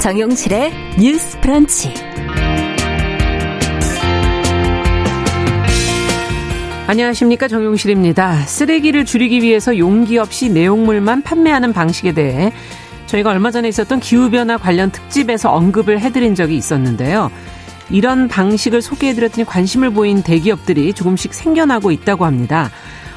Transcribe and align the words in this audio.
정용실의 0.00 0.72
뉴스 0.98 1.38
프런치. 1.40 1.92
안녕하십니까 6.86 7.48
정용실입니다. 7.48 8.40
쓰레기를 8.46 9.04
줄이기 9.04 9.42
위해서 9.42 9.76
용기 9.76 10.16
없이 10.16 10.48
내용물만 10.48 11.20
판매하는 11.20 11.74
방식에 11.74 12.12
대해 12.12 12.50
저희가 13.04 13.28
얼마 13.28 13.50
전에 13.50 13.68
있었던 13.68 14.00
기후변화 14.00 14.56
관련 14.56 14.90
특집에서 14.90 15.52
언급을 15.52 16.00
해드린 16.00 16.34
적이 16.34 16.56
있었는데요. 16.56 17.30
이런 17.90 18.26
방식을 18.26 18.80
소개해드렸더니 18.80 19.44
관심을 19.44 19.90
보인 19.90 20.22
대기업들이 20.22 20.94
조금씩 20.94 21.34
생겨나고 21.34 21.90
있다고 21.90 22.24
합니다. 22.24 22.70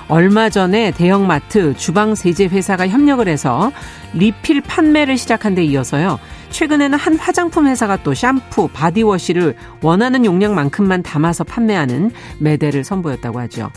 얼마 0.09 0.49
전에 0.49 0.91
대형마트, 0.91 1.76
주방세제 1.77 2.48
회사가 2.48 2.90
협력을 2.90 3.26
해서 3.26 3.71
리필 4.13 4.62
판매를 4.62 5.18
시작한 5.18 5.55
데 5.55 5.63
이어서요. 5.63 6.20
최근에는 6.53 6.98
한 6.98 7.17
화장품 7.17 7.67
회사가 7.67 8.03
또 8.03 8.13
샴푸, 8.13 8.70
바디워시를 8.70 9.55
원하는 9.81 10.23
용량만큼만 10.23 11.03
담아서 11.03 11.43
판매하는 11.43 12.12
매대를 12.39 12.84
선보였다고 12.84 13.39
하죠. 13.41 13.70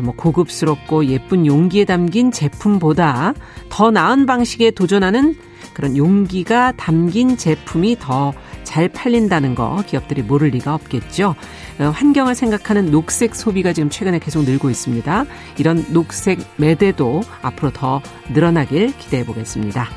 뭐 0.00 0.14
고급스럽고 0.16 1.04
예쁜 1.06 1.44
용기에 1.44 1.84
담긴 1.84 2.32
제품보다 2.32 3.34
더 3.68 3.90
나은 3.90 4.24
방식에 4.24 4.70
도전하는 4.70 5.36
그런 5.74 5.94
용기가 5.94 6.72
담긴 6.72 7.36
제품이 7.36 7.98
더 8.00 8.32
잘 8.70 8.88
팔린다는 8.88 9.56
거 9.56 9.82
기업들이 9.84 10.22
모를 10.22 10.50
리가 10.50 10.74
없겠죠. 10.74 11.34
어, 11.80 11.84
환경을 11.86 12.36
생각하는 12.36 12.92
녹색 12.92 13.34
소비가 13.34 13.72
지금 13.72 13.90
최근에 13.90 14.20
계속 14.20 14.44
늘고 14.44 14.70
있습니다. 14.70 15.24
이런 15.58 15.84
녹색 15.92 16.38
매대도 16.56 17.22
앞으로 17.42 17.72
더 17.72 18.00
늘어나길 18.32 18.96
기대해 18.96 19.26
보겠습니다. 19.26 19.88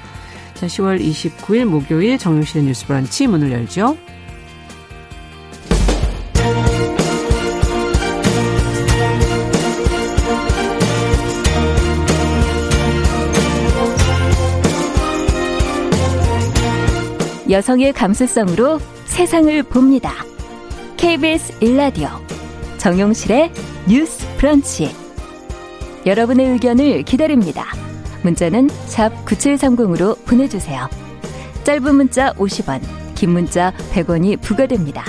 자, 0.55 0.67
10월 0.67 1.01
29일 1.01 1.65
목요일 1.65 2.17
정용실의 2.17 2.63
뉴스 2.63 2.85
브런치 2.85 3.27
문을 3.27 3.51
열죠. 3.51 3.97
여성의 17.49 17.93
감수성으로 17.93 18.79
세상을 19.05 19.61
봅니다. 19.63 20.13
KBS 20.97 21.57
일라디오 21.63 22.07
정용실의 22.77 23.51
뉴스 23.87 24.25
브런치 24.37 24.89
여러분의 26.05 26.47
의견을 26.47 27.03
기다립니다. 27.03 27.82
문자는 28.23 28.69
샵 28.85 29.09
9730으로 29.25 30.23
보내주세요. 30.25 30.89
짧은 31.63 31.95
문자 31.95 32.33
50원, 32.33 32.81
긴 33.15 33.31
문자 33.31 33.73
100원이 33.93 34.41
부과됩니다. 34.41 35.03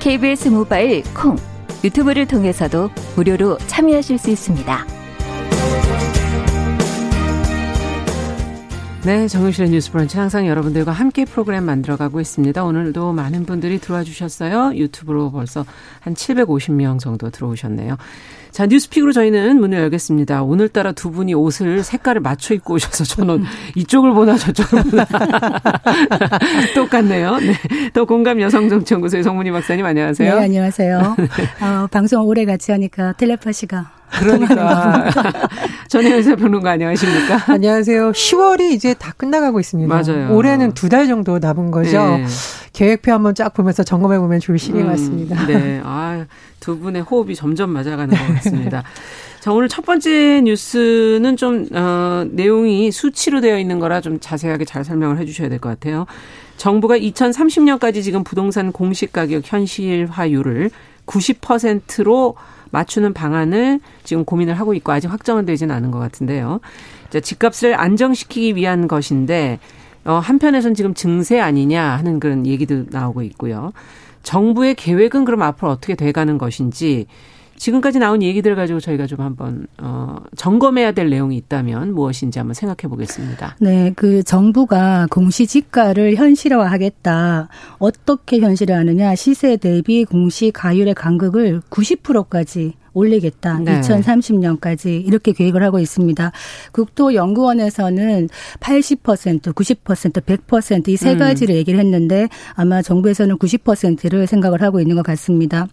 KBS 0.00 0.48
모바일 0.48 1.02
콩, 1.14 1.36
유튜브를 1.84 2.26
통해서도 2.26 2.90
무료로 3.16 3.58
참여하실 3.66 4.18
수 4.18 4.30
있습니다. 4.30 4.86
네, 9.02 9.28
정용실의 9.28 9.70
뉴스 9.70 9.90
브런치 9.90 10.18
항상 10.18 10.46
여러분들과 10.46 10.92
함께 10.92 11.24
프로그램 11.24 11.64
만들어가고 11.64 12.20
있습니다. 12.20 12.62
오늘도 12.62 13.14
많은 13.14 13.46
분들이 13.46 13.78
들어와 13.78 14.04
주셨어요. 14.04 14.72
유튜브로 14.74 15.30
벌써 15.30 15.64
한 16.00 16.12
750명 16.12 16.98
정도 16.98 17.30
들어오셨네요. 17.30 17.96
자, 18.52 18.66
뉴스픽으로 18.66 19.12
저희는 19.12 19.60
문을 19.60 19.78
열겠습니다. 19.78 20.42
오늘따라 20.42 20.92
두 20.92 21.10
분이 21.10 21.34
옷을 21.34 21.82
색깔을 21.84 22.20
맞춰 22.20 22.52
입고 22.54 22.74
오셔서 22.74 23.04
저는 23.04 23.44
이쪽을 23.76 24.12
보나 24.12 24.36
저쪽을 24.36 24.82
보나 24.82 25.06
똑같네요. 26.74 27.36
네. 27.38 27.54
더 27.94 28.04
공감 28.04 28.40
여성정치연구소의 28.40 29.22
성문희 29.22 29.50
박사님 29.52 29.84
안녕하세요. 29.86 30.34
네, 30.38 30.44
안녕하세요. 30.44 31.16
어, 31.62 31.86
방송 31.90 32.26
오래 32.26 32.44
같이 32.44 32.72
하니까 32.72 33.12
텔레파시가 33.14 33.92
그러니까 34.10 35.08
전혜연 35.86 36.22
사 36.24 36.34
평론가 36.34 36.72
안녕하십니까? 36.72 37.44
안녕하세요. 37.52 38.10
10월이 38.10 38.72
이제 38.72 38.92
다 38.94 39.12
끝나가고 39.16 39.60
있습니다. 39.60 39.94
맞아요. 39.94 40.34
올해는 40.34 40.72
두 40.72 40.88
달 40.88 41.06
정도 41.06 41.38
남은 41.38 41.70
거죠. 41.70 42.16
네. 42.16 42.26
계획표 42.72 43.12
한번 43.12 43.36
쫙 43.36 43.54
보면서 43.54 43.84
점검해 43.84 44.18
보면 44.18 44.40
좋을 44.40 44.58
시기인 44.58 44.86
것 44.86 44.90
같습니다. 44.92 45.40
음, 45.42 45.46
네, 45.46 45.80
아 45.84 46.26
두 46.60 46.78
분의 46.78 47.00
호흡이 47.02 47.34
점점 47.34 47.70
맞아가는 47.70 48.08
것 48.08 48.16
같습니다. 48.42 48.82
자, 49.40 49.52
오늘 49.52 49.68
첫 49.68 49.84
번째 49.86 50.42
뉴스는 50.42 51.36
좀, 51.36 51.66
어, 51.72 52.26
내용이 52.30 52.90
수치로 52.90 53.40
되어 53.40 53.58
있는 53.58 53.78
거라 53.78 54.00
좀 54.00 54.20
자세하게 54.20 54.64
잘 54.66 54.84
설명을 54.84 55.18
해 55.18 55.24
주셔야 55.24 55.48
될 55.48 55.58
것 55.58 55.68
같아요. 55.70 56.06
정부가 56.58 56.98
2030년까지 56.98 58.02
지금 58.02 58.22
부동산 58.22 58.70
공시가격 58.70 59.42
현실화율을 59.46 60.70
90%로 61.06 62.36
맞추는 62.70 63.14
방안을 63.14 63.80
지금 64.04 64.24
고민을 64.24 64.54
하고 64.54 64.74
있고 64.74 64.92
아직 64.92 65.10
확정은 65.10 65.44
되지는 65.46 65.74
않은 65.74 65.90
것 65.90 65.98
같은데요. 65.98 66.60
자, 67.08 67.18
집값을 67.20 67.78
안정시키기 67.80 68.56
위한 68.56 68.88
것인데 68.88 69.58
어, 70.04 70.14
한편에선 70.14 70.74
지금 70.74 70.94
증세 70.94 71.40
아니냐 71.40 71.82
하는 71.82 72.20
그런 72.20 72.46
얘기도 72.46 72.84
나오고 72.90 73.22
있고요. 73.22 73.72
정부의 74.22 74.74
계획은 74.74 75.24
그럼 75.24 75.42
앞으로 75.42 75.70
어떻게 75.70 75.94
돼가는 75.94 76.36
것인지 76.38 77.06
지금까지 77.60 77.98
나온 77.98 78.22
얘기들 78.22 78.56
가지고 78.56 78.80
저희가 78.80 79.06
좀 79.06 79.20
한번 79.20 79.66
어 79.76 80.16
점검해야 80.34 80.92
될 80.92 81.10
내용이 81.10 81.36
있다면 81.36 81.92
무엇인지 81.92 82.38
한번 82.38 82.54
생각해 82.54 82.88
보겠습니다. 82.88 83.56
네, 83.60 83.92
그 83.94 84.22
정부가 84.22 85.06
공시지가를 85.10 86.16
현실화하겠다. 86.16 87.48
어떻게 87.78 88.40
현실화하느냐? 88.40 89.14
시세 89.14 89.58
대비 89.58 90.06
공시 90.06 90.50
가율의 90.50 90.94
간극을 90.94 91.60
90%까지 91.68 92.72
올리겠다. 92.94 93.58
네. 93.58 93.80
2030년까지 93.82 95.06
이렇게 95.06 95.32
계획을 95.32 95.62
하고 95.62 95.78
있습니다. 95.78 96.32
국토연구원에서는 96.72 98.28
80%, 98.60 99.52
90%, 99.52 100.22
100%이 100.22 100.96
세 100.96 101.16
가지를 101.16 101.54
음. 101.54 101.56
얘기를 101.58 101.78
했는데 101.78 102.28
아마 102.54 102.80
정부에서는 102.80 103.36
90%를 103.36 104.26
생각을 104.26 104.62
하고 104.62 104.80
있는 104.80 104.96
것 104.96 105.02
같습니다. 105.02 105.68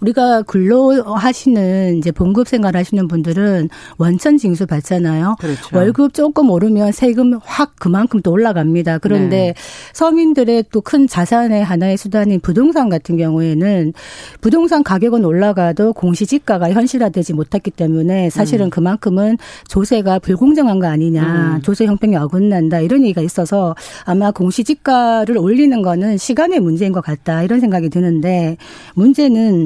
우리가 0.00 0.42
근로하시는 0.42 1.98
이제 1.98 2.10
봉급 2.10 2.48
생활 2.48 2.76
하시는 2.76 3.06
분들은 3.06 3.68
원천 3.98 4.38
징수 4.38 4.66
받잖아요. 4.66 5.36
그렇죠. 5.38 5.76
월급 5.76 6.14
조금 6.14 6.50
오르면 6.50 6.92
세금 6.92 7.38
확 7.44 7.74
그만큼 7.78 8.20
또 8.22 8.30
올라갑니다. 8.32 8.98
그런데 8.98 9.36
네. 9.36 9.54
서민들의 9.92 10.64
또 10.72 10.86
큰 10.86 11.08
자산의 11.08 11.64
하나의 11.64 11.96
수단인 11.96 12.38
부동산 12.38 12.88
같은 12.88 13.16
경우에는 13.16 13.92
부동산 14.40 14.84
가격은 14.84 15.24
올라가도 15.24 15.94
공시지가가 15.94 16.70
현실화되지 16.70 17.32
못했기 17.32 17.72
때문에 17.72 18.30
사실은 18.30 18.66
음. 18.66 18.70
그만큼은 18.70 19.36
조세가 19.66 20.20
불공정한 20.20 20.78
거 20.78 20.86
아니냐. 20.86 21.56
음. 21.56 21.62
조세 21.62 21.86
형평이 21.86 22.14
어긋난다. 22.14 22.78
이런 22.78 23.02
얘기가 23.02 23.20
있어서 23.20 23.74
아마 24.04 24.30
공시지가를 24.30 25.38
올리는 25.38 25.82
거는 25.82 26.18
시간의 26.18 26.60
문제인 26.60 26.92
것 26.92 27.00
같다. 27.00 27.42
이런 27.42 27.58
생각이 27.58 27.88
드는데 27.88 28.56
문제는 28.94 29.65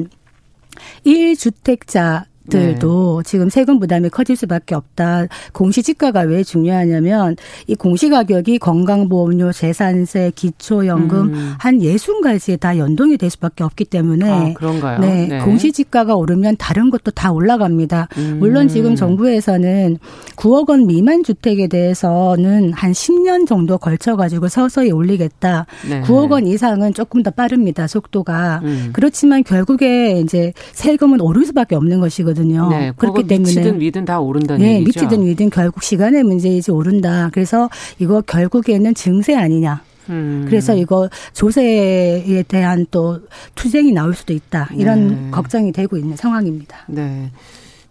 1주택자 1.05 2.30
들도 2.49 3.21
네. 3.23 3.29
지금 3.29 3.49
세금 3.49 3.79
부담이 3.79 4.09
커질 4.09 4.35
수밖에 4.35 4.75
없다. 4.75 5.27
공시지가가 5.53 6.21
왜 6.21 6.43
중요하냐면 6.43 7.35
이 7.67 7.75
공시가격이 7.75 8.57
건강보험료, 8.59 9.51
재산세, 9.51 10.31
기초연금 10.35 11.33
음. 11.33 11.53
한 11.59 11.81
예순 11.81 12.21
가지에 12.21 12.57
다 12.57 12.77
연동이 12.77 13.17
될 13.17 13.29
수밖에 13.29 13.63
없기 13.63 13.85
때문에 13.85 14.29
아, 14.29 14.53
그런가요? 14.53 14.99
네, 14.99 15.27
네, 15.27 15.39
공시지가가 15.39 16.15
오르면 16.15 16.57
다른 16.57 16.89
것도 16.89 17.11
다 17.11 17.31
올라갑니다. 17.31 18.07
음. 18.17 18.37
물론 18.39 18.67
지금 18.67 18.95
정부에서는 18.95 19.97
9억 20.35 20.69
원 20.69 20.87
미만 20.87 21.23
주택에 21.23 21.67
대해서는 21.67 22.73
한 22.73 22.91
10년 22.91 23.47
정도 23.47 23.77
걸쳐 23.77 24.15
가지고 24.15 24.47
서서히 24.47 24.91
올리겠다. 24.91 25.65
네. 25.87 26.01
9억 26.01 26.31
원 26.31 26.47
이상은 26.47 26.93
조금 26.93 27.21
더 27.23 27.29
빠릅니다. 27.31 27.87
속도가. 27.87 28.61
음. 28.63 28.89
그렇지만 28.93 29.43
결국에 29.43 30.19
이제 30.19 30.53
세금은 30.73 31.21
오를 31.21 31.45
수밖에 31.45 31.75
없는 31.75 31.99
것이거 31.99 32.30
든요. 32.33 32.63
거거든요. 32.63 32.69
네, 32.69 32.91
그렇기 32.95 33.27
때문에 33.27 33.49
미치든 33.49 33.79
위든 33.79 34.05
다 34.05 34.19
오른다는 34.19 34.65
네, 34.65 34.79
얘기죠. 34.79 35.01
미치든 35.01 35.25
위든 35.25 35.49
결국 35.49 35.83
시간의 35.83 36.23
문제이지 36.23 36.71
오른다. 36.71 37.29
그래서 37.33 37.69
이거 37.99 38.21
결국에는 38.21 38.93
증세 38.93 39.35
아니냐. 39.35 39.81
음. 40.09 40.45
그래서 40.47 40.75
이거 40.75 41.09
조세에 41.33 42.43
대한 42.47 42.85
또 42.91 43.19
투쟁이 43.55 43.91
나올 43.91 44.13
수도 44.13 44.33
있다. 44.33 44.69
이런 44.75 45.07
네. 45.07 45.31
걱정이 45.31 45.71
되고 45.71 45.97
있는 45.97 46.15
상황입니다. 46.17 46.77
네. 46.87 47.31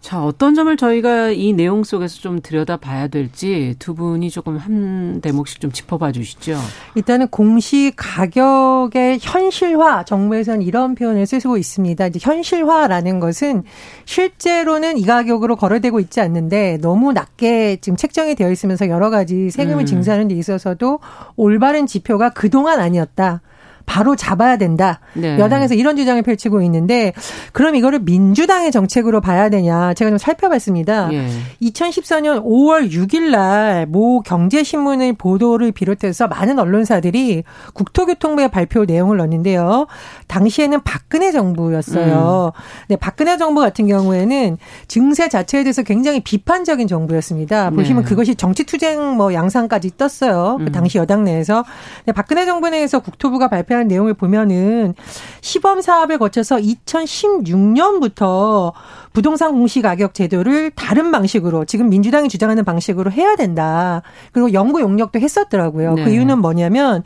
자, 0.01 0.23
어떤 0.25 0.55
점을 0.55 0.75
저희가 0.75 1.29
이 1.29 1.53
내용 1.53 1.83
속에서 1.83 2.19
좀 2.19 2.41
들여다봐야 2.41 3.07
될지 3.07 3.75
두 3.77 3.93
분이 3.93 4.31
조금 4.31 4.57
한 4.57 5.21
대목씩 5.21 5.61
좀 5.61 5.71
짚어봐 5.71 6.11
주시죠. 6.11 6.57
일단은 6.95 7.27
공시 7.27 7.93
가격의 7.95 9.19
현실화, 9.21 10.03
정부에서는 10.05 10.63
이런 10.63 10.95
표현을 10.95 11.27
쓰고 11.27 11.57
있습니다. 11.57 12.07
이제 12.07 12.19
현실화라는 12.19 13.19
것은 13.19 13.63
실제로는 14.05 14.97
이 14.97 15.05
가격으로 15.05 15.55
거래되고 15.55 15.99
있지 15.99 16.19
않는데 16.19 16.79
너무 16.81 17.13
낮게 17.13 17.77
지금 17.81 17.95
책정이 17.95 18.33
되어 18.33 18.51
있으면서 18.51 18.89
여러 18.89 19.11
가지 19.11 19.51
세금을 19.51 19.83
음. 19.83 19.85
징수하는 19.85 20.29
데 20.29 20.35
있어서도 20.35 20.99
올바른 21.35 21.85
지표가 21.85 22.31
그동안 22.31 22.79
아니었다. 22.79 23.41
바로 23.85 24.15
잡아야 24.15 24.57
된다. 24.57 24.99
네. 25.13 25.37
여당에서 25.37 25.75
이런 25.75 25.95
주장을 25.95 26.21
펼치고 26.21 26.61
있는데 26.63 27.13
그럼 27.53 27.75
이거를 27.75 27.99
민주당의 27.99 28.71
정책으로 28.71 29.21
봐야 29.21 29.49
되냐? 29.49 29.93
제가 29.93 30.09
좀 30.09 30.17
살펴봤습니다. 30.17 31.09
예. 31.13 31.27
2014년 31.61 32.43
5월 32.43 32.89
6일 32.91 33.29
날 33.31 33.81
모 33.91 34.21
경제신문의 34.21 35.13
보도를 35.13 35.71
비롯해서 35.71 36.27
많은 36.27 36.59
언론사들이 36.59 37.43
국토교통부의 37.73 38.49
발표 38.49 38.85
내용을 38.85 39.17
넣었는데요. 39.17 39.87
당시에는 40.27 40.81
박근혜 40.83 41.31
정부였어요. 41.31 42.51
음. 42.55 42.85
네, 42.89 42.95
박근혜 42.95 43.37
정부 43.37 43.61
같은 43.61 43.87
경우에는 43.87 44.57
증세 44.87 45.29
자체에 45.29 45.63
대해서 45.63 45.83
굉장히 45.83 46.21
비판적인 46.21 46.87
정부였습니다. 46.87 47.69
보시면 47.71 48.03
네. 48.03 48.09
그것이 48.09 48.35
정치 48.35 48.63
투쟁 48.63 49.15
뭐 49.17 49.33
양상까지 49.33 49.97
떴어요. 49.97 50.57
그 50.59 50.65
음. 50.65 50.71
당시 50.71 50.97
여당 50.97 51.23
내에서. 51.23 51.63
네, 52.05 52.13
박근혜 52.13 52.45
정부 52.45 52.69
내에서 52.69 52.99
국토부가 52.99 53.47
발표 53.47 53.70
발표한 53.71 53.87
내용을 53.87 54.13
보면은 54.13 54.93
시범 55.39 55.79
사업을 55.81 56.17
거쳐서 56.17 56.57
2016년부터 56.57 58.73
부동산 59.13 59.53
공시 59.53 59.81
가격 59.81 60.13
제도를 60.13 60.71
다른 60.71 61.11
방식으로 61.11 61.63
지금 61.65 61.89
민주당이 61.89 62.29
주장하는 62.29 62.63
방식으로 62.65 63.11
해야 63.11 63.35
된다. 63.35 64.01
그리고 64.33 64.53
연구 64.53 64.81
용역도 64.81 65.19
했었더라고요. 65.19 65.95
그 65.95 66.01
네. 66.01 66.05
그 66.05 66.11
이유는 66.11 66.39
뭐냐면 66.39 67.03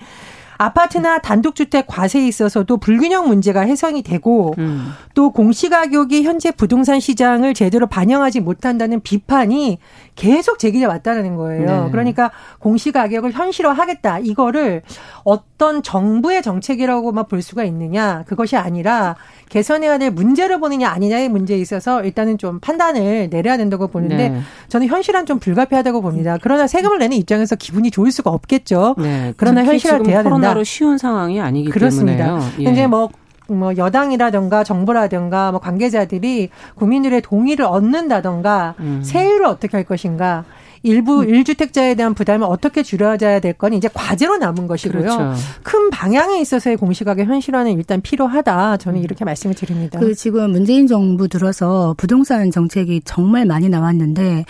아파트나 0.57 1.19
단독주택 1.19 1.87
과세에 1.87 2.25
있어서도 2.27 2.77
불균형 2.77 3.27
문제가 3.27 3.61
해소이 3.61 4.03
되고 4.03 4.53
음. 4.57 4.93
또 5.13 5.31
공시가격이 5.31 6.23
현재 6.23 6.51
부동산 6.51 6.99
시장을 6.99 7.53
제대로 7.53 7.87
반영하지 7.87 8.39
못한다는 8.39 9.01
비판이 9.01 9.79
계속 10.15 10.59
제기돼 10.59 10.85
왔다는 10.85 11.35
거예요. 11.35 11.85
네. 11.85 11.91
그러니까 11.91 12.31
공시 12.59 12.91
가격을 12.91 13.33
현실화하겠다. 13.33 14.19
이거를 14.19 14.81
어떤 15.23 15.83
정부의 15.83 16.41
정책이라고만 16.41 17.27
볼 17.27 17.41
수가 17.41 17.63
있느냐. 17.65 18.23
그것이 18.25 18.55
아니라 18.55 19.15
개선해야 19.49 19.97
될 19.97 20.11
문제를 20.11 20.59
보느냐 20.59 20.89
아니냐의 20.89 21.29
문제에 21.29 21.57
있어서 21.57 22.03
일단은 22.03 22.37
좀 22.37 22.59
판단을 22.59 23.29
내려야 23.29 23.57
된다고 23.57 23.87
보는데 23.87 24.29
네. 24.29 24.39
저는 24.69 24.87
현실은 24.87 25.25
좀 25.25 25.39
불가피하다고 25.39 26.01
봅니다. 26.01 26.37
그러나 26.41 26.65
세금을 26.65 26.97
내는 26.99 27.17
입장에서 27.17 27.55
기분이 27.55 27.91
좋을 27.91 28.11
수가 28.11 28.31
없겠죠. 28.31 28.95
네. 28.97 29.33
그러나 29.37 29.63
현실화 29.65 29.99
돼야 29.99 30.17
된다. 30.17 30.29
코로나로 30.29 30.63
쉬운 30.63 30.97
상황이 30.97 31.41
아니기 31.41 31.69
그렇습니다. 31.69 32.25
때문에요. 32.25 32.51
예. 32.59 32.71
이제 32.71 32.87
뭐, 32.87 33.09
뭐 33.47 33.77
여당이라든가 33.77 34.63
정부라든가 34.63 35.51
뭐 35.51 35.59
관계자들이 35.59 36.49
국민들의 36.75 37.21
동의를 37.21 37.65
얻는다던가 37.65 38.75
음. 38.79 39.01
세율을 39.03 39.45
어떻게 39.45 39.77
할 39.77 39.83
것인가 39.83 40.45
일부 40.85 41.21
음. 41.21 41.29
일주택자에 41.29 41.95
대한 41.95 42.13
부담을 42.13 42.47
어떻게 42.49 42.83
줄여야 42.83 43.17
될 43.17 43.55
건 43.57 43.73
이제 43.73 43.89
과제로 43.93 44.37
남은 44.37 44.67
것이고요. 44.67 45.01
그렇죠. 45.01 45.33
큰 45.63 45.89
방향에 45.89 46.39
있어서의 46.41 46.77
공시가격 46.77 47.27
현실화는 47.27 47.71
일단 47.73 48.01
필요하다. 48.01 48.77
저는 48.77 48.99
음. 48.99 49.03
이렇게 49.03 49.23
말씀을 49.25 49.55
드립니다. 49.55 49.99
그 49.99 50.13
지금 50.13 50.51
문재인 50.51 50.87
정부 50.87 51.27
들어서 51.27 51.95
부동산 51.97 52.51
정책이 52.51 53.01
정말 53.05 53.45
많이 53.45 53.69
나왔는데 53.69 54.45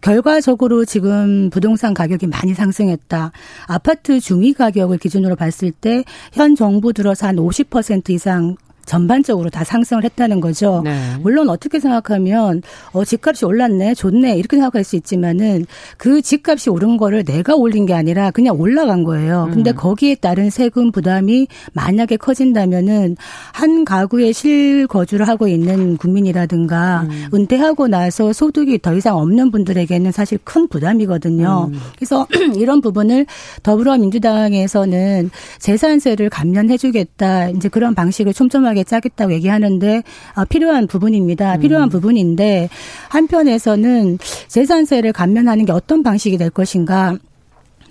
결과적으로 0.00 0.84
지금 0.84 1.50
부동산 1.50 1.94
가격이 1.94 2.26
많이 2.26 2.54
상승했다. 2.54 3.32
아파트 3.66 4.20
중위 4.20 4.52
가격을 4.52 4.98
기준으로 4.98 5.36
봤을 5.36 5.70
때 5.72 6.04
현 6.32 6.54
정부 6.54 6.92
들어서 6.92 7.26
한 7.26 7.36
50% 7.36 8.10
이상 8.10 8.56
전반적으로 8.90 9.50
다 9.50 9.62
상승을 9.62 10.02
했다는 10.02 10.40
거죠. 10.40 10.82
네. 10.84 11.16
물론 11.20 11.48
어떻게 11.48 11.78
생각하면 11.78 12.60
어 12.92 13.04
집값이 13.04 13.44
올랐네, 13.44 13.94
좋네 13.94 14.36
이렇게 14.36 14.56
생각할 14.56 14.82
수 14.82 14.96
있지만은 14.96 15.64
그 15.96 16.20
집값이 16.20 16.70
오른 16.70 16.96
거를 16.96 17.24
내가 17.24 17.54
올린 17.54 17.86
게 17.86 17.94
아니라 17.94 18.32
그냥 18.32 18.58
올라간 18.58 19.04
거예요. 19.04 19.48
근데 19.52 19.70
음. 19.70 19.76
거기에 19.76 20.16
따른 20.16 20.50
세금 20.50 20.90
부담이 20.90 21.46
만약에 21.72 22.16
커진다면은 22.16 23.16
한 23.52 23.84
가구에 23.84 24.32
실거주를 24.32 25.28
하고 25.28 25.46
있는 25.46 25.96
국민이라든가 25.96 27.06
음. 27.08 27.28
은퇴하고 27.32 27.86
나서 27.86 28.32
소득이 28.32 28.80
더 28.80 28.96
이상 28.96 29.18
없는 29.18 29.52
분들에게는 29.52 30.10
사실 30.10 30.36
큰 30.42 30.66
부담이거든요. 30.66 31.70
음. 31.72 31.78
그래서 31.94 32.26
이런 32.58 32.80
부분을 32.80 33.26
더불어민주당에서는 33.62 35.30
재산세를 35.60 36.28
감면해주겠다 36.28 37.50
이제 37.50 37.68
그런 37.68 37.94
방식을 37.94 38.34
촘촘하게 38.34 38.79
꼼꼼하게 38.80 38.84
짜겠다고 38.84 39.32
얘기하는데 39.34 40.02
어, 40.36 40.44
필요한 40.44 40.86
부분입니다. 40.86 41.56
음. 41.56 41.60
필요한 41.60 41.88
부분인데 41.88 42.68
한편에서는 43.08 44.18
재산세를 44.48 45.12
감면하는 45.12 45.64
게 45.64 45.72
어떤 45.72 46.02
방식이 46.02 46.38
될 46.38 46.50
것인가 46.50 47.16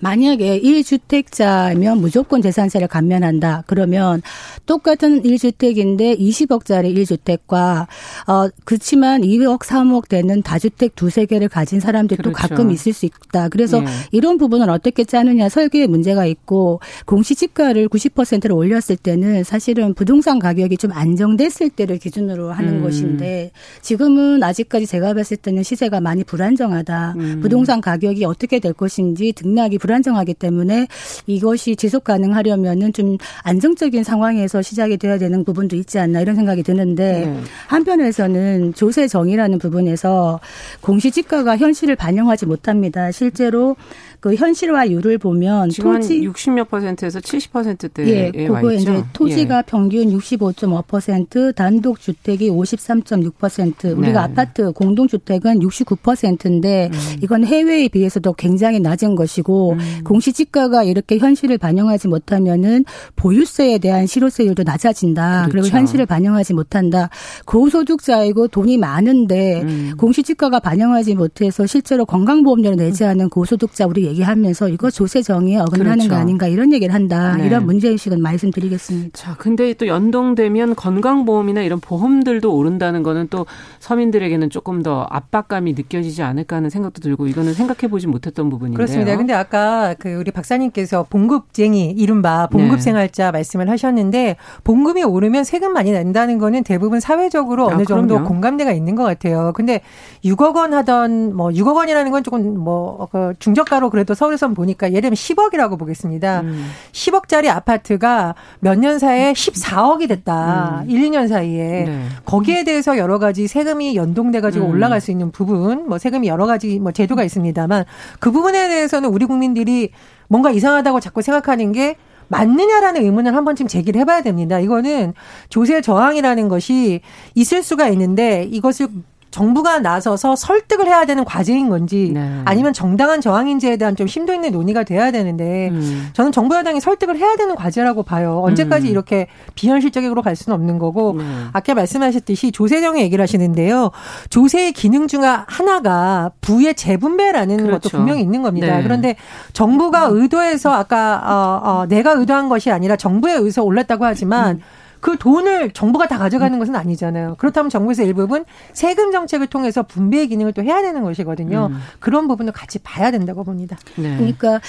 만약에 0.02 0.62
1주택자면 0.62 2.00
무조건 2.00 2.42
재산세를 2.42 2.88
감면한다. 2.88 3.64
그러면 3.68 4.22
똑같은 4.66 5.22
1주택인데 5.24 6.20
20억짜리 6.20 6.96
1주택과 6.96 7.88
어 8.28 8.50
그렇지만 8.64 9.22
2억 9.22 9.60
3억 9.62 10.08
되는 10.08 10.42
다주택 10.42 10.96
두세 10.96 11.26
개를 11.26 11.50
가진 11.50 11.80
사람들도 11.80 12.32
그렇죠. 12.32 12.38
가끔 12.38 12.72
있을 12.72 12.94
수 12.94 13.06
있다. 13.06 13.50
그래서 13.50 13.82
네. 13.82 13.88
이런 14.12 14.38
부분은 14.38 14.70
어떻게 14.70 15.04
짜느냐 15.04 15.50
설계에 15.50 15.88
문제가 15.88 16.26
있고 16.26 16.80
공시지가를 17.06 17.90
90%를 17.90 18.54
올렸을 18.54 18.96
때는 19.02 19.44
사실은 19.44 19.94
부동산 19.94 20.40
가격이 20.40 20.78
좀 20.78 20.92
안정됐을 20.92 21.70
때를 21.70 21.98
기준으로 21.98 22.52
하는 22.52 22.78
음. 22.78 22.84
것인데 22.84 23.52
지금은 23.82 24.44
아직까지 24.44 24.86
제가 24.86 25.14
봤을 25.14 25.38
때는 25.38 25.64
시세가 25.64 26.00
많이 26.00 26.24
불안정하다. 26.24 27.16
음. 27.18 27.40
부동산 27.42 27.82
가격이 27.82 28.24
어떻게 28.26 28.60
될 28.60 28.74
것인지 28.74 29.34
등락이 29.34 29.78
불 29.78 29.89
불안정하기 29.90 30.36
때문에 30.36 30.88
이것이 31.26 31.76
지속 31.76 32.04
가능하려면은 32.04 32.94
좀 32.94 33.18
안정적인 33.42 34.04
상황에서 34.04 34.62
시작이 34.62 34.98
돼야 34.98 35.18
되는 35.18 35.44
부분도 35.44 35.76
있지 35.76 35.98
않나 35.98 36.22
이런 36.22 36.36
생각이 36.36 36.62
드는데 36.62 37.26
네. 37.26 37.42
한편에서는 37.68 38.76
조세 38.76 39.08
정의라는 39.08 39.58
부분에서 39.58 40.40
공시지가가 40.82 41.58
현실을 41.58 41.96
반영하지 41.96 42.46
못합니다. 42.46 43.12
실제로 43.12 43.76
그 44.20 44.36
현실화율을 44.36 45.18
보면 45.18 45.70
토지 45.70 46.22
60몇 46.22 46.68
퍼센트에서 46.68 47.20
70%대에 47.20 48.32
예, 48.34 48.48
그거 48.48 48.74
이제 48.74 49.02
토지가 49.14 49.58
예. 49.60 49.62
평균 49.66 50.10
65.5% 50.10 51.56
단독 51.56 52.02
주택이 52.02 52.50
53.6% 52.50 53.98
우리가 53.98 54.28
네. 54.28 54.32
아파트 54.32 54.72
공동 54.74 55.08
주택은 55.08 55.60
69%인데 55.60 56.90
음. 56.92 57.00
이건 57.24 57.46
해외에 57.46 57.88
비해서도 57.88 58.34
굉장히 58.34 58.82
낮은 58.82 59.16
것이고 59.16 59.74
음. 59.74 59.80
공시지가가 60.04 60.84
이렇게 60.84 61.18
현실을 61.18 61.58
반영하지 61.58 62.10
못하면은 62.10 62.84
보유세에 63.16 63.78
대한 63.78 64.06
실효세율도 64.06 64.64
낮아진다. 64.64 65.48
그렇죠. 65.50 65.52
그리고 65.52 65.78
현실을 65.78 66.06
반영하지 66.06 66.54
못한다. 66.54 67.10
고소득자이고 67.46 68.50
돈이 68.50 68.78
많은데 68.78 69.62
음. 69.62 69.94
공시지가가 69.98 70.60
반영하지 70.60 71.16
못해서 71.16 71.66
실제로 71.66 72.06
건강보험료를 72.06 72.76
내지 72.76 73.06
않은 73.06 73.30
고소득자 73.30 73.86
우리 73.86 74.09
얘기하면서 74.10 74.70
이거 74.70 74.92
조세 74.92 75.22
정의에 75.22 75.58
어긋나는 75.58 75.94
그렇죠. 75.94 76.10
거 76.10 76.16
아닌가 76.16 76.48
이런 76.48 76.74
얘기를 76.74 76.94
한다. 76.94 77.36
네. 77.38 77.46
이런 77.46 77.66
문제의식은 77.66 78.22
말씀드리겠습니다. 78.22 79.10
자, 79.18 79.36
근데 79.38 79.74
또 79.74 79.88
연동되면 79.88 80.76
건강보험이나 80.76 81.62
이런 81.62 81.80
보험들도 81.80 82.54
오른다는 82.54 83.04
거는 83.04 83.28
또 83.30 83.46
서민들에게는 83.80 84.50
조금 84.50 84.84
더 84.84 85.08
압박감이 85.10 85.74
느껴지지 85.74 86.22
않을까 86.24 86.58
하는 86.58 86.70
생각도 86.70 87.02
들고 87.02 87.28
이거는 87.28 87.54
생각해 87.54 87.90
보지 87.90 88.08
못했던 88.08 88.50
부분인데요. 88.50 88.76
그렇습니다. 88.76 89.16
근데 89.18 89.34
아까 89.34 89.96
그 89.98 90.14
우리 90.16 90.32
박사님께서 90.32 91.06
봉급쟁이 91.10 91.92
이른바 91.92 92.48
봉급생활자 92.48 93.26
네. 93.26 93.32
말씀을 93.32 93.70
하셨는데 93.70 94.36
봉급이 94.64 95.04
오르면 95.04 95.44
세금 95.44 95.74
많이 95.74 95.92
낸다는 95.92 96.38
거는 96.40 96.64
대부분 96.64 97.00
사회적으로 97.00 97.70
아, 97.70 97.76
어느 97.76 97.86
정도 97.86 98.16
그럼요. 98.16 98.28
공감대가 98.28 98.72
있는 98.72 98.96
것 98.96 99.04
같아요. 99.04 99.52
근데 99.56 99.82
6억 100.26 100.56
원 100.56 100.74
하던 100.74 101.36
뭐 101.36 101.50
6억 101.50 101.76
원이라는 101.76 102.12
건 102.12 102.24
조금 102.24 102.58
뭐그 102.60 103.34
중저가로 103.40 103.90
그래도 104.00 104.14
서울에선 104.14 104.54
보니까 104.54 104.88
예를 104.94 105.02
들면 105.02 105.16
10억이라고 105.16 105.78
보겠습니다. 105.78 106.40
음. 106.42 106.70
10억짜리 106.94 107.50
아파트가 107.50 108.34
몇 108.62 108.80
년 108.80 108.98
사이에 108.98 109.34
14억이 109.34 110.08
됐다. 110.08 110.84
음. 110.86 110.90
1, 110.90 111.10
2년 111.10 111.28
사이에. 111.28 111.84
네. 111.84 112.04
거기에 112.24 112.64
대해서 112.64 112.98
여러 112.98 113.20
가지 113.20 113.46
세금이 113.48 113.98
연동돼 113.98 114.40
가지고 114.40 114.68
음. 114.68 114.72
올라갈 114.72 115.02
수 115.02 115.12
있는 115.12 115.32
부분, 115.32 115.90
뭐 115.90 115.98
세금이 115.98 116.30
여러 116.30 116.46
가지 116.46 116.80
뭐 116.80 116.94
제도가 116.94 117.26
있습니다만 117.26 117.84
그 118.22 118.32
부분에 118.32 118.70
대해서는 118.70 119.10
우리 119.10 119.26
국민들이 119.26 119.92
뭔가 120.30 120.50
이상하다고 120.52 121.02
자꾸 121.02 121.22
생각하는 121.22 121.74
게 121.74 121.98
맞느냐라는 122.30 123.02
의문을 123.04 123.36
한 123.36 123.44
번쯤 123.44 123.68
제기를 123.68 124.00
해봐야 124.00 124.22
됩니다. 124.22 124.60
이거는 124.60 125.14
조세 125.50 125.82
저항이라는 125.82 126.48
것이 126.48 127.02
있을 127.36 127.64
수가 127.64 127.90
있는데 127.90 128.44
이것을 128.50 128.88
정부가 129.32 129.80
나서서 129.80 130.36
설득을 130.36 130.88
해야 130.88 131.06
되는 131.06 131.24
과제인 131.24 131.70
건지 131.70 132.12
네. 132.14 132.42
아니면 132.46 132.74
정당한 132.74 133.22
저항인지에 133.22 133.78
대한 133.78 133.96
좀 133.96 134.08
심도 134.08 134.34
있는 134.34 134.52
논의가 134.52 134.84
돼야 134.84 135.12
되는데 135.12 135.70
음. 135.70 136.10
저는 136.14 136.32
정부 136.32 136.56
여당이 136.56 136.82
설득을 136.82 137.18
해야 137.18 137.36
되는 137.36 137.56
과제라고 137.56 138.04
봐요. 138.04 138.42
언제까지 138.44 138.88
음. 138.88 138.92
이렇게 138.92 139.28
비현실적으로 139.54 140.22
갈 140.24 140.36
수는 140.36 140.56
없는 140.56 140.80
거고 140.80 141.16
네. 141.18 141.24
아까 141.54 141.76
말씀하셨듯이 141.76 142.52
조세정의 142.52 143.04
얘기를 143.04 143.22
하시는데요. 143.22 143.92
조세의 144.30 144.74
기능 144.74 145.08
중 145.08 145.20
하나가 145.20 146.32
부의 146.40 146.76
재분배라는 146.76 147.58
그렇죠. 147.58 147.90
것도 147.90 147.90
분명히 147.90 148.22
있는 148.22 148.42
겁니다. 148.42 148.78
네. 148.78 148.84
그런데 148.84 149.16
정부가 149.52 150.08
의도해서 150.10 150.72
아까 150.72 151.22
어, 151.26 151.70
어, 151.70 151.86
내가 151.88 152.12
의도한 152.14 152.48
것이 152.48 152.72
아니라 152.72 152.96
정부의 152.96 153.36
의서 153.38 153.64
올랐다고 153.64 154.06
하지만 154.06 154.58
음. 154.58 154.62
그 155.00 155.18
돈을 155.18 155.72
정부가 155.72 156.08
다 156.08 156.18
가져가는 156.18 156.58
것은 156.60 156.76
아니잖아요. 156.76 157.36
그렇다면 157.38 157.70
정부에서 157.70 158.04
일부분 158.04 158.46
세금 158.74 159.12
정책을 159.12 159.48
통해서 159.48 159.84
분배의 159.84 160.28
기능을 160.28 160.54
또 160.54 160.64
해야 160.64 160.82
되는 160.82 161.04
것이거든요. 161.04 161.70
음. 161.72 161.78
그런 162.00 162.28
부분을 162.28 162.52
같이 162.52 162.80
봐야 162.80 163.12
된다고 163.12 163.44
봅니다. 163.44 163.78
네. 163.96 164.16
그러니까 164.18 164.60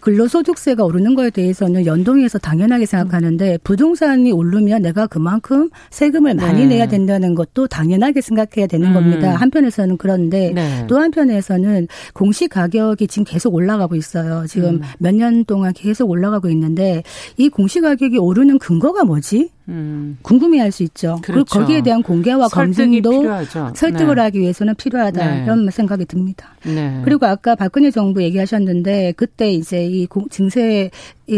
근로소득세가 0.00 0.84
오르는 0.84 1.14
거에 1.14 1.30
대해서는 1.30 1.86
연동해서 1.86 2.38
당연하게 2.38 2.86
생각하는데 2.86 3.58
부동산이 3.64 4.30
오르면 4.32 4.82
내가 4.82 5.06
그만큼 5.06 5.70
세금을 5.90 6.34
많이 6.34 6.62
네. 6.62 6.76
내야 6.76 6.86
된다는 6.86 7.34
것도 7.34 7.66
당연하게 7.66 8.20
생각해야 8.20 8.66
되는 8.66 8.88
음. 8.88 8.94
겁니다. 8.94 9.34
한편에서는 9.34 9.96
그런데 9.96 10.52
네. 10.54 10.86
또 10.88 10.98
한편에서는 10.98 11.88
공시 12.12 12.48
가격이 12.48 13.08
지금 13.08 13.24
계속 13.24 13.54
올라가고 13.54 13.96
있어요. 13.96 14.46
지금 14.46 14.76
음. 14.76 14.82
몇년 14.98 15.44
동안 15.44 15.72
계속 15.72 16.10
올라가고 16.10 16.48
있는데 16.50 17.02
이 17.36 17.48
공시 17.48 17.80
가격이 17.80 18.18
오르는 18.18 18.58
근거가 18.58 19.04
뭐지? 19.04 19.50
음. 19.68 20.18
궁금해할 20.22 20.70
수 20.72 20.82
있죠. 20.82 21.18
그렇죠. 21.22 21.44
그리고 21.44 21.44
거기에 21.44 21.82
대한 21.82 22.02
공개와 22.02 22.48
검증도 22.48 23.10
필요하죠. 23.10 23.72
설득을 23.74 24.16
네. 24.16 24.22
하기 24.22 24.40
위해서는 24.40 24.74
필요하다 24.74 25.34
네. 25.34 25.42
이런 25.44 25.70
생각이 25.70 26.04
듭니다. 26.04 26.54
네. 26.64 27.00
그리고 27.04 27.26
아까 27.26 27.54
박근혜 27.54 27.90
정부 27.90 28.22
얘기하셨는데 28.22 29.14
그때 29.16 29.50
이제 29.50 29.86
이 29.86 30.06
증세 30.30 30.90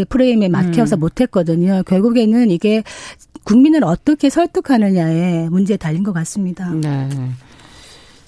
프레임에 0.08 0.48
막혀서 0.48 0.96
음. 0.96 1.00
못했거든요. 1.00 1.82
결국에는 1.86 2.50
이게 2.50 2.82
국민을 3.44 3.84
어떻게 3.84 4.28
설득하느냐에 4.28 5.48
문제에 5.48 5.76
달린 5.76 6.02
것 6.02 6.12
같습니다. 6.12 6.68
네. 6.70 7.08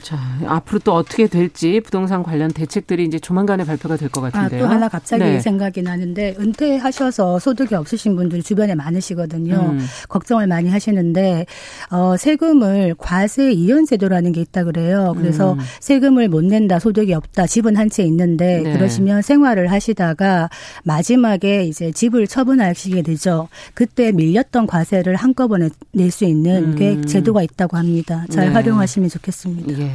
자, 0.08 0.16
앞으로 0.46 0.78
또 0.78 0.94
어떻게 0.94 1.26
될지 1.26 1.80
부동산 1.84 2.22
관련 2.22 2.50
대책들이 2.50 3.04
이제 3.04 3.18
조만간에 3.18 3.64
발표가 3.64 3.96
될 3.98 4.08
것 4.08 4.22
같은데요. 4.22 4.64
아, 4.64 4.66
또 4.66 4.72
하나 4.72 4.88
갑자기 4.88 5.22
네. 5.22 5.38
생각이 5.38 5.82
나는데 5.82 6.34
은퇴하셔서 6.40 7.38
소득이 7.38 7.74
없으신 7.74 8.16
분들이 8.16 8.42
주변에 8.42 8.74
많으시거든요. 8.74 9.54
음. 9.56 9.86
걱정을 10.08 10.46
많이 10.46 10.70
하시는데 10.70 11.44
어 11.90 12.16
세금을 12.16 12.94
과세 12.96 13.52
이연 13.52 13.84
제도라는 13.84 14.32
게 14.32 14.40
있다 14.40 14.64
그래요. 14.64 15.12
그래서 15.18 15.52
음. 15.52 15.58
세금을 15.80 16.28
못 16.28 16.42
낸다, 16.42 16.78
소득이 16.78 17.12
없다, 17.12 17.46
집은 17.46 17.76
한 17.76 17.88
채 17.90 18.02
있는데 18.04 18.60
네. 18.62 18.72
그러시면 18.74 19.20
생활을 19.22 19.70
하시다가 19.72 20.48
마지막에 20.84 21.64
이제 21.64 21.90
집을 21.92 22.26
처분하시게 22.26 23.02
되죠. 23.02 23.48
그때 23.74 24.12
밀렸던 24.12 24.66
과세를 24.66 25.16
한꺼번에 25.16 25.68
낼 25.92 26.10
수 26.10 26.24
있는 26.24 26.78
음. 26.80 27.04
제도가 27.06 27.42
있다고 27.42 27.76
합니다. 27.76 28.24
잘 28.30 28.46
네. 28.48 28.52
활용하시면 28.54 29.08
좋겠습니다. 29.10 29.78
예. 29.78 29.90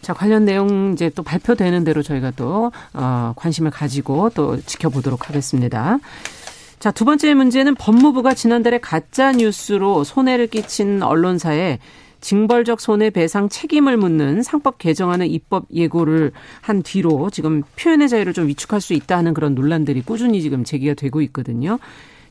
자, 0.00 0.12
관련 0.12 0.44
내용 0.44 0.92
이제 0.92 1.10
또 1.10 1.22
발표되는 1.22 1.84
대로 1.84 2.02
저희가 2.02 2.32
또, 2.32 2.72
어, 2.92 3.32
관심을 3.36 3.70
가지고 3.70 4.30
또 4.30 4.60
지켜보도록 4.60 5.28
하겠습니다. 5.28 5.98
자, 6.80 6.90
두 6.90 7.04
번째 7.04 7.34
문제는 7.34 7.76
법무부가 7.76 8.34
지난달에 8.34 8.78
가짜 8.78 9.30
뉴스로 9.30 10.02
손해를 10.02 10.48
끼친 10.48 11.02
언론사에 11.02 11.78
징벌적 12.20 12.80
손해배상 12.80 13.48
책임을 13.48 13.96
묻는 13.96 14.42
상법 14.42 14.78
개정안의 14.78 15.30
입법 15.30 15.66
예고를 15.72 16.32
한 16.60 16.82
뒤로 16.82 17.30
지금 17.30 17.62
표현의 17.76 18.08
자유를 18.08 18.32
좀 18.32 18.48
위축할 18.48 18.80
수 18.80 18.94
있다 18.94 19.16
하는 19.16 19.34
그런 19.34 19.54
논란들이 19.54 20.02
꾸준히 20.02 20.40
지금 20.40 20.64
제기가 20.64 20.94
되고 20.94 21.20
있거든요. 21.22 21.78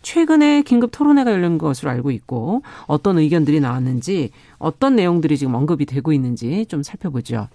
최근에 0.01 0.63
긴급 0.63 0.91
토론회가 0.91 1.31
열린 1.31 1.57
것으로 1.57 1.91
알고 1.91 2.11
있고 2.11 2.63
어떤 2.87 3.17
의견들이 3.19 3.59
나왔는지 3.59 4.31
어떤 4.57 4.95
내용들이 4.95 5.37
지금 5.37 5.55
언급이 5.55 5.85
되고 5.85 6.11
있는지 6.13 6.65
좀 6.67 6.83
살펴보죠. 6.83 7.47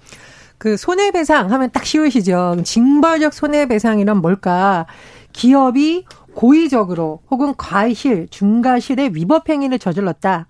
그 0.59 0.77
손해배상 0.77 1.51
하면 1.53 1.71
딱 1.71 1.85
쉬우시죠. 1.85 2.63
징벌적 2.65 3.35
손해배상이란 3.35 4.19
뭘까? 4.19 4.87
기업이 5.33 6.05
고의적으로 6.35 7.21
혹은 7.31 7.55
과실, 7.57 8.29
중과실의 8.31 9.15
위법 9.15 9.49
행위를 9.49 9.79
저질렀다. 9.79 10.47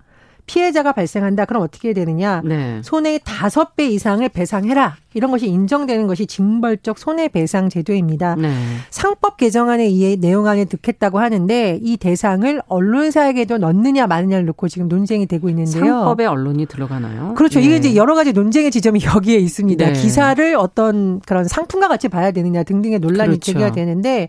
피해자가 0.46 0.92
발생한다. 0.92 1.44
그럼 1.44 1.62
어떻게 1.62 1.92
되느냐? 1.92 2.40
네. 2.44 2.80
손해의 2.82 3.20
다섯 3.24 3.74
배 3.74 3.88
이상을 3.88 4.28
배상해라. 4.28 4.96
이런 5.16 5.30
것이 5.30 5.46
인정되는 5.46 6.06
것이 6.06 6.26
징벌적 6.26 6.98
손해배상 6.98 7.70
제도입니다. 7.70 8.34
네. 8.36 8.52
상법 8.90 9.38
개정안에 9.38 9.84
의해 9.84 10.16
내용 10.16 10.46
안에 10.46 10.66
넣겠다고 10.70 11.18
하는데 11.20 11.80
이 11.82 11.96
대상을 11.96 12.60
언론사에게도 12.68 13.56
넣느냐 13.56 14.06
마느냐를 14.06 14.44
놓고 14.44 14.68
지금 14.68 14.88
논쟁이 14.88 15.24
되고 15.24 15.48
있는데요. 15.48 15.84
상법에 15.84 16.26
언론이 16.26 16.66
들어가나요? 16.66 17.32
그렇죠. 17.32 17.60
네. 17.60 17.64
이게 17.64 17.76
이제 17.76 17.96
여러 17.96 18.14
가지 18.14 18.34
논쟁의 18.34 18.70
지점이 18.70 19.00
여기에 19.16 19.38
있습니다. 19.38 19.86
네. 19.86 19.92
기사를 19.94 20.54
어떤 20.56 21.20
그런 21.20 21.44
상품과 21.44 21.88
같이 21.88 22.08
봐야 22.08 22.30
되느냐 22.30 22.62
등등의 22.62 22.98
논란이 22.98 23.28
그렇죠. 23.28 23.52
제기가 23.52 23.72
되는데 23.72 24.28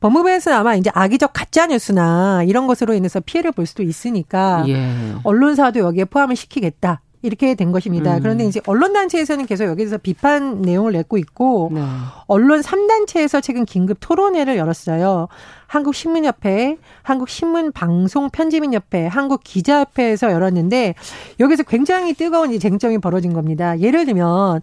법무부에서는 0.00 0.58
아마 0.58 0.74
이제 0.74 0.90
악의적 0.92 1.30
가짜 1.32 1.66
뉴스나 1.66 2.42
이런 2.46 2.66
것으로 2.66 2.92
인해서 2.92 3.20
피해를 3.20 3.52
볼 3.52 3.64
수도 3.64 3.82
있으니까 3.82 4.64
예. 4.68 5.14
언론사도 5.22 5.80
여기에 5.80 6.04
포함을 6.04 6.36
시키겠다. 6.36 7.00
이렇게 7.26 7.54
된 7.54 7.72
것입니다. 7.72 8.16
음. 8.16 8.22
그런데 8.22 8.44
이제 8.44 8.60
언론단체에서는 8.66 9.46
계속 9.46 9.64
여기서 9.66 9.98
비판 9.98 10.62
내용을 10.62 10.92
냈고 10.92 11.18
있고 11.18 11.70
네. 11.72 11.82
언론 12.26 12.60
3단체에서 12.60 13.42
최근 13.42 13.64
긴급 13.64 13.98
토론회를 14.00 14.56
열었어요. 14.56 15.28
한국신문협회, 15.66 16.76
한국신문방송편집인협회, 17.02 19.06
한국기자협회에서 19.06 20.32
열었는데 20.32 20.94
여기서 21.40 21.64
굉장히 21.64 22.14
뜨거운 22.14 22.56
쟁점이 22.58 22.98
벌어진 22.98 23.32
겁니다. 23.32 23.80
예를 23.80 24.06
들면 24.06 24.62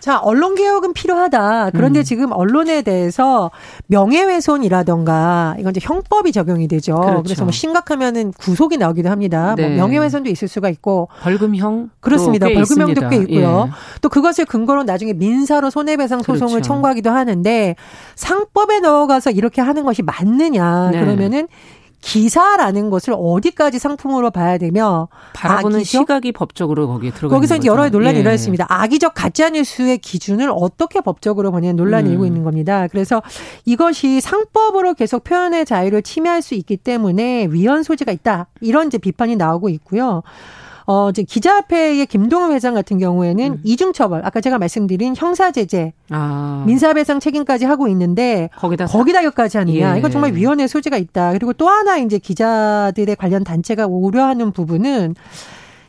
자, 0.00 0.18
언론 0.18 0.54
개혁은 0.54 0.94
필요하다. 0.94 1.70
그런데 1.70 2.00
음. 2.00 2.04
지금 2.04 2.32
언론에 2.32 2.82
대해서 2.82 3.50
명예훼손이라던가 3.86 5.56
이건 5.58 5.70
이제 5.76 5.80
형법이 5.82 6.32
적용이 6.32 6.68
되죠. 6.68 6.94
그렇죠. 6.96 7.22
그래서 7.22 7.44
뭐 7.44 7.52
심각하면은 7.52 8.32
구속이 8.32 8.78
나오기도 8.78 9.10
합니다. 9.10 9.54
뭐 9.56 9.56
네. 9.56 9.68
뭐 9.68 9.86
명예훼손도 9.86 10.30
있을 10.30 10.48
수가 10.48 10.70
있고 10.70 11.08
벌금형 11.22 11.90
그렇습니다. 12.00 12.48
벌금형도 12.48 13.08
꽤 13.08 13.16
있고요. 13.16 13.68
예. 13.68 13.72
또 14.00 14.08
그것을 14.08 14.46
근거로 14.46 14.84
나중에 14.84 15.12
민사로 15.12 15.70
손해배상 15.70 16.22
소송을 16.22 16.54
그렇죠. 16.54 16.66
청구하기도 16.66 17.10
하는데 17.10 17.76
상법에 18.14 18.80
넣어가서 18.80 19.30
이렇게 19.30 19.60
하는 19.60 19.84
것이 19.84 20.02
맞느냐? 20.02 20.90
네. 20.92 21.00
그러면은 21.00 21.46
기사라는 22.00 22.90
것을 22.90 23.14
어디까지 23.16 23.78
상품으로 23.78 24.30
봐야 24.30 24.58
되며 24.58 25.08
바라보는 25.34 25.78
악의적? 25.78 26.02
시각이 26.02 26.32
법적으로 26.32 26.88
거기에 26.88 27.10
들어가 27.10 27.34
거기서 27.34 27.56
이제 27.56 27.68
여러 27.68 27.88
논란이 27.88 28.16
예. 28.16 28.20
일어났습니다. 28.20 28.66
악의적 28.68 29.14
가짜 29.14 29.50
뉴스의 29.50 29.98
기준을 29.98 30.50
어떻게 30.54 31.00
법적으로 31.00 31.50
보냐는 31.50 31.76
논란이 31.76 32.08
음. 32.08 32.12
일고 32.12 32.26
있는 32.26 32.42
겁니다. 32.42 32.86
그래서 32.88 33.22
이것이 33.64 34.20
상법으로 34.20 34.94
계속 34.94 35.24
표현의 35.24 35.66
자유를 35.66 36.02
침해할 36.02 36.42
수 36.42 36.54
있기 36.54 36.78
때문에 36.78 37.48
위헌 37.50 37.82
소지가 37.82 38.12
있다. 38.12 38.46
이런 38.60 38.86
이제 38.86 38.98
비판이 38.98 39.36
나오고 39.36 39.68
있고요. 39.68 40.22
어, 40.90 41.08
이제 41.08 41.22
기자협회의 41.22 42.04
김동훈 42.06 42.50
회장 42.50 42.74
같은 42.74 42.98
경우에는 42.98 43.52
음. 43.52 43.60
이중처벌, 43.62 44.22
아까 44.24 44.40
제가 44.40 44.58
말씀드린 44.58 45.14
형사제재, 45.16 45.92
아. 46.10 46.64
민사배상 46.66 47.20
책임까지 47.20 47.64
하고 47.64 47.86
있는데 47.86 48.50
거기다 48.56 48.86
거기다 48.86 49.22
여기까지 49.22 49.58
하느냐, 49.58 49.94
예. 49.94 49.98
이건 50.00 50.10
정말 50.10 50.34
위헌의 50.34 50.66
소지가 50.66 50.96
있다. 50.96 51.30
그리고 51.30 51.52
또 51.52 51.68
하나 51.68 51.96
이제 51.98 52.18
기자들의 52.18 53.14
관련 53.14 53.44
단체가 53.44 53.86
우려하는 53.86 54.50
부분은 54.50 55.14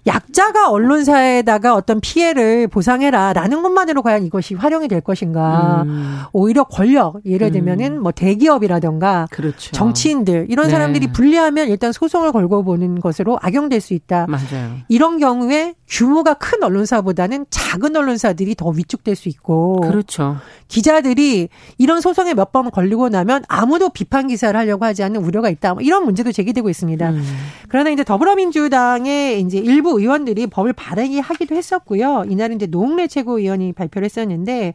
약자가 0.07 0.69
언론사에다가 0.69 1.75
어떤 1.75 1.99
피해를 1.99 2.67
보상해라라는 2.67 3.61
것만으로 3.61 4.01
과연 4.01 4.25
이것이 4.25 4.55
활용이 4.55 4.87
될 4.87 5.01
것인가. 5.01 5.83
음. 5.85 6.21
오히려 6.33 6.63
권력, 6.63 7.21
예를 7.25 7.51
들면은 7.51 7.97
음. 7.97 8.01
뭐 8.03 8.11
대기업이라던가 8.11 9.27
그렇죠. 9.31 9.71
정치인들 9.73 10.47
이런 10.49 10.67
네. 10.67 10.71
사람들이 10.71 11.11
불리하면 11.11 11.67
일단 11.69 11.91
소송을 11.91 12.31
걸고 12.31 12.63
보는 12.63 12.99
것으로 12.99 13.37
악용될 13.41 13.81
수 13.81 13.93
있다. 13.93 14.25
맞아요. 14.27 14.77
이런 14.87 15.19
경우에 15.19 15.75
규모가 15.91 16.35
큰 16.35 16.63
언론사보다는 16.63 17.47
작은 17.49 17.95
언론사들이 17.97 18.55
더 18.55 18.69
위축될 18.69 19.17
수 19.17 19.27
있고. 19.27 19.81
그렇죠. 19.81 20.37
기자들이 20.69 21.49
이런 21.77 21.99
소송에 21.99 22.33
몇 22.33 22.51
번 22.51 22.71
걸리고 22.71 23.09
나면 23.09 23.43
아무도 23.47 23.89
비판 23.89 24.27
기사를 24.27 24.57
하려고 24.59 24.83
하지 24.83 25.03
않는 25.03 25.21
우려가 25.23 25.49
있다. 25.49 25.73
뭐 25.73 25.81
이런 25.81 26.03
문제도 26.03 26.31
제기되고 26.31 26.69
있습니다. 26.69 27.09
음. 27.11 27.23
그러나 27.69 27.89
이제 27.89 28.03
더불어민주당의 28.03 29.39
이제 29.41 29.57
일부 29.57 29.99
의원들이 29.99 30.47
법을 30.47 30.73
발의하기도 30.73 31.55
했었고요. 31.55 32.25
이날은 32.29 32.55
이제 32.55 32.65
노웅래 32.67 33.07
최고위원이 33.07 33.73
발표를 33.73 34.05
했었는데 34.05 34.73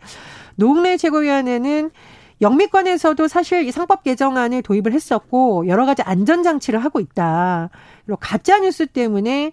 노웅래 0.57 0.97
최고위원회는 0.97 1.91
영미권에서도 2.43 3.29
사실 3.29 3.67
이 3.67 3.73
상법 3.73 4.05
개정안을 4.05 4.63
도입을 4.63 4.93
했었고 4.93 5.69
여러 5.69 5.87
가지 5.87 6.03
안전 6.03 6.43
장치를 6.43 6.83
하고 6.85 7.01
있다. 7.01 7.71
그리고 8.05 8.19
가짜 8.21 8.59
뉴스 8.59 8.87
때문에 8.87 9.53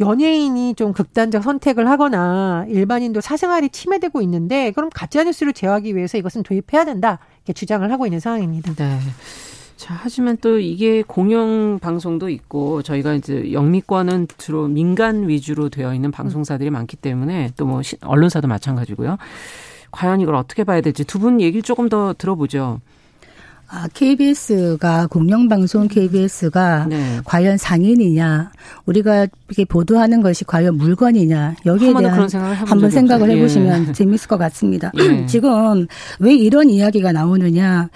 연예인이 0.00 0.74
좀 0.74 0.92
극단적 0.92 1.42
선택을 1.42 1.88
하거나 1.88 2.64
일반인도 2.68 3.20
사생활이 3.20 3.68
침해되고 3.70 4.20
있는데 4.22 4.72
그럼 4.72 4.90
가짜뉴스를 4.92 5.52
제어하기 5.52 5.94
위해서 5.94 6.18
이것은 6.18 6.42
도입해야 6.42 6.84
된다 6.84 7.20
이렇게 7.38 7.52
주장을 7.52 7.90
하고 7.90 8.06
있는 8.06 8.18
상황입니다. 8.20 8.72
네. 8.74 8.98
자, 9.76 9.94
하지만 9.96 10.36
또 10.40 10.58
이게 10.58 11.02
공영 11.02 11.78
방송도 11.80 12.28
있고 12.30 12.82
저희가 12.82 13.14
이제 13.14 13.52
영미권은 13.52 14.28
주로 14.38 14.66
민간 14.68 15.28
위주로 15.28 15.68
되어 15.68 15.92
있는 15.94 16.10
방송사들이 16.10 16.70
많기 16.70 16.96
때문에 16.96 17.50
또 17.56 17.66
뭐 17.66 17.82
언론사도 18.02 18.48
마찬가지고요. 18.48 19.16
과연 19.90 20.20
이걸 20.20 20.34
어떻게 20.36 20.64
봐야 20.64 20.80
될지 20.80 21.04
두 21.04 21.18
분 21.18 21.40
얘기를 21.40 21.62
조금 21.62 21.88
더 21.88 22.14
들어보죠. 22.16 22.80
아, 23.74 23.88
KBS가 23.92 25.08
공영방송 25.08 25.88
KBS가 25.88 26.86
네. 26.88 27.20
과연 27.24 27.56
상인이냐, 27.56 28.52
우리가 28.86 29.26
이렇게 29.48 29.64
보도하는 29.64 30.22
것이 30.22 30.44
과연 30.44 30.76
물건이냐 30.76 31.56
여기에 31.66 31.92
대한 31.98 32.28
한번 32.64 32.88
생각을 32.88 33.28
해보시면 33.30 33.88
예. 33.88 33.92
재미있을 33.92 34.28
것 34.28 34.38
같습니다. 34.38 34.92
예. 35.00 35.26
지금 35.26 35.88
왜 36.20 36.34
이런 36.34 36.70
이야기가 36.70 37.10
나오느냐? 37.10 37.88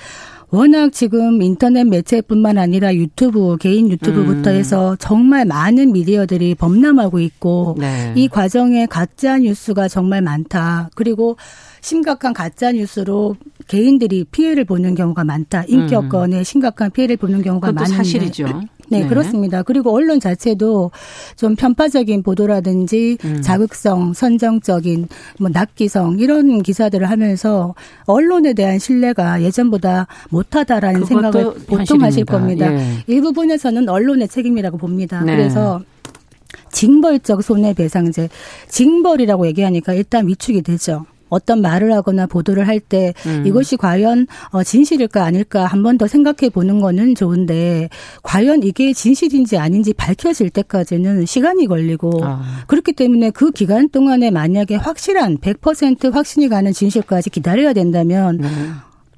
워낙 0.51 0.93
지금 0.93 1.43
인터넷 1.43 1.85
매체뿐만 1.85 2.59
아니라 2.59 2.95
유튜브, 2.95 3.57
개인 3.59 3.91
유튜브부터 3.91 4.51
음. 4.51 4.57
해서 4.57 4.97
정말 4.99 5.45
많은 5.45 5.93
미디어들이 5.93 6.55
범람하고 6.57 7.21
있고 7.21 7.77
네. 7.79 8.15
이 8.17 8.29
과정에 8.29 8.87
가짜 8.87 9.39
뉴스가 9.39 9.89
정말 9.89 10.23
많다. 10.23 10.89
그리고 10.95 11.37
심각한 11.81 12.33
가짜 12.33 12.73
뉴스로 12.73 13.37
개인들이 13.67 14.25
피해를 14.25 14.65
보는 14.65 14.95
경우가 14.95 15.25
많다. 15.25 15.65
인격권에 15.69 16.39
음. 16.39 16.45
심각한 16.45 16.91
피해를 16.91 17.17
보는 17.17 17.43
경우가 17.43 17.73
많은데 17.73 17.97
사실이죠. 17.97 18.47
네, 18.91 19.03
네, 19.03 19.07
그렇습니다. 19.07 19.63
그리고 19.63 19.95
언론 19.95 20.19
자체도 20.19 20.91
좀 21.37 21.57
편파적인 21.57 22.23
보도라든지 22.23 23.19
음. 23.25 23.43
자극성, 23.43 24.15
선정적인 24.15 25.09
뭐 25.39 25.51
낙기성 25.53 26.19
이런 26.21 26.63
기사들을 26.63 27.09
하면서 27.09 27.75
언론에 28.07 28.55
대한 28.55 28.79
신뢰가 28.79 29.43
예전보다 29.43 30.07
못하다라는 30.31 31.05
생각을 31.05 31.45
보통 31.67 31.79
현실입니다. 31.79 32.07
하실 32.07 32.25
겁니다. 32.25 32.73
예. 32.73 33.05
일부분에서는 33.07 33.89
언론의 33.89 34.29
책임이라고 34.29 34.79
봅니다. 34.79 35.23
네. 35.23 35.37
그래서 35.37 35.83
징벌적 36.73 37.43
손해배상제, 37.43 38.29
징벌이라고 38.69 39.47
얘기하니까 39.49 39.93
일단 39.93 40.27
위축이 40.27 40.63
되죠. 40.63 41.05
어떤 41.29 41.61
말을 41.61 41.93
하거나 41.93 42.27
보도를 42.27 42.67
할때 42.69 43.15
음. 43.27 43.45
이것이 43.47 43.77
과연 43.77 44.27
어, 44.51 44.63
진실일까 44.63 45.25
아닐까 45.25 45.67
한 45.67 45.83
번 45.83 45.99
더 45.99 46.07
생각해 46.07 46.51
보는 46.53 46.81
거는 46.81 47.15
좋은데 47.17 47.89
과연 48.23 48.63
이게 48.63 48.93
진실인지 48.93 49.59
아닌지 49.59 49.93
밝혀질 49.93 50.51
때까지는 50.51 51.27
시간이 51.27 51.67
걸리고 51.67 52.21
아. 52.25 52.63
그렇기 52.69 52.93
때문에 52.93 53.31
그 53.31 53.51
기간 53.51 53.89
동안에 53.89 54.31
만약에 54.31 54.77
확실한 54.77 55.39
100% 55.39 56.13
확신이 56.13 56.49
가는 56.49 56.73
진실까지 56.73 57.31
기다려야 57.31 57.73
된다면 57.73 58.39
네. 58.39 58.49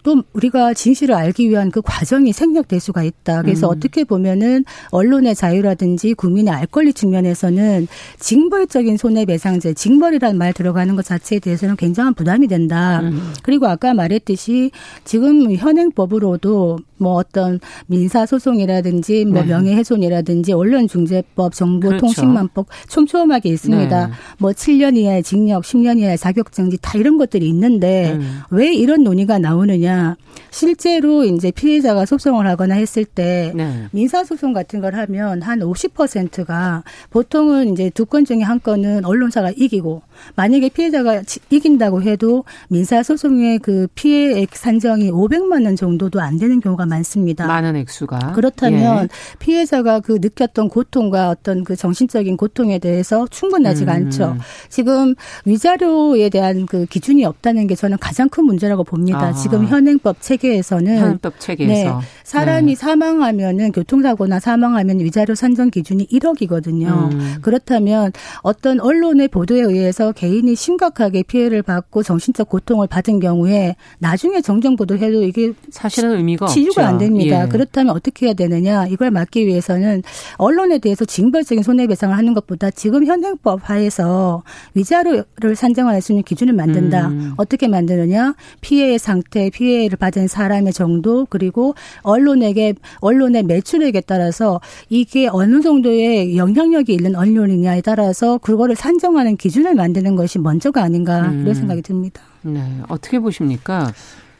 또 0.02 0.22
우리가 0.32 0.74
진실을 0.74 1.14
알기 1.14 1.48
위한 1.48 1.70
그 1.70 1.82
과정이 1.82 2.32
생략될 2.32 2.80
수가 2.80 3.02
있다. 3.02 3.42
그래서 3.42 3.68
음. 3.68 3.76
어떻게 3.76 4.04
보면은 4.04 4.64
언론의 4.90 5.34
자유라든지 5.34 6.14
국민의 6.14 6.52
알 6.52 6.66
권리 6.66 6.92
측면에서는 6.92 7.88
징벌적인 8.18 8.96
손해배상제, 8.96 9.74
징벌이라는 9.74 10.38
말 10.38 10.52
들어가는 10.52 10.94
것 10.96 11.04
자체에 11.04 11.38
대해서는 11.38 11.76
굉장한 11.76 12.14
부담이 12.14 12.46
된다. 12.46 13.00
음. 13.00 13.32
그리고 13.42 13.66
아까 13.66 13.94
말했듯이 13.94 14.70
지금 15.04 15.52
현행법으로도 15.54 16.78
뭐 17.00 17.14
어떤 17.14 17.58
민사 17.86 18.26
소송이라든지 18.26 19.24
뭐 19.24 19.40
네. 19.42 19.48
명예훼손이라든지 19.48 20.52
언론중재법, 20.52 21.54
정보통신망법 21.54 22.68
그렇죠. 22.68 22.88
촘촘하게 22.88 23.48
있습니다. 23.48 24.06
네. 24.06 24.12
뭐 24.38 24.50
7년 24.52 24.96
이하의 24.96 25.22
징역, 25.22 25.62
10년 25.64 25.98
이하의 25.98 26.18
자격정지 26.18 26.78
다 26.82 26.98
이런 26.98 27.16
것들이 27.18 27.48
있는데 27.48 28.12
음. 28.12 28.40
왜 28.50 28.72
이런 28.74 29.02
논의가 29.02 29.38
나오느냐? 29.38 30.16
실제로 30.50 31.24
이제 31.24 31.50
피해자가 31.50 32.04
소송을 32.06 32.46
하거나 32.46 32.74
했을 32.74 33.04
때 33.04 33.52
네. 33.54 33.86
민사 33.92 34.24
소송 34.24 34.52
같은 34.52 34.80
걸 34.80 34.94
하면 34.94 35.40
한 35.42 35.60
50%가 35.60 36.82
보통은 37.10 37.72
이제 37.72 37.90
두 37.90 38.04
건 38.10 38.24
중에 38.24 38.40
한 38.40 38.60
건은 38.60 39.04
언론사가 39.04 39.52
이기고 39.56 40.02
만약에 40.36 40.68
피해자가 40.70 41.22
이긴다고 41.50 42.02
해도 42.02 42.44
민사소송의 42.68 43.58
그 43.60 43.86
피해액 43.94 44.56
산정이 44.56 45.10
500만 45.10 45.64
원 45.64 45.76
정도도 45.76 46.20
안 46.20 46.38
되는 46.38 46.60
경우가 46.60 46.86
많습니다. 46.86 47.46
많은 47.46 47.76
액수가. 47.76 48.32
그렇다면 48.32 49.04
예. 49.04 49.08
피해자가 49.38 50.00
그 50.00 50.18
느꼈던 50.20 50.68
고통과 50.68 51.30
어떤 51.30 51.64
그 51.64 51.76
정신적인 51.76 52.36
고통에 52.36 52.78
대해서 52.78 53.26
충분하지가 53.28 53.92
음. 53.92 53.96
않죠. 53.96 54.36
지금 54.68 55.14
위자료에 55.44 56.28
대한 56.28 56.66
그 56.66 56.86
기준이 56.86 57.24
없다는 57.24 57.66
게 57.66 57.74
저는 57.74 57.98
가장 57.98 58.28
큰 58.28 58.44
문제라고 58.44 58.84
봅니다. 58.84 59.20
아. 59.20 59.32
지금 59.32 59.66
현행법 59.66 60.20
체계에서는 60.20 60.98
현행법 60.98 61.40
체계에서 61.40 61.98
네, 61.98 62.06
사람이 62.24 62.74
네. 62.74 62.76
사망하면은 62.76 63.72
교통사고나 63.72 64.40
사망하면 64.40 65.00
위자료 65.00 65.34
산정 65.34 65.70
기준이 65.70 66.06
1억이거든요. 66.08 67.12
음. 67.12 67.34
그렇다면 67.42 68.12
어떤 68.42 68.80
언론의 68.80 69.28
보도에 69.28 69.60
의해서 69.60 70.09
개인이 70.12 70.54
심각하게 70.54 71.22
피해를 71.22 71.62
받고 71.62 72.02
정신적 72.02 72.48
고통을 72.48 72.86
받은 72.86 73.20
경우에 73.20 73.76
나중에 73.98 74.40
정정 74.40 74.76
보도 74.76 74.96
해도 74.96 75.22
이게 75.22 75.52
사실은 75.70 76.16
의미가 76.16 76.46
치유가 76.46 76.74
그렇죠. 76.74 76.88
안 76.88 76.98
됩니다. 76.98 77.44
예. 77.44 77.48
그렇다면 77.48 77.94
어떻게 77.94 78.26
해야 78.26 78.34
되느냐? 78.34 78.86
이걸 78.86 79.10
막기 79.10 79.46
위해서는 79.46 80.02
언론에 80.36 80.78
대해서 80.78 81.04
징벌적인 81.04 81.62
손해배상을 81.62 82.16
하는 82.16 82.34
것보다 82.34 82.70
지금 82.70 83.04
현행법 83.04 83.68
하에서 83.68 84.42
위자료를 84.74 85.54
산정할 85.54 86.00
수 86.00 86.12
있는 86.12 86.22
기준을 86.22 86.54
만든다. 86.54 87.08
음. 87.08 87.34
어떻게 87.36 87.68
만드느냐? 87.68 88.34
피해의 88.60 88.98
상태, 88.98 89.50
피해를 89.50 89.98
받은 89.98 90.28
사람의 90.28 90.72
정도, 90.72 91.26
그리고 91.28 91.74
언론에게 92.02 92.74
언론의 93.00 93.42
매출액에 93.42 94.00
따라서 94.02 94.60
이게 94.88 95.28
어느 95.30 95.60
정도의 95.60 96.36
영향력이 96.36 96.92
있는 96.92 97.16
언론이냐에 97.16 97.80
따라서 97.82 98.38
그거를 98.38 98.76
산정하는 98.76 99.36
기준을 99.36 99.74
만 99.74 99.90
드는 100.00 100.16
것이 100.16 100.38
먼저가 100.38 100.82
아닌가 100.82 101.20
음. 101.20 101.42
이런 101.42 101.54
생각이 101.54 101.82
듭니다. 101.82 102.22
네, 102.42 102.62
어떻게 102.88 103.18
보십니까? 103.18 103.92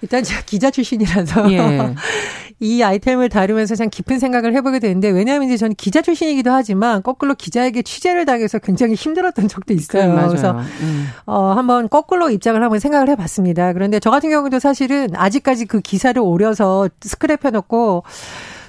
일단 0.03 0.25
제가 0.25 0.41
기자 0.47 0.71
출신이라서 0.71 1.53
예. 1.53 1.95
이 2.63 2.83
아이템을 2.83 3.29
다루면서 3.29 3.75
참 3.75 3.89
깊은 3.91 4.19
생각을 4.19 4.55
해보게 4.55 4.79
되는데 4.79 5.09
왜냐하면 5.09 5.49
이제 5.49 5.59
저는 5.59 5.75
기자 5.77 6.01
출신이기도 6.01 6.51
하지만 6.51 7.03
거꾸로 7.03 7.35
기자에게 7.35 7.83
취재를 7.83 8.25
당해서 8.25 8.59
굉장히 8.59 8.95
힘들었던 8.95 9.49
적도 9.49 9.75
있어요. 9.75 10.15
네, 10.15 10.27
그래서 10.29 10.59
음. 10.81 11.09
어 11.27 11.53
한번 11.53 11.89
거꾸로 11.89 12.31
입장을 12.31 12.63
한번 12.63 12.79
생각을 12.79 13.09
해봤습니다. 13.11 13.73
그런데 13.75 13.99
저 14.01 14.11
같은 14.11 14.31
경우도 14.31 14.59
사실은 14.59 15.09
아직까지 15.15 15.67
그 15.67 15.81
기사를 15.81 16.21
오려서 16.21 16.89
스크랩해놓고 17.01 18.03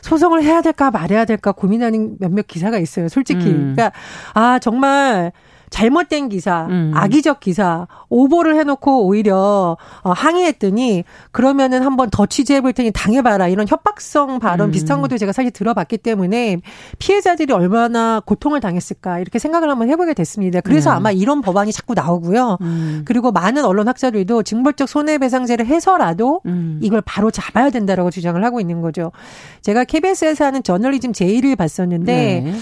소송을 0.01 0.43
해야 0.43 0.61
될까 0.61 0.91
말해야 0.91 1.25
될까 1.25 1.51
고민하는 1.51 2.17
몇몇 2.19 2.47
기사가 2.47 2.77
있어요. 2.77 3.07
솔직히. 3.07 3.45
음. 3.47 3.73
그러니까 3.75 3.91
아 4.33 4.59
정말 4.59 5.31
잘못된 5.71 6.29
기사, 6.29 6.67
음. 6.69 6.91
악의적 6.93 7.39
기사, 7.39 7.87
오보를 8.09 8.57
해놓고 8.59 9.07
오히려 9.07 9.77
어, 10.03 10.11
항의했더니 10.11 11.05
그러면은 11.31 11.81
한번 11.81 12.09
더 12.09 12.25
취재해볼 12.25 12.73
테니 12.73 12.91
당해봐라 12.91 13.47
이런 13.47 13.65
협박성 13.67 14.39
발언 14.39 14.69
음. 14.69 14.71
비슷한 14.71 15.01
것도 15.01 15.17
제가 15.17 15.31
사실 15.31 15.49
들어봤기 15.49 15.97
때문에 15.97 16.57
피해자들이 16.99 17.53
얼마나 17.53 18.21
고통을 18.23 18.59
당했을까 18.59 19.19
이렇게 19.19 19.39
생각을 19.39 19.69
한번 19.69 19.89
해보게 19.89 20.13
됐습니다. 20.13 20.59
그래서 20.59 20.91
네. 20.91 20.97
아마 20.97 21.11
이런 21.11 21.41
법안이 21.41 21.71
자꾸 21.71 21.93
나오고요. 21.93 22.57
음. 22.61 23.01
그리고 23.05 23.31
많은 23.31 23.63
언론 23.63 23.87
학자들도 23.87 24.43
징벌적 24.43 24.89
손해배상제를 24.89 25.65
해서라도 25.65 26.41
음. 26.47 26.79
이걸 26.83 27.01
바로 27.01 27.31
잡아야 27.31 27.69
된다라고 27.69 28.11
주장을 28.11 28.43
하고 28.43 28.59
있는 28.59 28.81
거죠. 28.81 29.13
제가 29.61 29.85
KBS에서 29.85 30.45
하는 30.45 30.63
저널리즘 30.63 31.13
제의를 31.13 31.55
봤었는데 31.55 32.41
네. 32.43 32.53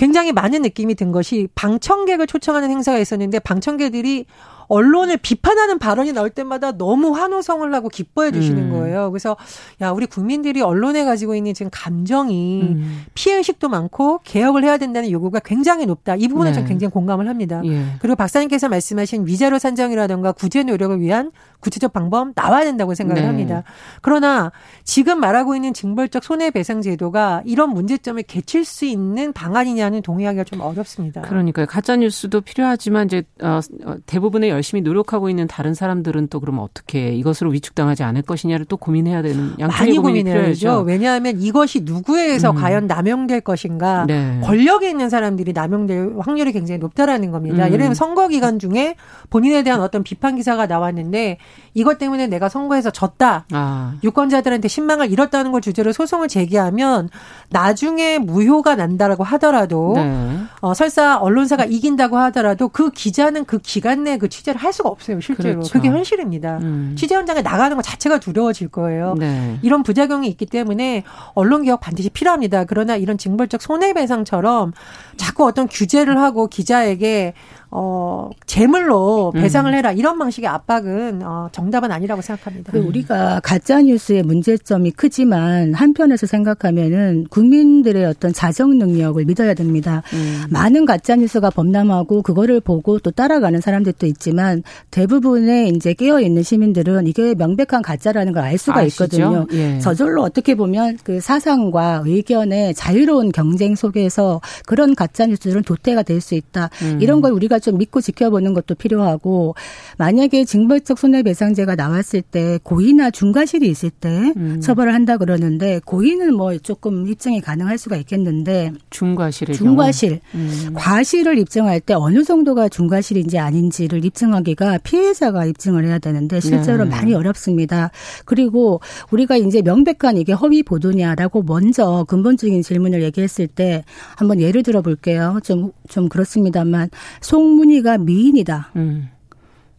굉장히 0.00 0.32
많은 0.32 0.62
느낌이 0.62 0.94
든 0.94 1.12
것이 1.12 1.46
방청객을 1.54 2.26
초청하는 2.26 2.70
행사가 2.70 2.98
있었는데 2.98 3.38
방청객들이 3.40 4.24
언론을 4.70 5.16
비판하는 5.16 5.78
발언이 5.80 6.12
나올 6.12 6.30
때마다 6.30 6.70
너무 6.72 7.10
환호성을 7.10 7.74
하고 7.74 7.88
기뻐해 7.88 8.30
주시는 8.30 8.66
음. 8.66 8.70
거예요. 8.70 9.10
그래서 9.10 9.36
야 9.80 9.90
우리 9.90 10.06
국민들이 10.06 10.62
언론에 10.62 11.04
가지고 11.04 11.34
있는 11.34 11.54
지금 11.54 11.70
감정이 11.72 12.62
음. 12.62 13.04
피해 13.14 13.36
의식도 13.36 13.68
많고 13.68 14.20
개혁을 14.22 14.62
해야 14.62 14.78
된다는 14.78 15.10
요구가 15.10 15.40
굉장히 15.40 15.86
높다. 15.86 16.14
이 16.14 16.28
부분은 16.28 16.52
네. 16.52 16.54
저는 16.54 16.68
굉장히 16.68 16.92
공감을 16.92 17.28
합니다. 17.28 17.60
예. 17.64 17.84
그리고 17.98 18.14
박사님께서 18.14 18.68
말씀하신 18.68 19.26
위자료 19.26 19.58
산정이라든가 19.58 20.32
구제 20.32 20.62
노력을 20.62 21.00
위한 21.00 21.32
구체적 21.58 21.92
방법 21.92 22.28
나와야 22.36 22.64
된다고 22.64 22.94
생각을 22.94 23.22
네. 23.22 23.26
합니다. 23.26 23.64
그러나 24.02 24.52
지금 24.84 25.18
말하고 25.18 25.56
있는 25.56 25.74
징벌적 25.74 26.22
손해배상 26.22 26.80
제도가 26.80 27.42
이런 27.44 27.70
문제점을 27.70 28.22
개칠 28.22 28.64
수 28.64 28.84
있는 28.84 29.32
방안이냐는 29.32 30.02
동의하기가 30.02 30.44
좀 30.44 30.60
어렵습니다. 30.60 31.22
그러니까요. 31.22 31.66
가짜 31.66 31.96
뉴스도 31.96 32.40
필요하지만 32.40 33.06
이제 33.06 33.24
어, 33.42 33.58
어 33.84 33.96
대부분의 34.06 34.59
열심히 34.60 34.82
노력하고 34.82 35.30
있는 35.30 35.46
다른 35.46 35.72
사람들은 35.72 36.28
또 36.28 36.38
그럼 36.38 36.58
어떻게 36.58 37.14
이것으로 37.14 37.50
위축당하지 37.50 38.02
않을 38.02 38.20
것이냐를 38.22 38.66
또 38.66 38.76
고민해야 38.76 39.22
되는 39.22 39.54
많이 39.58 39.96
고민해야죠. 39.96 40.84
왜냐하면 40.86 41.40
이것이 41.40 41.80
누구에 41.80 42.26
의해서 42.26 42.50
음. 42.50 42.56
과연 42.56 42.86
남용될 42.86 43.40
것인가 43.40 44.04
네. 44.06 44.38
권력에 44.44 44.90
있는 44.90 45.08
사람들이 45.08 45.54
남용될 45.54 46.16
확률이 46.18 46.52
굉장히 46.52 46.78
높다라는 46.78 47.30
겁니다. 47.30 47.64
음. 47.64 47.66
예를 47.68 47.78
들면 47.78 47.94
선거 47.94 48.28
기간 48.28 48.58
중에 48.58 48.96
본인에 49.30 49.62
대한 49.62 49.80
어떤 49.80 50.02
비판 50.02 50.36
기사가 50.36 50.66
나왔는데 50.66 51.38
이것 51.72 51.96
때문에 51.96 52.26
내가 52.26 52.50
선거에서 52.50 52.90
졌다. 52.90 53.46
아. 53.50 53.94
유권자들한테 54.04 54.68
신망을 54.68 55.10
잃었다는 55.10 55.52
걸 55.52 55.62
주제로 55.62 55.92
소송을 55.92 56.28
제기하면 56.28 57.08
나중에 57.48 58.18
무효가 58.18 58.74
난다라고 58.74 59.24
하더라도 59.24 59.94
네. 59.96 60.36
어, 60.60 60.74
설사 60.74 61.16
언론사가 61.16 61.64
이긴다고 61.64 62.18
하더라도 62.18 62.68
그 62.68 62.90
기자는 62.90 63.46
그 63.46 63.58
기간 63.58 64.04
내에 64.04 64.18
그 64.18 64.28
취재 64.28 64.49
를 64.52 64.60
할 64.60 64.72
수가 64.72 64.88
없어요. 64.88 65.20
실제로. 65.20 65.60
그렇죠. 65.60 65.72
그게 65.72 65.88
현실입니다. 65.88 66.58
음. 66.58 66.94
취재 66.98 67.14
현장에 67.14 67.42
나가는 67.42 67.74
것 67.76 67.82
자체가 67.82 68.18
두려워질 68.18 68.68
거예요. 68.68 69.14
네. 69.18 69.58
이런 69.62 69.82
부작용이 69.82 70.28
있기 70.28 70.46
때문에 70.46 71.04
언론 71.34 71.62
개혁 71.62 71.80
반드시 71.80 72.10
필요합니다. 72.10 72.64
그러나 72.64 72.96
이런 72.96 73.18
징벌적 73.18 73.62
손해배상처럼 73.62 74.72
자꾸 75.16 75.46
어떤 75.46 75.68
규제를 75.68 76.18
하고 76.20 76.46
기자에게 76.48 77.34
어, 77.72 78.28
재물로 78.46 79.32
음. 79.34 79.40
배상을 79.40 79.72
해라 79.72 79.92
이런 79.92 80.18
방식의 80.18 80.48
압박은 80.48 81.22
어, 81.24 81.48
정답은 81.52 81.92
아니라고 81.92 82.20
생각합니다. 82.20 82.76
우리가 82.76 83.40
가짜 83.44 83.80
뉴스의 83.80 84.22
문제점이 84.24 84.90
크지만 84.92 85.72
한편에서 85.74 86.26
생각하면은 86.26 87.26
국민들의 87.30 88.04
어떤 88.06 88.32
자정 88.32 88.76
능력을 88.78 89.24
믿어야 89.24 89.54
됩니다. 89.54 90.02
음. 90.14 90.42
많은 90.50 90.84
가짜 90.84 91.14
뉴스가 91.14 91.50
범람하고 91.50 92.22
그거를 92.22 92.60
보고 92.60 92.98
또 92.98 93.10
따라가는 93.12 93.60
사람들도 93.60 94.04
있지만 94.06 94.62
대부분의 94.90 95.68
이제 95.70 95.94
깨어 95.94 96.20
있는 96.20 96.42
시민들은 96.42 97.06
이게 97.06 97.34
명백한 97.34 97.82
가짜라는 97.82 98.32
걸 98.32 98.40
알 98.40 98.56
수가 98.58 98.80
아시죠? 98.80 99.04
있거든요. 99.04 99.46
예. 99.52 99.78
저절로 99.80 100.22
어떻게 100.22 100.54
보면 100.54 100.98
그 101.04 101.20
사상과 101.20 102.02
의견의 102.06 102.74
자유로운 102.74 103.30
경쟁 103.32 103.74
속에서 103.76 104.40
그런 104.66 104.94
가짜 104.94 105.26
뉴스들은 105.26 105.62
도태가 105.62 106.02
될 106.02 106.20
수 106.20 106.34
있다. 106.34 106.68
음. 106.82 106.98
이런 107.00 107.20
걸 107.20 107.32
우리가 107.32 107.59
좀 107.60 107.78
믿고 107.78 108.00
지켜보는 108.00 108.54
것도 108.54 108.74
필요하고 108.74 109.54
만약에 109.98 110.44
징벌적 110.44 110.98
손해배상제가 110.98 111.76
나왔을 111.76 112.22
때 112.22 112.58
고의나 112.62 113.10
중과실이 113.10 113.68
있을 113.68 113.90
때 113.90 114.32
음. 114.36 114.60
처벌을 114.60 114.94
한다 114.94 115.16
그러는데 115.16 115.80
고의는 115.84 116.34
뭐 116.34 116.56
조금 116.58 117.06
입증이 117.06 117.40
가능할 117.40 117.78
수가 117.78 117.96
있겠는데 117.96 118.72
중과실의 118.90 119.56
중과실 119.56 120.20
음. 120.34 120.72
과실을 120.74 121.38
입증할 121.38 121.80
때 121.80 121.94
어느 121.94 122.24
정도가 122.24 122.68
중과실인지 122.68 123.38
아닌지를 123.38 124.04
입증하기가 124.04 124.78
피해자가 124.78 125.46
입증을 125.46 125.84
해야 125.86 125.98
되는데 125.98 126.40
실제로 126.40 126.84
네. 126.84 126.90
많이 126.90 127.14
어렵습니다. 127.14 127.90
그리고 128.24 128.80
우리가 129.10 129.36
이제 129.36 129.62
명백한 129.62 130.16
이게 130.16 130.32
허위 130.32 130.62
보도냐라고 130.62 131.42
먼저 131.42 132.04
근본적인 132.08 132.62
질문을 132.62 133.02
얘기했을 133.02 133.46
때 133.46 133.84
한번 134.16 134.40
예를 134.40 134.62
들어 134.62 134.82
볼게요. 134.82 135.38
좀 135.44 135.72
좀 135.90 136.08
그렇습니다만 136.08 136.88
송 137.20 137.49
송문희가 137.50 137.98
미인이다. 137.98 138.70
음. 138.76 139.08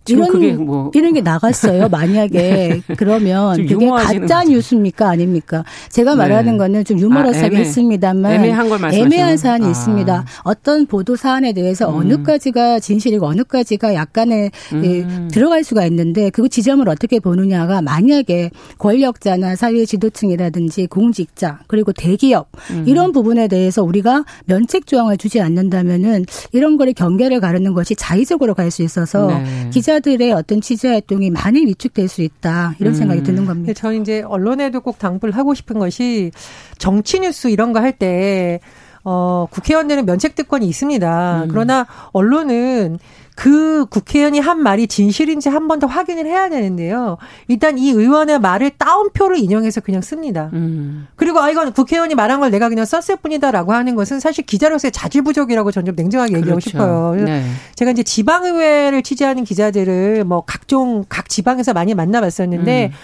이런 0.08 0.66
뭐 0.66 0.92
이런 0.96 1.14
게 1.14 1.22
나갔어요. 1.22 1.88
만약에 1.90 2.40
네. 2.40 2.82
그러면 2.98 3.68
그게 3.68 3.88
가짜 3.88 4.44
뉴스입니까 4.44 5.08
아닙니까? 5.08 5.64
제가 5.90 6.16
말하는 6.16 6.54
네. 6.54 6.58
거는 6.58 6.86
좀 6.86 7.00
유머러스하게 7.00 7.58
아, 7.58 7.60
했습니다만 7.60 8.32
애매한 8.32 8.70
걸 8.70 8.80
애매한 8.94 9.38
사안이 9.38 9.66
아. 9.66 9.70
있습니다. 9.70 10.26
어떤 10.44 10.88
보도 10.88 11.16
사안에 11.16 11.54
대해서 11.54 11.90
음. 11.90 12.00
어느까지가 12.00 12.80
진실이고 12.80 13.28
어느까지가 13.28 13.94
약간의 13.94 14.52
예, 14.84 15.02
음. 15.02 15.30
들어갈 15.32 15.64
수가 15.64 15.86
있는데 15.86 16.32
그 16.32 16.50
지점을 16.50 16.88
어떻게 16.90 17.20
보느냐가 17.20 17.84
만약에 17.84 18.50
권력자나 18.80 19.56
사회 19.56 19.86
지도층이라든지 19.86 20.88
공직자 20.88 21.60
그리고 21.68 21.94
대기업 21.94 22.50
음. 22.72 22.86
이런 22.88 23.12
부분에 23.12 23.48
대해서 23.48 23.84
우리가 23.84 24.26
면책 24.46 24.88
조항을 24.88 25.18
주지 25.18 25.40
않는다면은 25.42 26.26
이런 26.54 26.78
거를 26.78 26.94
경계를 26.94 27.40
가르는 27.40 27.74
것이 27.74 27.96
자의적으로 27.96 28.56
갈 28.56 28.72
수 28.72 28.82
있어서 28.82 29.28
네. 29.28 29.70
기자 29.70 29.91
기자들의 29.92 30.32
어떤 30.32 30.62
취재 30.62 30.88
활동이 30.88 31.30
많이 31.30 31.66
위축될 31.66 32.08
수 32.08 32.22
있다 32.22 32.76
이런 32.80 32.94
생각이 32.94 33.20
음. 33.22 33.24
드는 33.26 33.46
겁니다. 33.46 33.74
저는 33.74 34.02
이제 34.02 34.22
언론에도 34.22 34.80
꼭 34.80 34.98
당부를 34.98 35.36
하고 35.36 35.54
싶은 35.54 35.80
것이 35.80 36.32
정치 36.78 37.20
뉴스 37.20 37.50
이런 37.50 37.74
거 37.74 37.82
할 37.82 37.92
때 37.92 38.60
어, 39.04 39.48
국회의원들은 39.52 40.06
면책특권이 40.06 40.66
있습니다. 40.68 41.44
음. 41.44 41.48
그러나 41.50 41.88
언론은 42.14 43.00
그 43.42 43.88
국회의원이 43.90 44.40
한 44.40 44.62
말이 44.62 44.86
진실인지 44.86 45.50
한 45.50 45.68
번 45.68 45.80
더 45.80 45.88
확인을 45.88 46.28
해야 46.28 46.48
되는데요. 46.48 47.18
일단 47.48 47.80
이 47.80 47.90
의원의 47.90 48.40
말을 48.40 48.70
따옴표를 48.78 49.40
인용해서 49.40 49.82
그냥 49.82 50.02
씁니다. 50.04 50.52
음. 50.54 51.08
그리고 51.16 51.40
아 51.40 51.50
이건 51.50 51.74
국회의원이 51.74 52.14
말한 52.14 52.40
걸 52.40 52.52
내가 52.52 52.70
그냥 52.70 52.86
썼을 52.86 53.18
뿐이다라고 53.20 53.74
하는 53.74 53.96
것은 53.96 54.20
사실 54.20 54.46
기자로서의 54.46 54.92
자질 54.92 55.24
부족이라고 55.24 55.72
저는 55.72 55.88
좀 55.88 55.96
냉정하게 55.96 56.34
얘기하고 56.34 56.60
그렇죠. 56.60 56.70
싶어요. 56.70 57.16
네. 57.16 57.44
제가 57.74 57.90
이제 57.92 58.04
지방의회를 58.04 59.02
취재하는 59.02 59.44
기자들을 59.44 60.24
뭐 60.26 60.44
각종 60.46 61.04
각 61.10 61.30
지방에서 61.30 61.74
많이 61.74 61.96
만나봤었는데 61.96 62.92
음. 62.94 62.96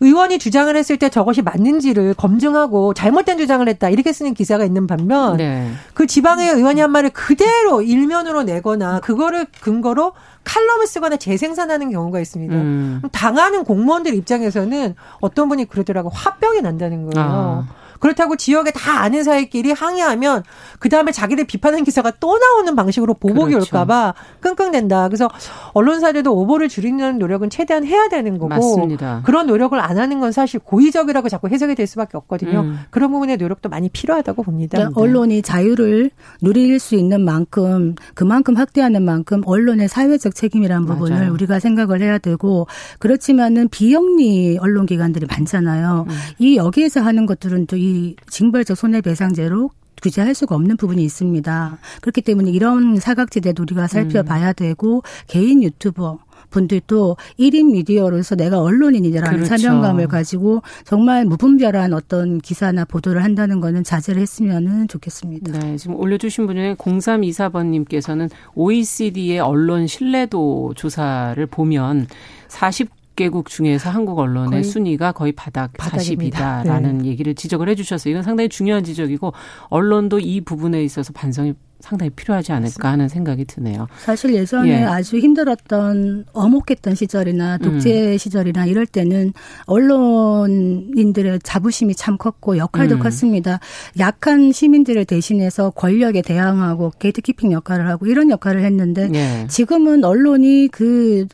의원이 0.00 0.38
주장을 0.38 0.74
했을 0.74 0.96
때 0.96 1.08
저것이 1.08 1.42
맞는지를 1.42 2.14
검증하고 2.14 2.94
잘못된 2.94 3.36
주장을 3.38 3.66
했다 3.68 3.88
이렇게 3.90 4.12
쓰는 4.12 4.32
기사가 4.34 4.64
있는 4.64 4.86
반면 4.86 5.36
네. 5.36 5.70
그 5.92 6.06
지방의 6.06 6.50
의원이 6.50 6.80
한 6.80 6.92
말을 6.92 7.10
그대로 7.10 7.82
일면으로 7.82 8.42
내거나 8.44 9.00
그거를 9.00 9.46
근거로 9.66 10.12
칼럼을 10.44 10.86
쓰거나 10.86 11.16
재생산하는 11.16 11.90
경우가 11.90 12.20
있습니다. 12.20 12.54
음. 12.54 13.02
당하는 13.10 13.64
공무원들 13.64 14.14
입장에서는 14.14 14.94
어떤 15.20 15.48
분이 15.48 15.64
그러더라고 15.64 16.08
화병이 16.08 16.62
난다는 16.62 17.10
거예요. 17.10 17.26
아. 17.26 17.68
그렇다고 18.00 18.36
지역에 18.36 18.70
다 18.70 19.00
아는 19.00 19.24
사이끼리 19.24 19.72
항의하면 19.72 20.42
그 20.78 20.88
다음에 20.88 21.12
자기들 21.12 21.44
비판하는 21.44 21.84
기사가 21.84 22.12
또 22.20 22.38
나오는 22.38 22.74
방식으로 22.74 23.14
보복이 23.14 23.54
그렇죠. 23.54 23.76
올까봐 23.76 24.14
끙끙댄다. 24.40 25.08
그래서 25.08 25.28
언론사들도 25.72 26.34
오보를 26.34 26.68
줄이는 26.68 27.18
노력은 27.18 27.50
최대한 27.50 27.84
해야 27.84 28.08
되는 28.08 28.38
거고 28.38 28.48
맞습니다. 28.48 29.22
그런 29.24 29.46
노력을 29.46 29.78
안 29.78 29.98
하는 29.98 30.20
건 30.20 30.32
사실 30.32 30.60
고의적이라고 30.60 31.28
자꾸 31.28 31.48
해석이 31.48 31.74
될 31.74 31.86
수밖에 31.86 32.16
없거든요. 32.16 32.60
음. 32.60 32.78
그런 32.90 33.10
부분의 33.10 33.36
노력도 33.36 33.68
많이 33.68 33.88
필요하다고 33.88 34.42
봅니다. 34.42 34.78
그러니까 34.78 35.00
언론이 35.00 35.42
자유를 35.42 36.10
누릴 36.42 36.78
수 36.78 36.94
있는 36.94 37.24
만큼 37.24 37.94
그만큼 38.14 38.56
확대하는 38.56 39.04
만큼 39.04 39.42
언론의 39.44 39.88
사회적 39.88 40.34
책임이라는 40.34 40.86
부분을 40.86 41.16
맞아요. 41.16 41.32
우리가 41.32 41.58
생각을 41.60 42.00
해야 42.00 42.18
되고 42.18 42.66
그렇지만은 42.98 43.68
비영리 43.68 44.58
언론 44.60 44.86
기관들이 44.86 45.26
많잖아요. 45.26 46.06
음. 46.08 46.14
이 46.38 46.56
여기에서 46.56 47.00
하는 47.00 47.26
것들은 47.26 47.66
또 47.66 47.76
이이 47.86 48.16
징벌적 48.28 48.76
손해배상제로 48.76 49.70
규제할 50.02 50.34
수가 50.34 50.54
없는 50.54 50.76
부분이 50.76 51.02
있습니다. 51.04 51.78
그렇기 52.00 52.20
때문에 52.20 52.50
이런 52.50 52.96
사각지대도 52.96 53.62
우리가 53.62 53.86
살펴봐야 53.86 54.48
음. 54.48 54.54
되고 54.54 55.02
개인 55.26 55.62
유튜버 55.62 56.18
분들도 56.50 57.16
1인 57.38 57.72
미디어로서 57.72 58.36
내가 58.36 58.60
언론인이라는 58.60 59.30
그렇죠. 59.30 59.56
사명감을 59.56 60.06
가지고 60.06 60.62
정말 60.84 61.24
무분별한 61.24 61.92
어떤 61.92 62.38
기사나 62.38 62.84
보도를 62.84 63.24
한다는 63.24 63.60
거는 63.60 63.84
자제를 63.84 64.22
했으면 64.22 64.86
좋겠습니다. 64.88 65.58
네, 65.58 65.76
지금 65.76 65.96
올려주신 65.96 66.46
분 66.46 66.56
중에 66.56 66.74
0324번님께서는 66.76 68.30
OECD의 68.54 69.40
언론 69.40 69.86
신뢰도 69.86 70.74
조사를 70.76 71.44
보면 71.46 72.06
40 72.48 72.95
개국 73.16 73.48
중에서 73.48 73.90
한국 73.90 74.18
언론의 74.18 74.62
순위가 74.62 75.12
거의 75.12 75.32
바닥 75.32 75.72
40이다라는 75.72 77.02
네. 77.02 77.08
얘기를 77.08 77.34
지적을 77.34 77.68
해주셨어요. 77.70 78.12
이건 78.12 78.22
상당히 78.22 78.48
중요한 78.48 78.84
지적이고 78.84 79.32
언론도 79.68 80.20
이 80.20 80.42
부분에 80.42 80.84
있어서 80.84 81.12
반성이 81.12 81.54
상당히 81.80 82.10
필요하지 82.10 82.52
않을까 82.52 82.90
하는 82.90 83.08
생각이 83.08 83.44
드네요. 83.44 83.86
사실 83.98 84.34
예전에 84.34 84.70
예. 84.70 84.84
아주 84.84 85.18
힘들었던 85.18 86.24
어목했던 86.32 86.94
시절이나 86.94 87.58
독재 87.58 88.12
음. 88.12 88.18
시절이나 88.18 88.66
이럴 88.66 88.86
때는 88.86 89.32
언론인들의 89.66 91.40
자부심이 91.42 91.94
참 91.94 92.16
컸고 92.16 92.56
역할도 92.56 92.96
음. 92.96 93.00
컸습니다. 93.00 93.60
약한 93.98 94.52
시민들을 94.52 95.04
대신해서 95.04 95.70
권력에 95.70 96.22
대항하고 96.22 96.92
게이트키핑 96.98 97.52
역할을 97.52 97.88
하고 97.88 98.06
이런 98.06 98.30
역할을 98.30 98.64
했는데 98.64 99.10
예. 99.14 99.46
지금은 99.48 100.04
언론이 100.04 100.68
그 100.72 101.26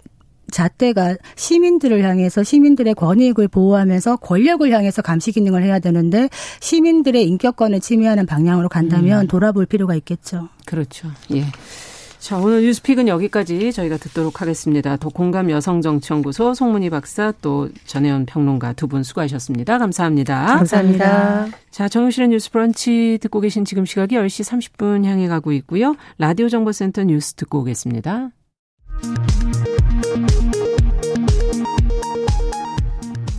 잣대가 0.52 1.16
시민들을 1.34 2.04
향해서 2.04 2.44
시민들의 2.44 2.94
권익을 2.94 3.48
보호하면서 3.48 4.16
권력을 4.16 4.70
향해서 4.70 5.02
감시 5.02 5.32
기능을 5.32 5.64
해야 5.64 5.80
되는데 5.80 6.28
시민들의 6.60 7.26
인격권을 7.26 7.80
침해하는 7.80 8.26
방향으로 8.26 8.68
간다면 8.68 9.22
음. 9.22 9.26
돌아볼 9.26 9.66
필요가 9.66 9.96
있겠죠. 9.96 10.48
그렇죠. 10.66 11.08
예. 11.34 11.44
자, 12.18 12.38
오늘 12.38 12.62
뉴스픽은 12.62 13.08
여기까지 13.08 13.72
저희가 13.72 13.96
듣도록 13.96 14.40
하겠습니다. 14.40 14.96
도공감 14.96 15.50
여성정치연구소 15.50 16.54
송문희 16.54 16.88
박사 16.90 17.32
또 17.42 17.68
전혜연 17.84 18.26
평론가 18.26 18.74
두 18.74 18.86
분 18.86 19.02
수고하셨습니다. 19.02 19.78
감사합니다. 19.78 20.46
감사합니다. 20.46 21.48
자, 21.72 21.88
정용실의 21.88 22.28
뉴스 22.28 22.52
브런치 22.52 23.18
듣고 23.20 23.40
계신 23.40 23.64
지금 23.64 23.84
시각이 23.84 24.14
10시 24.14 24.44
30분 24.76 25.04
향해 25.04 25.26
가고 25.26 25.50
있고요. 25.50 25.96
라디오 26.18 26.48
정보센터 26.48 27.02
뉴스 27.02 27.34
듣고 27.34 27.58
오겠습니다. 27.62 28.30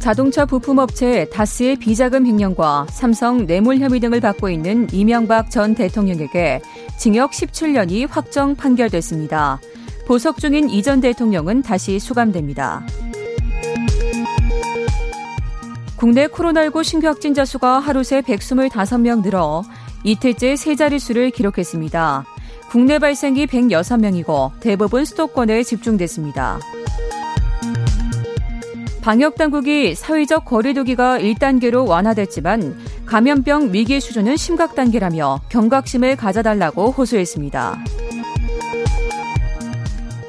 자동차 0.03 0.45
부품업체 0.45 1.29
다스의 1.29 1.77
비자금 1.77 2.27
횡령과 2.27 2.87
삼성 2.89 3.47
뇌물 3.47 3.77
혐의 3.77 4.01
등을 4.01 4.19
받고 4.19 4.49
있는 4.49 4.85
이명박 4.91 5.49
전 5.49 5.75
대통령에게 5.75 6.61
징역 6.97 7.31
17년이 7.31 8.09
확정 8.09 8.53
판결됐습니다. 8.53 9.61
보석 10.05 10.39
중인 10.39 10.69
이 10.69 10.81
전 10.81 10.99
대통령은 10.99 11.61
다시 11.61 11.99
수감됩니다. 11.99 12.85
국내 15.95 16.27
코로나19 16.27 16.83
신규 16.83 17.07
확진자 17.07 17.45
수가 17.45 17.79
하루 17.79 18.03
새 18.03 18.19
125명 18.19 19.23
늘어 19.23 19.63
이틀째 20.03 20.57
세 20.57 20.75
자릿수를 20.75 21.31
기록했습니다. 21.31 22.25
국내 22.69 22.99
발생이 22.99 23.45
106명이고 23.45 24.59
대부분 24.59 25.05
수도권에 25.05 25.63
집중됐습니다. 25.63 26.59
방역 29.03 29.35
당국이 29.35 29.95
사회적 29.95 30.45
거리두기가 30.45 31.19
1단계로 31.19 31.85
완화됐지만 31.85 32.79
감염병 33.05 33.73
위기 33.73 33.99
수준은 33.99 34.37
심각 34.37 34.75
단계라며 34.75 35.41
경각심을 35.49 36.15
가져달라고 36.15 36.91
호소했습니다. 36.91 37.83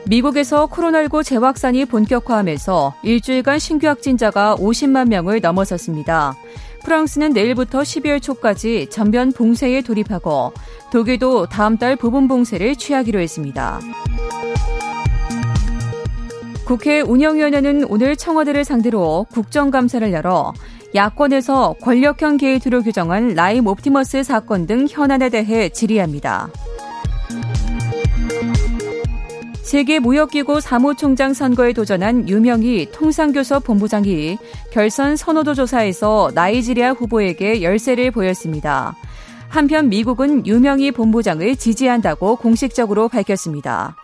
미국에서 0.08 0.66
코로나19 0.66 1.24
재확산이 1.24 1.84
본격화하면서 1.84 2.94
일주일간 3.04 3.60
신규 3.60 3.86
확진자가 3.86 4.56
50만 4.56 5.06
명을 5.06 5.40
넘어섰습니다. 5.40 6.34
프랑스는 6.82 7.32
내일부터 7.32 7.82
12월 7.82 8.20
초까지 8.20 8.88
전면 8.90 9.30
봉쇄에 9.30 9.82
돌입하고 9.82 10.52
독일도 10.90 11.46
다음 11.46 11.78
달 11.78 11.94
부분 11.94 12.26
봉쇄를 12.26 12.74
취하기로 12.74 13.20
했습니다. 13.20 13.78
국회 16.64 17.00
운영위원회는 17.02 17.84
오늘 17.88 18.16
청와대를 18.16 18.64
상대로 18.64 19.26
국정감사를 19.32 20.12
열어 20.12 20.54
야권에서 20.94 21.76
권력형 21.82 22.38
게이트로 22.38 22.82
규정한 22.82 23.34
라임 23.34 23.66
옵티머스 23.66 24.22
사건 24.22 24.66
등 24.66 24.86
현안에 24.88 25.28
대해 25.28 25.68
질의합니다. 25.68 26.48
세계무역기구 29.62 30.60
사무총장 30.60 31.34
선거에 31.34 31.72
도전한 31.72 32.28
유명희 32.28 32.92
통상교섭 32.92 33.64
본부장이 33.64 34.38
결선 34.70 35.16
선호도 35.16 35.54
조사에서 35.54 36.30
나이지리아 36.34 36.92
후보에게 36.92 37.62
열세를 37.62 38.10
보였습니다. 38.10 38.94
한편 39.48 39.88
미국은 39.88 40.46
유명희 40.46 40.92
본부장을 40.92 41.56
지지한다고 41.56 42.36
공식적으로 42.36 43.08
밝혔습니다. 43.08 43.96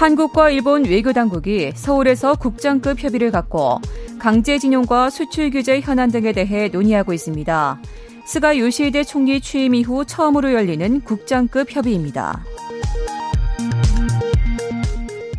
한국과 0.00 0.48
일본 0.48 0.86
외교당국이 0.86 1.72
서울에서 1.74 2.34
국장급 2.34 3.04
협의를 3.04 3.30
갖고 3.30 3.78
강제징용과 4.18 5.10
수출 5.10 5.50
규제 5.50 5.78
현안 5.78 6.10
등에 6.10 6.32
대해 6.32 6.68
논의하고 6.68 7.12
있습니다. 7.12 7.78
스가 8.24 8.56
요시히데 8.56 9.04
총리 9.04 9.42
취임 9.42 9.74
이후 9.74 10.06
처음으로 10.06 10.54
열리는 10.54 11.02
국장급 11.02 11.76
협의입니다. 11.76 12.42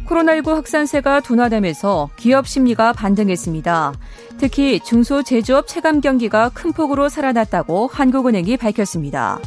코로나19 0.07 0.49
확산세가 0.49 1.21
둔화되면서 1.21 2.11
기업 2.15 2.47
심리가 2.47 2.93
반등했습니다. 2.93 3.93
특히 4.37 4.79
중소제조업 4.79 5.67
체감 5.67 6.01
경기가 6.01 6.49
큰 6.49 6.71
폭으로 6.71 7.09
살아났다고 7.09 7.89
한국은행이 7.91 8.57
밝혔습니다. 8.57 9.39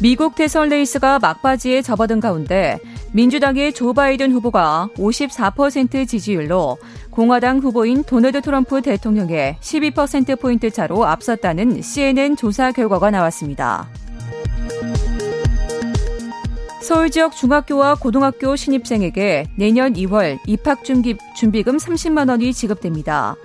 미국 0.00 0.34
대선 0.34 0.68
레이스가 0.68 1.18
막바지에 1.18 1.82
접어든 1.82 2.20
가운데 2.20 2.78
민주당의 3.12 3.72
조 3.72 3.92
바이든 3.92 4.32
후보가 4.32 4.88
54% 4.96 6.06
지지율로 6.08 6.78
공화당 7.10 7.60
후보인 7.60 8.02
도널드 8.02 8.42
트럼프 8.42 8.82
대통령을 8.82 9.56
12%포인트 9.60 10.68
차로 10.70 11.06
앞섰다는 11.06 11.80
CNN 11.80 12.36
조사 12.36 12.72
결과가 12.72 13.10
나왔습니다. 13.10 13.88
서울 16.80 17.08
지역 17.08 17.34
중학교와 17.34 17.94
고등학교 17.94 18.56
신입생에게 18.56 19.46
내년 19.56 19.94
2월 19.94 20.38
입학 20.46 20.84
준비, 20.84 21.16
준비금 21.34 21.78
30만 21.78 22.28
원이 22.28 22.52
지급됩니다. 22.52 23.36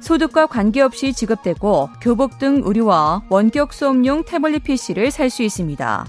소득과 0.00 0.46
관계없이 0.46 1.12
지급되고 1.12 1.90
교복 2.00 2.38
등 2.38 2.62
의류와 2.64 3.22
원격 3.28 3.72
수업용 3.72 4.24
태블릿 4.24 4.64
PC를 4.64 5.10
살 5.10 5.30
수 5.30 5.42
있습니다. 5.42 6.06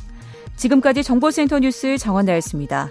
지금까지 0.55 1.03
정보센터 1.03 1.59
뉴스 1.59 1.97
정원나였습니다. 1.97 2.89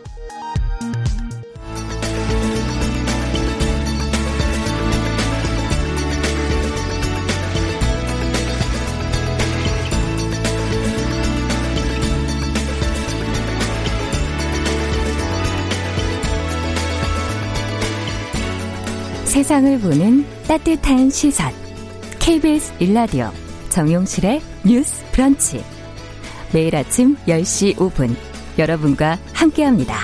세상을 19.36 19.80
보는 19.80 20.24
따뜻한 20.48 21.10
시선. 21.10 21.52
KBS 22.18 22.72
일라디오 22.82 23.28
정용실의 23.68 24.40
뉴스 24.64 25.04
브런치. 25.12 25.62
매일 26.54 26.74
아침 26.74 27.16
10시 27.26 27.76
5분 27.76 28.16
여러분과 28.58 29.18
함께합니다. 29.34 29.94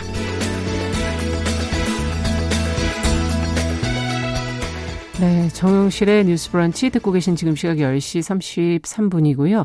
네, 5.19 5.49
정용실의 5.49 6.27
뉴스 6.27 6.51
브런치 6.51 6.91
듣고 6.91 7.11
계신 7.13 7.35
지금 7.35 7.57
시각 7.57 7.79
10시 7.79 8.83
33분이고요. 8.83 9.65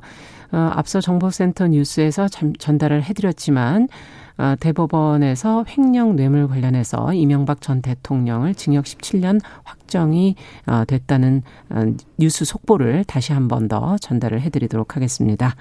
어, 0.54 0.72
앞서 0.76 1.02
정보센터 1.02 1.68
뉴스에서 1.68 2.30
참, 2.30 2.54
전달을 2.56 3.04
해드렸지만 3.04 3.84
어, 3.84 4.27
대법원에서 4.60 5.66
횡령 5.68 6.16
뇌물 6.16 6.48
관련해서 6.48 7.14
이명박 7.14 7.62
전 7.62 7.82
대통령을 7.82 8.54
징역 8.56 8.86
17년 8.86 9.42
확정이 9.64 10.36
어, 10.68 10.84
됐다는 10.86 11.42
어, 11.70 11.84
뉴스 12.18 12.46
속보를 12.46 13.04
다시 13.06 13.34
한 13.34 13.48
번 13.48 13.68
더 13.68 13.98
전달을 13.98 14.40
해드리도록 14.42 14.96
하겠습니다. 14.96 15.56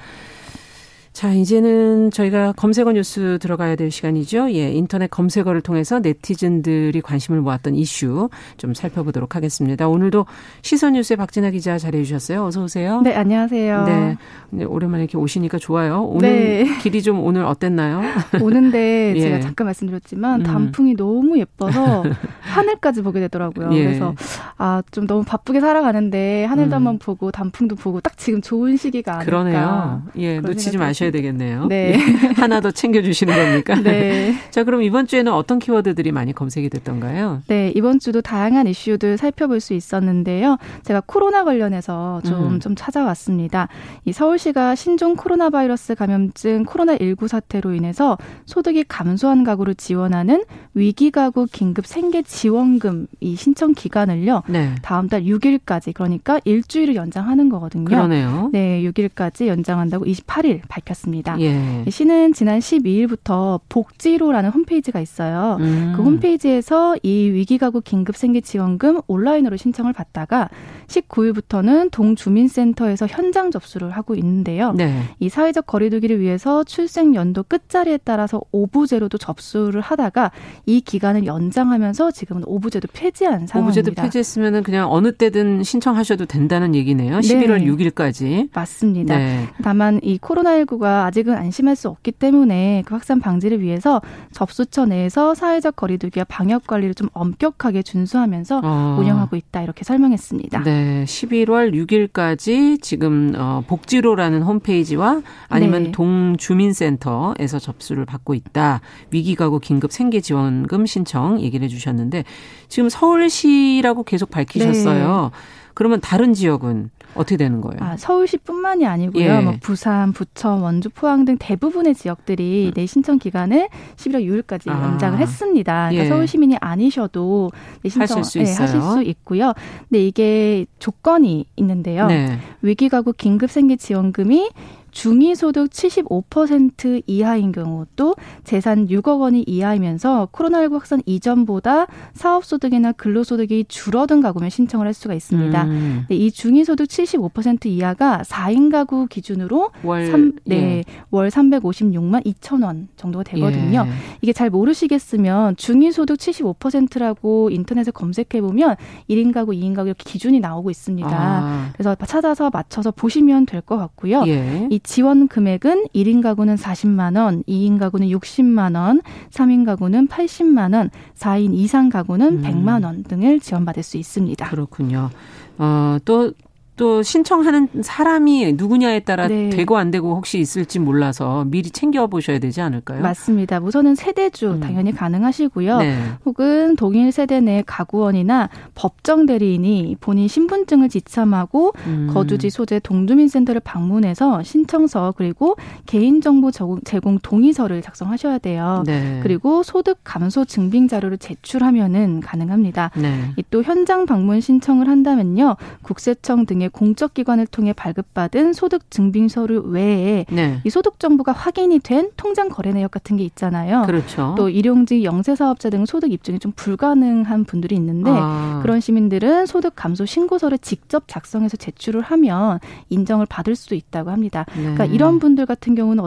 자, 1.16 1.32
이제는 1.32 2.10
저희가 2.10 2.52
검색어 2.52 2.92
뉴스 2.92 3.38
들어가야 3.40 3.74
될 3.76 3.90
시간이죠. 3.90 4.52
예, 4.52 4.70
인터넷 4.70 5.10
검색어를 5.10 5.62
통해서 5.62 5.98
네티즌들이 5.98 7.00
관심을 7.00 7.40
모았던 7.40 7.74
이슈 7.74 8.28
좀 8.58 8.74
살펴보도록 8.74 9.34
하겠습니다. 9.34 9.88
오늘도 9.88 10.26
시선 10.60 10.92
뉴스의 10.92 11.16
박진아 11.16 11.52
기자 11.52 11.78
자리해 11.78 12.04
주셨어요. 12.04 12.44
어서 12.44 12.64
오세요. 12.64 13.00
네, 13.00 13.14
안녕하세요. 13.14 14.16
네. 14.50 14.64
오랜만에 14.66 15.04
이렇게 15.04 15.16
오시니까 15.16 15.56
좋아요. 15.56 16.02
오늘 16.02 16.28
네. 16.28 16.78
길이 16.82 17.00
좀 17.02 17.24
오늘 17.24 17.46
어땠나요? 17.46 18.02
오는데 18.38 19.14
예. 19.16 19.20
제가 19.22 19.40
잠깐 19.40 19.64
말씀드렸지만 19.68 20.42
음. 20.42 20.44
단풍이 20.44 20.96
너무 20.96 21.38
예뻐서 21.38 22.04
하늘까지 22.44 23.00
보게 23.00 23.20
되더라고요. 23.20 23.70
예. 23.72 23.84
그래서 23.84 24.14
아, 24.58 24.82
좀 24.90 25.06
너무 25.06 25.24
바쁘게 25.24 25.60
살아가는데 25.60 26.44
하늘도 26.44 26.72
음. 26.72 26.76
한번 26.76 26.98
보고 26.98 27.30
단풍도 27.30 27.76
보고 27.76 28.02
딱 28.02 28.18
지금 28.18 28.42
좋은 28.42 28.76
시기가 28.76 29.14
아닐까. 29.20 29.24
그러네요. 29.24 30.02
예, 30.18 30.40
놓치지 30.40 30.76
마셔야 30.76 31.05
하셔야 31.06 31.10
되겠네요. 31.10 31.66
네. 31.66 31.94
예. 31.94 31.96
하나 32.36 32.60
더 32.60 32.70
챙겨주시는 32.70 33.34
겁니까? 33.34 33.74
네. 33.76 34.34
자, 34.50 34.64
그럼 34.64 34.82
이번 34.82 35.06
주에는 35.06 35.32
어떤 35.32 35.58
키워드들이 35.58 36.12
많이 36.12 36.32
검색이 36.32 36.68
됐던가요? 36.70 37.42
네, 37.46 37.72
이번 37.74 37.98
주도 37.98 38.20
다양한 38.20 38.66
이슈들 38.66 39.16
살펴볼 39.16 39.60
수 39.60 39.74
있었는데요. 39.74 40.58
제가 40.82 41.02
코로나 41.06 41.44
관련해서 41.44 42.20
좀, 42.24 42.54
음. 42.54 42.60
좀 42.60 42.74
찾아왔습니다. 42.74 43.68
이 44.04 44.12
서울시가 44.12 44.74
신종 44.74 45.16
코로나 45.16 45.50
바이러스 45.50 45.94
감염증 45.94 46.64
코로나19 46.64 47.28
사태로 47.28 47.74
인해서 47.74 48.18
소득이 48.46 48.84
감소한 48.84 49.44
가구를 49.44 49.74
지원하는 49.74 50.44
위기가구 50.74 51.46
긴급 51.50 51.86
생계 51.86 52.22
지원금 52.22 53.06
이 53.20 53.36
신청 53.36 53.72
기간을요. 53.72 54.42
네. 54.48 54.74
다음 54.82 55.08
달 55.08 55.22
6일까지 55.22 55.94
그러니까 55.94 56.40
일주일을 56.44 56.96
연장하는 56.96 57.48
거거든요. 57.48 57.84
그러네요. 57.84 58.50
네, 58.52 58.82
6일까지 58.82 59.46
연장한다고 59.46 60.04
28일 60.04 60.60
밝혔습니다. 60.68 60.95
있습니다. 60.96 61.40
예. 61.40 61.84
시는 61.88 62.32
지난 62.32 62.58
12일부터 62.58 63.60
복지로라는 63.68 64.50
홈페이지가 64.50 65.00
있어요. 65.00 65.58
음. 65.60 65.92
그 65.94 66.02
홈페이지에서 66.02 66.96
이 67.02 67.30
위기가구 67.30 67.82
긴급생계지원금 67.82 69.02
온라인으로 69.06 69.56
신청을 69.56 69.92
받다가 69.92 70.48
19일부터는 70.88 71.90
동주민센터에서 71.90 73.06
현장 73.06 73.50
접수를 73.50 73.90
하고 73.90 74.14
있는데요. 74.14 74.72
네. 74.72 75.02
이 75.20 75.28
사회적 75.28 75.66
거리두기를 75.66 76.20
위해서 76.20 76.64
출생 76.64 77.14
연도 77.14 77.42
끝자리에 77.42 77.98
따라서 77.98 78.40
오부제로도 78.52 79.18
접수를 79.18 79.80
하다가 79.80 80.30
이 80.64 80.80
기간을 80.80 81.26
연장하면서 81.26 82.12
지금은 82.12 82.44
오부제도 82.46 82.88
폐지한 82.92 83.46
상황입니다. 83.46 83.80
오부제도 83.80 84.02
폐지했으면 84.02 84.62
그냥 84.62 84.90
어느 84.90 85.12
때든 85.12 85.62
신청하셔도 85.62 86.26
된다는 86.26 86.74
얘기네요. 86.74 87.18
11월 87.18 87.58
네. 87.58 87.66
6일까지. 87.66 88.48
맞습니다. 88.54 89.16
네. 89.16 89.48
다만 89.62 90.00
이 90.02 90.18
코로나19가 90.18 90.85
정도가 90.86 91.06
아직은 91.06 91.34
안심할 91.34 91.74
수 91.76 91.88
없기 91.88 92.12
때문에 92.12 92.84
그 92.86 92.94
확산 92.94 93.20
방지를 93.20 93.60
위해서 93.60 94.00
접수처 94.32 94.86
내에서 94.86 95.34
사회적 95.34 95.76
거리두기와 95.76 96.24
방역 96.28 96.66
관리를 96.66 96.94
좀 96.94 97.08
엄격하게 97.12 97.82
준수하면서 97.82 98.60
어. 98.64 98.96
운영하고 98.98 99.36
있다 99.36 99.62
이렇게 99.62 99.84
설명했습니다. 99.84 100.62
네, 100.62 101.04
11월 101.04 101.74
6일까지 101.74 102.80
지금 102.80 103.32
어, 103.36 103.62
복지로라는 103.66 104.42
홈페이지와 104.42 105.22
아니면 105.48 105.84
네. 105.84 105.92
동주민센터에서 105.92 107.58
접수를 107.58 108.04
받고 108.06 108.34
있다. 108.34 108.80
위기가구 109.10 109.58
긴급 109.60 109.92
생계지원금 109.92 110.86
신청 110.86 111.40
얘기를 111.40 111.64
해주셨는데 111.64 112.24
지금 112.68 112.88
서울시라고 112.88 114.04
계속 114.04 114.30
밝히셨어요. 114.30 115.30
네. 115.32 115.38
그러면 115.74 116.00
다른 116.00 116.32
지역은 116.32 116.88
어떻게 117.16 117.36
되는 117.36 117.60
거예요? 117.60 117.78
아, 117.80 117.96
서울시뿐만이 117.96 118.86
아니고요. 118.86 119.24
예. 119.24 119.40
뭐 119.40 119.54
부산, 119.60 120.12
부천, 120.12 120.60
원주, 120.60 120.90
포항 120.90 121.24
등 121.24 121.36
대부분의 121.38 121.94
지역들이 121.94 122.68
음. 122.68 122.74
내 122.74 122.86
신청 122.86 123.18
기간을 123.18 123.68
11월 123.96 124.44
6일까지 124.44 124.70
아. 124.70 124.82
연장을 124.82 125.18
했습니다. 125.18 125.88
그러니까 125.88 126.04
예. 126.04 126.08
서울 126.08 126.26
시민이 126.26 126.56
아니셔도 126.60 127.50
내 127.82 127.88
신청 127.88 128.18
하실 128.18 128.24
수, 128.24 128.38
네, 128.38 128.62
하실 128.62 128.80
수 128.80 129.02
있고요. 129.02 129.52
근데 129.88 130.06
이게 130.06 130.66
조건이 130.78 131.46
있는데요. 131.56 132.06
네. 132.06 132.38
위기가구 132.62 133.12
긴급생계지원금이 133.14 134.50
중위소득 134.96 135.68
75% 135.68 137.02
이하인 137.06 137.52
경우 137.52 137.84
또 137.96 138.14
재산 138.44 138.88
6억 138.88 139.20
원이 139.20 139.44
이하이면서 139.46 140.30
코로나19 140.32 140.72
확산 140.72 141.02
이전보다 141.04 141.86
사업소득이나 142.14 142.92
근로소득이 142.92 143.66
줄어든 143.68 144.22
가구면 144.22 144.48
신청을 144.48 144.86
할 144.86 144.94
수가 144.94 145.12
있습니다. 145.12 145.64
음. 145.64 146.06
네, 146.08 146.16
이 146.16 146.30
중위소득 146.30 146.88
75% 146.88 147.66
이하가 147.66 148.22
4인 148.24 148.72
가구 148.72 149.06
기준으로 149.06 149.70
월, 149.82 150.06
3, 150.06 150.32
네, 150.46 150.56
예. 150.56 150.84
월 151.10 151.28
356만 151.28 152.24
2천 152.24 152.64
원 152.64 152.88
정도가 152.96 153.24
되거든요. 153.24 153.84
예. 153.86 153.90
이게 154.22 154.32
잘 154.32 154.48
모르시겠으면 154.48 155.56
중위소득 155.56 156.16
75%라고 156.16 157.50
인터넷에 157.50 157.90
검색해 157.90 158.40
보면 158.40 158.76
1인 159.10 159.34
가구, 159.34 159.52
2인 159.52 159.74
가구 159.74 159.88
이렇게 159.88 160.04
기준이 160.10 160.40
나오고 160.40 160.70
있습니다. 160.70 161.10
아. 161.12 161.70
그래서 161.74 161.94
찾아서 162.06 162.48
맞춰서 162.48 162.90
보시면 162.92 163.44
될 163.44 163.60
것 163.66 163.76
같고요. 163.78 164.22
예. 164.28 164.68
이 164.70 164.78
지원 164.86 165.26
금액은 165.26 165.88
1인 165.94 166.22
가구는 166.22 166.54
40만 166.54 167.18
원, 167.18 167.42
2인 167.42 167.78
가구는 167.78 168.08
60만 168.08 168.76
원, 168.76 169.02
3인 169.30 169.66
가구는 169.66 170.06
80만 170.06 170.74
원, 170.74 170.90
4인 171.16 171.54
이상 171.54 171.90
가구는 171.90 172.38
음. 172.38 172.42
100만 172.42 172.84
원 172.84 173.02
등을 173.02 173.40
지원받을 173.40 173.82
수 173.82 173.98
있습니다. 173.98 174.48
그렇군요. 174.48 175.10
어, 175.58 175.98
또 176.04 176.32
또 176.76 177.02
신청하는 177.02 177.68
사람이 177.80 178.52
누구냐에 178.52 179.00
따라 179.00 179.28
네. 179.28 179.48
되고 179.48 179.78
안 179.78 179.90
되고 179.90 180.14
혹시 180.14 180.38
있을지 180.38 180.78
몰라서 180.78 181.44
미리 181.46 181.70
챙겨 181.70 182.06
보셔야 182.06 182.38
되지 182.38 182.60
않을까요? 182.60 183.00
맞습니다. 183.00 183.60
우선은 183.60 183.94
세대주 183.94 184.52
음. 184.52 184.60
당연히 184.60 184.92
가능하시고요. 184.92 185.78
네. 185.78 185.98
혹은 186.26 186.76
동일 186.76 187.12
세대 187.12 187.40
내 187.40 187.62
가구원이나 187.66 188.50
법정 188.74 189.24
대리인이 189.24 189.96
본인 190.00 190.28
신분증을 190.28 190.90
지참하고 190.90 191.72
음. 191.86 192.10
거주지 192.12 192.50
소재 192.50 192.78
동주민 192.78 193.28
센터를 193.28 193.60
방문해서 193.62 194.42
신청서 194.42 195.14
그리고 195.16 195.56
개인정보 195.86 196.50
제공 196.84 197.18
동의서를 197.20 197.80
작성하셔야 197.80 198.38
돼요. 198.38 198.82
네. 198.86 199.20
그리고 199.22 199.62
소득 199.62 199.98
감소 200.04 200.44
증빙 200.44 200.88
자료를 200.88 201.16
제출하면은 201.16 202.20
가능합니다. 202.20 202.90
네. 202.96 203.32
또 203.50 203.62
현장 203.62 204.04
방문 204.04 204.42
신청을 204.42 204.88
한다면요. 204.88 205.56
국세청 205.82 206.44
등의 206.44 206.65
등의 206.66 206.70
공적 206.70 207.14
기관을 207.14 207.46
통해 207.46 207.72
발급받은 207.72 208.52
소득 208.52 208.90
증빙 208.90 209.28
서류 209.28 209.60
외에 209.60 210.24
네. 210.30 210.60
이 210.64 210.70
소득 210.70 210.98
정보가 210.98 211.32
확인이 211.32 211.78
된 211.78 212.10
통장 212.16 212.48
거래 212.48 212.72
내역 212.72 212.90
같은 212.90 213.16
게 213.16 213.24
있잖아요. 213.24 213.82
그렇죠. 213.86 214.34
또 214.36 214.48
일용직 214.48 215.04
영세 215.04 215.34
사업자 215.34 215.70
등 215.70 215.86
소득 215.86 216.12
입증이 216.12 216.38
좀 216.38 216.52
불가능한 216.56 217.44
분들이 217.44 217.74
있는데 217.76 218.10
아. 218.12 218.60
그런 218.62 218.80
시민들은 218.80 219.46
소득 219.46 219.74
감소 219.76 220.04
신고서를 220.04 220.58
직접 220.58 221.04
작성해서 221.06 221.56
제출을 221.56 222.00
하면 222.02 222.58
인정을 222.90 223.26
받을 223.26 223.54
수도 223.56 223.74
있다고 223.74 224.10
합니다. 224.10 224.44
네. 224.54 224.62
그러니까 224.62 224.84
이런 224.86 225.18
분들 225.18 225.46
같은 225.46 225.74
경우는 225.74 226.04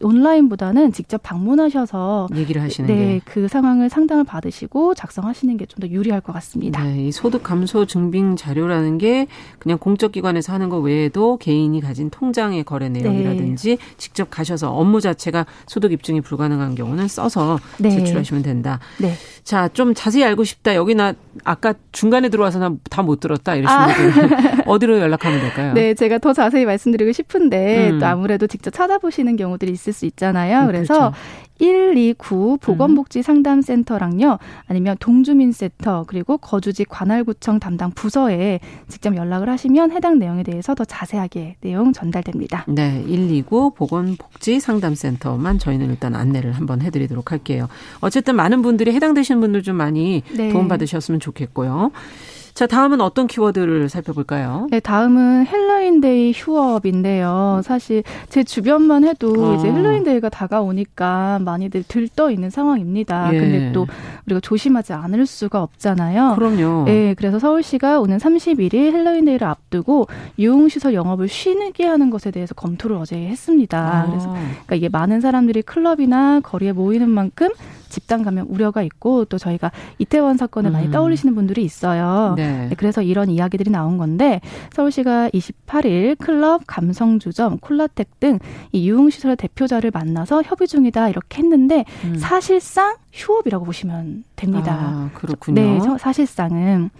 온라인보다는 0.00 0.92
직접 0.92 1.22
방문하셔서 1.22 2.28
얘기를 2.34 2.62
하시는 2.62 2.86
네, 2.88 2.94
게. 2.94 3.20
그 3.24 3.48
상황을 3.48 3.88
상담을 3.88 4.24
받으시고 4.24 4.94
작성하시는 4.94 5.56
게 5.56 5.66
좀 5.66 5.80
더 5.80 5.88
유리할 5.88 6.20
것 6.20 6.32
같습니다. 6.34 6.82
네, 6.84 7.06
이 7.06 7.12
소득 7.12 7.42
감소 7.42 7.86
증빙 7.86 8.36
자료라는 8.36 8.98
게 8.98 9.26
그냥 9.58 9.78
공 9.78 9.91
공적 9.92 10.12
기관에서 10.12 10.54
하는 10.54 10.70
것 10.70 10.78
외에도 10.78 11.36
개인이 11.36 11.78
가진 11.82 12.08
통장의 12.08 12.64
거래 12.64 12.88
내역이라든지 12.88 13.76
네. 13.76 13.84
직접 13.98 14.30
가셔서 14.30 14.70
업무 14.72 15.02
자체가 15.02 15.44
소득 15.66 15.92
입증이 15.92 16.22
불가능한 16.22 16.74
경우는 16.76 17.08
써서 17.08 17.58
네. 17.78 17.90
제출하시면 17.90 18.42
된다. 18.42 18.80
네. 18.98 19.12
자, 19.44 19.68
좀 19.68 19.92
자세히 19.92 20.24
알고 20.24 20.44
싶다. 20.44 20.74
여기 20.74 20.94
나 20.94 21.12
아까 21.44 21.74
중간에 21.92 22.28
들어와서 22.30 22.58
나 22.58 22.70
다 22.88 23.02
못 23.02 23.18
들었다. 23.20 23.54
이러시는 23.56 23.82
아. 23.82 24.62
어디로 24.66 24.98
연락하면 25.00 25.40
될까요? 25.40 25.72
네, 25.74 25.92
제가 25.94 26.18
더 26.18 26.32
자세히 26.32 26.64
말씀드리고 26.64 27.10
싶은데 27.12 27.90
음. 27.90 27.98
또 27.98 28.06
아무래도 28.06 28.46
직접 28.46 28.70
찾아보시는 28.70 29.36
경우들이 29.36 29.72
있을 29.72 29.92
수 29.92 30.06
있잖아요. 30.06 30.66
그래서 30.66 30.94
그렇죠. 30.94 31.12
129 31.58 32.58
보건복지 32.60 33.22
상담센터랑요. 33.22 34.38
아니면 34.68 34.96
동주민센터 35.00 36.04
그리고 36.06 36.38
거주지 36.38 36.84
관할구청 36.84 37.60
담당 37.60 37.90
부서에 37.90 38.60
직접 38.88 39.16
연락을 39.16 39.48
하시면 39.48 39.81
해당 39.90 40.18
내용에 40.18 40.42
대해서 40.42 40.74
더 40.74 40.84
자세하게 40.84 41.56
내용 41.60 41.92
전달됩니다. 41.92 42.64
네, 42.68 43.02
129 43.06 43.74
보건복지 43.74 44.60
상담센터만 44.60 45.58
저희는 45.58 45.90
일단 45.90 46.14
안내를 46.14 46.52
한번 46.52 46.80
해드리도록 46.82 47.32
할게요. 47.32 47.68
어쨌든 48.00 48.36
많은 48.36 48.62
분들이 48.62 48.92
해당되시는 48.92 49.40
분들 49.40 49.62
좀 49.62 49.76
많이 49.76 50.22
네. 50.32 50.50
도움받으셨으면 50.50 51.20
좋겠고요. 51.20 51.90
자, 52.54 52.66
다음은 52.66 53.00
어떤 53.00 53.26
키워드를 53.26 53.88
살펴볼까요? 53.88 54.68
네, 54.70 54.78
다음은 54.78 55.46
헬로윈데이 55.46 56.32
휴업인데요. 56.34 57.62
사실 57.64 58.02
제 58.28 58.44
주변만 58.44 59.04
해도 59.04 59.32
어. 59.38 59.54
이제 59.54 59.70
헬로윈데이가 59.70 60.28
다가오니까 60.28 61.40
많이들 61.40 61.82
들떠 61.82 62.30
있는 62.30 62.50
상황입니다. 62.50 63.32
예. 63.32 63.38
근데 63.38 63.72
또 63.72 63.86
우리가 64.26 64.40
조심하지 64.40 64.92
않을 64.92 65.24
수가 65.24 65.62
없잖아요. 65.62 66.34
그럼요. 66.36 66.84
네, 66.84 67.14
그래서 67.14 67.38
서울시가 67.38 68.00
오는 68.00 68.18
31일 68.18 68.92
헬로윈데이를 68.92 69.46
앞두고 69.46 70.08
유흥시설 70.38 70.92
영업을 70.92 71.28
쉬게 71.28 71.86
하는 71.86 72.10
것에 72.10 72.30
대해서 72.30 72.54
검토를 72.54 72.96
어제 72.96 73.16
했습니다. 73.16 73.78
아. 73.78 74.06
그래서 74.06 74.28
그러니까 74.30 74.76
이게 74.76 74.88
많은 74.90 75.20
사람들이 75.22 75.62
클럽이나 75.62 76.40
거리에 76.40 76.72
모이는 76.72 77.08
만큼 77.08 77.48
집단 77.92 78.24
감염 78.24 78.46
우려가 78.50 78.82
있고 78.82 79.24
또 79.26 79.38
저희가 79.38 79.70
이태원 79.98 80.36
사건을 80.36 80.70
음. 80.70 80.72
많이 80.72 80.90
떠올리시는 80.90 81.34
분들이 81.34 81.62
있어요. 81.62 82.34
네. 82.36 82.68
네, 82.68 82.74
그래서 82.76 83.02
이런 83.02 83.30
이야기들이 83.30 83.70
나온 83.70 83.98
건데 83.98 84.40
서울시가 84.72 85.30
28일 85.30 86.18
클럽, 86.18 86.62
감성주점, 86.66 87.58
콜라텍 87.58 88.18
등 88.20 88.38
이 88.72 88.88
유흥시설 88.88 89.36
대표자를 89.36 89.90
만나서 89.92 90.42
협의 90.42 90.66
중이다 90.66 91.08
이렇게 91.08 91.42
했는데 91.42 91.84
음. 92.04 92.16
사실상 92.16 92.96
휴업이라고 93.12 93.64
보시면 93.64 94.24
됩니다. 94.36 94.76
아, 94.78 95.10
그렇군요. 95.14 95.60
네, 95.60 95.78
사실상은. 95.98 96.90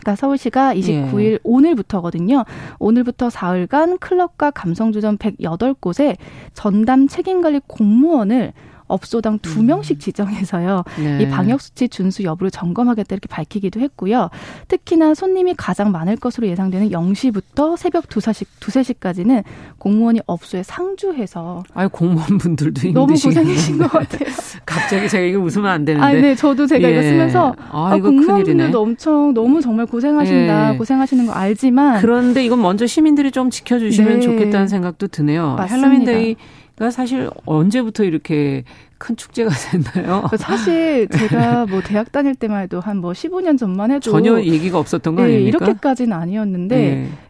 그러니까 0.00 0.14
서울시가 0.16 0.74
29일 0.74 1.32
예. 1.32 1.38
오늘부터거든요. 1.42 2.44
오늘부터 2.78 3.30
사흘간 3.30 3.98
클럽과 3.98 4.50
감성주점 4.50 5.16
108곳에 5.18 6.16
전담 6.52 7.08
책임관리 7.08 7.62
공무원을 7.66 8.52
업소당 8.88 9.38
두 9.40 9.60
음. 9.60 9.66
명씩 9.66 10.00
지정해서요. 10.00 10.84
네. 10.98 11.22
이 11.22 11.28
방역 11.28 11.60
수치 11.60 11.88
준수 11.88 12.22
여부를 12.22 12.50
점검하겠다 12.50 13.14
이렇게 13.14 13.28
밝히기도 13.28 13.80
했고요. 13.80 14.30
특히나 14.68 15.14
손님이 15.14 15.54
가장 15.56 15.92
많을 15.92 16.16
것으로 16.16 16.46
예상되는 16.48 16.90
0시부터 16.90 17.76
새벽 17.76 18.04
2, 18.04 18.20
4시, 18.20 18.42
2, 18.44 18.94
3시까지는 18.94 19.42
공무원이 19.78 20.20
업소에 20.26 20.62
상주해서 20.62 21.62
아유 21.74 21.88
공무원분들도 21.90 22.92
너무 22.92 23.14
고생이신 23.14 23.78
것 23.78 23.90
같아요. 23.90 24.28
갑자기 24.64 25.08
제가 25.08 25.24
이거 25.24 25.40
웃으면 25.40 25.70
안 25.70 25.84
되는데. 25.84 26.06
아, 26.06 26.12
네, 26.12 26.34
저도 26.34 26.66
제가 26.66 26.88
예. 26.88 26.92
이거 26.92 27.02
쓰면서 27.02 27.54
아, 27.70 27.92
아, 27.92 27.98
공무원분들도 27.98 28.80
엄청 28.80 29.34
너무 29.34 29.60
정말 29.60 29.86
고생하신다, 29.86 30.74
예. 30.74 30.76
고생하시는 30.78 31.26
거 31.26 31.32
알지만 31.32 32.00
그런데 32.00 32.44
이건 32.44 32.62
먼저 32.62 32.86
시민들이 32.86 33.30
좀 33.30 33.50
지켜주시면 33.50 34.14
네. 34.14 34.20
좋겠다는 34.20 34.68
생각도 34.68 35.08
드네요. 35.08 35.56
헬로윈데이 35.68 36.36
그러니까 36.76 36.90
사실 36.94 37.30
언제부터 37.46 38.04
이렇게 38.04 38.64
큰 38.98 39.14
축제가 39.14 39.50
됐나요? 39.50 40.26
그 40.30 40.36
사실 40.38 41.06
제가 41.08 41.66
뭐 41.66 41.82
대학 41.82 42.12
다닐 42.12 42.34
때만 42.34 42.62
해도 42.62 42.80
한 42.80 42.96
뭐 42.96 43.12
15년 43.12 43.58
전만 43.58 43.90
해도 43.90 44.10
전혀 44.10 44.40
얘기가 44.42 44.78
없었던 44.78 45.16
거 45.16 45.22
네? 45.24 45.40
이렇게까지는 45.40 46.14
아니었는데 46.16 46.76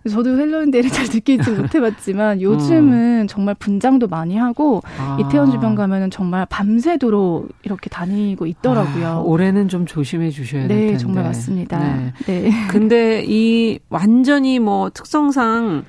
네. 0.05 0.11
저도 0.11 0.39
헬로윈데이를 0.39 0.91
잘 0.91 1.07
느끼지 1.07 1.51
못해봤지만 1.63 2.41
요즘은 2.41 3.23
어. 3.25 3.27
정말 3.29 3.55
분장도 3.59 4.07
많이 4.07 4.37
하고 4.37 4.83
아. 4.99 5.17
이태원 5.21 5.51
주변 5.51 5.75
가면은 5.75 6.11
정말 6.11 6.47
밤새도록 6.49 7.49
이렇게 7.65 7.91
다니고 7.91 8.47
있더라고요. 8.47 9.07
아, 9.07 9.19
올해는 9.21 9.69
좀 9.69 9.87
조심해 9.87 10.31
주셔야 10.31 10.69
될 10.69 10.69
네, 10.69 10.75
텐데. 10.77 10.93
네, 10.93 10.99
정말 10.99 11.25
맞습니다. 11.25 11.79
네. 11.79 12.13
네. 12.27 12.51
근데 12.69 13.25
이 13.27 13.79
완전히 13.89 14.61
뭐 14.61 14.91
특성상 14.91 15.85